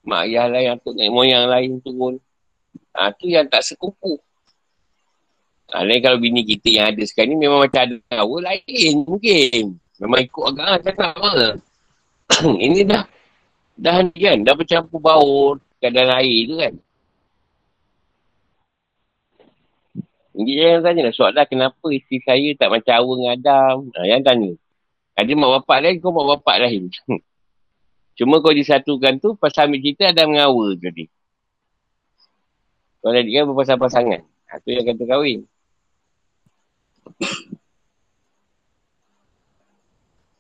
[0.09, 2.16] Mak ayah lain, atuk naik moyang lain turun.
[2.97, 4.16] Ha, tu yang tak sekupu.
[5.69, 9.77] Ha, lain kalau bini kita yang ada sekarang ni memang macam ada Hawa lain mungkin.
[9.99, 11.59] Memang ikut agak cakap apa.
[12.66, 13.03] Ini dah
[13.79, 16.75] dah ni kan, dah bercampur bau keadaan air tu kan.
[20.39, 23.77] Jadi jangan tanya lah soalan kenapa isteri saya tak macam Hawa dengan Adam.
[23.91, 24.53] Ha, yang tanya.
[25.19, 26.95] Ada mak bapak lain, kau mak bapak lain.
[28.19, 31.11] Cuma kau disatukan tu, pasal ambil cerita Adam dengan Hawa jadi.
[33.03, 34.20] Kalau jadikan berpasang-pasangan.
[34.23, 35.43] Ha, tu yang kata kahwin.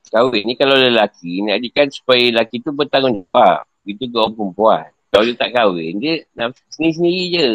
[0.08, 3.68] Kahwin ni kalau lelaki, nak jadikan supaya lelaki tu bertanggungjawab.
[3.84, 4.88] Itu ke orang perempuan.
[5.08, 7.48] Kalau dia tak kahwin, dia nak sendiri-sendiri je.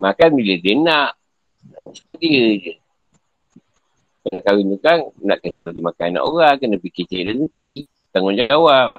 [0.00, 1.10] Makan bila dia nak.
[2.20, 2.74] Dia je.
[4.24, 7.82] Kena kahwin tu kan, nak kena makan anak orang, kena fikir cik rezeki,
[8.12, 8.96] tanggungjawab.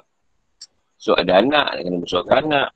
[0.98, 2.68] So ada anak, nak kena besarkan anak.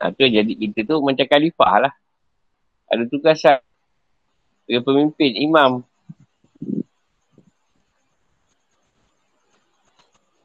[0.00, 1.94] Ha, tu jadi kita tu macam khalifah lah.
[2.90, 3.58] Ada tugasan.
[4.66, 5.86] Dia pemimpin, imam.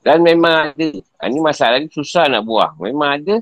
[0.06, 0.88] Dan memang ada.
[1.18, 2.78] Ha, ni masalah ni susah nak buang.
[2.78, 3.42] Memang ada.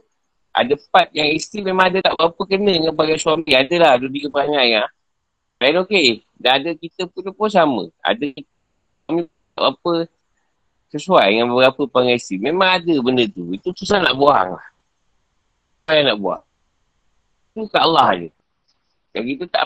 [0.55, 3.51] Ada part yang isteri memang ada tak berapa kena dengan bagai suami.
[3.51, 3.93] Ada lah.
[3.99, 4.87] Dua tiga perangai lah.
[5.59, 6.23] Lain okey.
[6.39, 7.91] Dan ada kita pun pun sama.
[7.99, 8.31] Ada
[9.03, 9.91] suami tak berapa
[10.95, 12.39] sesuai dengan beberapa perangai isteri.
[12.39, 13.43] Memang ada benda tu.
[13.51, 14.67] Itu susah nak buang lah.
[15.83, 16.43] Susah nak buang.
[17.51, 18.29] Itu kat Allah je.
[19.11, 19.63] Yang kita tak.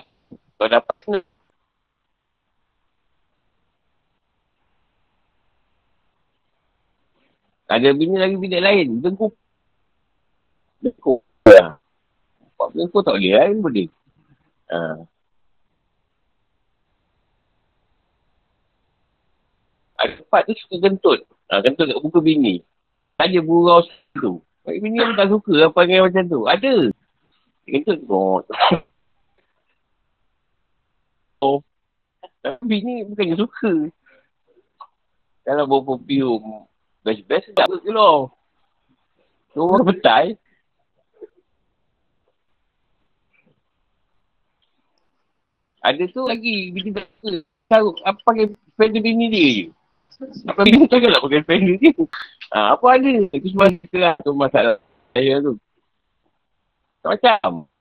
[0.58, 1.20] Kalau dapat kena.
[7.68, 9.04] Ada bini lagi bini lain.
[9.04, 9.36] Dengkuk.
[10.80, 11.20] Dengkuk.
[11.52, 11.76] Ya.
[12.56, 13.88] Buat dengkuk tak boleh lain boleh.
[14.72, 15.04] Ha.
[20.00, 21.20] Ada tempat tu suka kentut.
[21.52, 22.64] Ha, kentut kat muka bini.
[23.20, 23.84] Saja burau
[24.16, 24.40] tu.
[24.64, 26.42] Bagi bini pun tak suka lah panggil macam tu.
[26.48, 26.76] Ada.
[27.68, 28.16] Kentut tu.
[31.38, 31.62] Oh.
[32.42, 33.94] Tapi bini bukannya suka.
[35.46, 36.66] Kalau bawa perfume
[37.08, 38.36] best-best sedap ke keluar.
[39.56, 40.36] Tu orang betai.
[45.80, 47.08] Ada tu lagi bini tak.
[47.72, 49.66] Tahu apa pakai fender bini dia je.
[50.52, 51.96] Apa bini takkan nak pakai fender dia.
[52.52, 53.08] Ha, apa ada?
[53.32, 54.76] Itu semua kita lah tu masalah
[55.16, 55.56] saya tu.
[57.08, 57.72] Macam.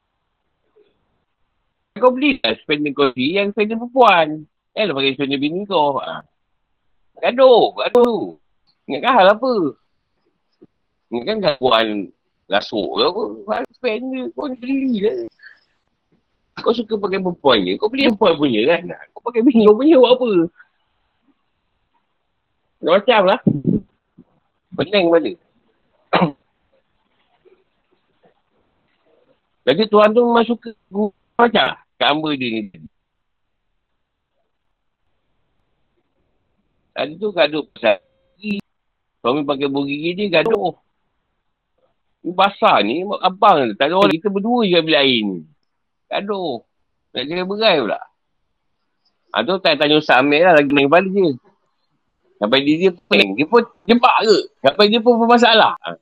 [1.99, 4.47] Kau beli lah spender kau ni yang spender perempuan.
[4.71, 5.99] Eh lah pakai spender bini kau.
[5.99, 6.23] Ha.
[7.19, 8.39] Gaduh, gaduh.
[8.87, 9.75] Ingatkan hal apa?
[11.11, 12.15] Ingatkan gangguan
[12.47, 13.23] rasuk ke apa?
[13.51, 15.27] Hal spender kau ni beli lah.
[16.63, 17.75] Kau suka pakai perempuan je.
[17.77, 18.95] Kau beli perempuan punya kan?
[19.11, 20.31] Kau pakai bini kau punya buat apa?
[22.87, 23.41] Macam lah.
[24.79, 25.33] Pening pada.
[29.67, 30.71] Jadi tuan tu memang suka
[31.35, 32.71] macam kat hamba dia ni.
[36.95, 37.99] Tadi tu gaduh pasal.
[39.27, 40.71] Suami pakai bulu gigi dia gaduh.
[42.23, 45.43] Ni basah ni, abang tak ada orang kita berdua je ambil air ni.
[46.07, 46.63] Gaduh.
[47.11, 47.99] Nak cakap berai pula.
[49.35, 51.35] Ha, tu tak tanya Ustaz Amir lah, lagi main kepala je.
[52.39, 53.35] Sampai dia, dia pening.
[53.35, 54.39] Dia pun jebak ke?
[54.63, 55.75] Sampai dia pun bermasalah.
[55.75, 55.99] Ha.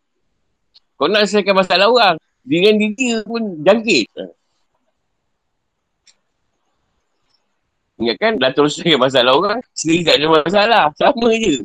[1.01, 2.17] Kau nak selesaikan masalah orang.
[2.45, 4.07] Dengan diri dia pun jangkit.
[4.21, 4.25] Ha.
[8.05, 9.59] Ingatkan dah terus selesaikan masalah orang.
[9.73, 10.85] Sendiri tak ada masalah.
[11.01, 11.65] Sama je.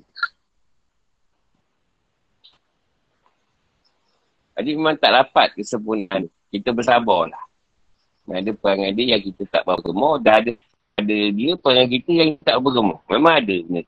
[4.59, 6.27] Jadi memang tak dapat kesempurnaan.
[6.51, 7.43] Kita bersabar lah.
[8.27, 10.19] Ada perangai dia yang kita tak bergemuk.
[10.19, 10.51] Dah ada,
[10.99, 12.99] ada dia perangai kita yang tak bergemuk.
[13.07, 13.81] Memang ada benda.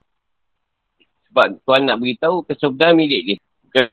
[1.27, 3.37] Sebab tuan nak beritahu kesempurnaan milik dia.
[3.67, 3.85] Bukan.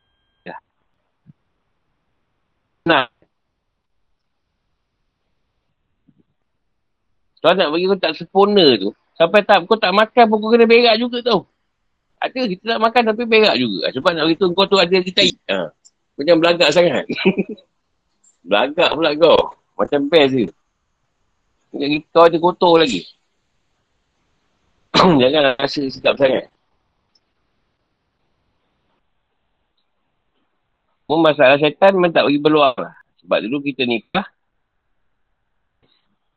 [2.86, 3.04] Nah.
[7.42, 8.94] Tuan nak bagi kau tak sempurna tu.
[9.18, 11.42] Sampai tak, kau tak makan pun kau kena berak juga tau.
[12.22, 13.90] Ada kita tak makan tapi berak juga.
[13.90, 15.22] Sebab nak beritahu kau tu ada kita.
[15.50, 15.74] Ha.
[16.18, 17.06] Macam belagak sangat.
[18.48, 19.54] belagak pula kau.
[19.78, 20.46] Macam best je.
[21.70, 23.06] Ingat kau ada kotor lagi.
[25.22, 26.50] Jangan rasa sedap sangat.
[31.08, 32.92] Pun masalah syaitan memang tak bagi peluang lah.
[33.24, 34.28] Sebab dulu kita nikah.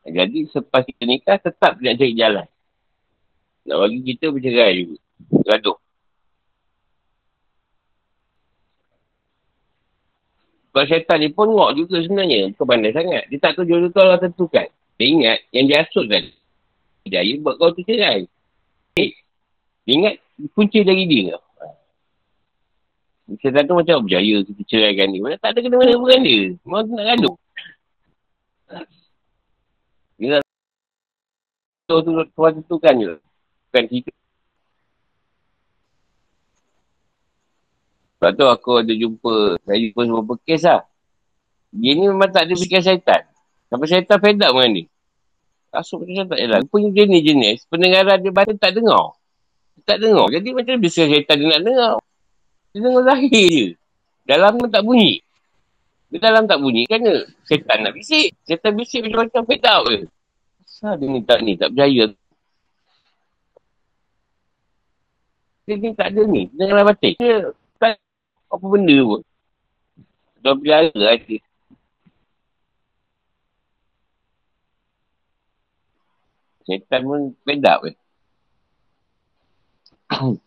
[0.08, 2.48] Jadi selepas kita nikah tetap nak cari jalan.
[3.68, 4.98] Nak bagi kita bercerai juga.
[5.44, 5.78] Gaduh.
[10.72, 12.56] Sebab syaitan ni pun ngok juga sebenarnya.
[12.56, 13.27] Kau pandai sangat.
[13.27, 14.72] Dia tak tahu jodoh tu Allah tentukan.
[14.95, 16.23] Dia ingat yang dia asut kan.
[17.03, 18.23] Dia buat kau tu cerai.
[18.95, 19.11] Eh,
[19.84, 20.15] dia ingat
[20.56, 21.43] punca dari dia kau.
[23.43, 25.19] Syaitan tu macam berjaya kita ceraikan ni.
[25.19, 26.56] Mana tak ada kena-mana bukan dia.
[26.64, 27.35] Memang nak gaduh.
[30.15, 30.39] Dia
[31.91, 33.14] tu tentukan je.
[33.68, 34.11] Bukan kita.
[38.22, 40.85] Sebab tu aku ada jumpa, saya jumpa beberapa kes lah.
[41.73, 43.26] Dia ni memang tak ada fikiran syaitan.
[43.65, 44.85] Sampai syaitan fed up dengan dia.
[45.73, 46.61] Kasut macam tak jalan.
[46.69, 49.18] Punya jenis-jenis, pendengaran dia baca tak dengar.
[49.89, 50.30] Tak dengar.
[50.30, 51.93] Jadi macam bisa syaitan dia nak dengar.
[52.69, 53.68] Dia dengar zahir je.
[54.30, 55.26] Dalam pun tak bunyi.
[56.14, 57.02] Dia dalam tak bunyi kan
[57.49, 58.38] setan nak bisik.
[58.45, 60.06] Setan bisik macam-macam fade out je.
[60.61, 62.14] Asal dia ni tak ni, tak berjaya.
[65.65, 66.53] Dia ni tak ada ni.
[66.53, 67.18] Janganlah batik.
[67.18, 67.49] Dia
[68.52, 69.22] apa benda pun.
[70.44, 70.91] Dah pelihara
[71.26, 71.40] dia.
[76.68, 77.22] Setan pun
[77.88, 77.94] je.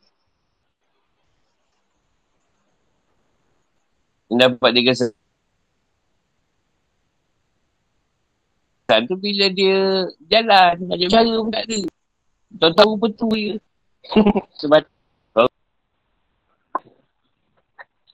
[4.25, 5.15] Dia dapat dia rasa
[9.07, 11.79] tu bila dia jalan, ada cara pun tak ada.
[12.59, 13.55] Tahu-tahu betul je.
[14.65, 14.83] Sebab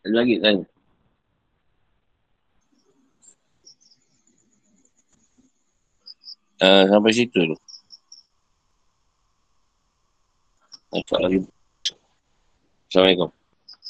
[0.01, 0.57] Ada lagi kan?
[6.61, 7.57] Uh, sampai situ tu.
[10.93, 11.49] Assalamualaikum.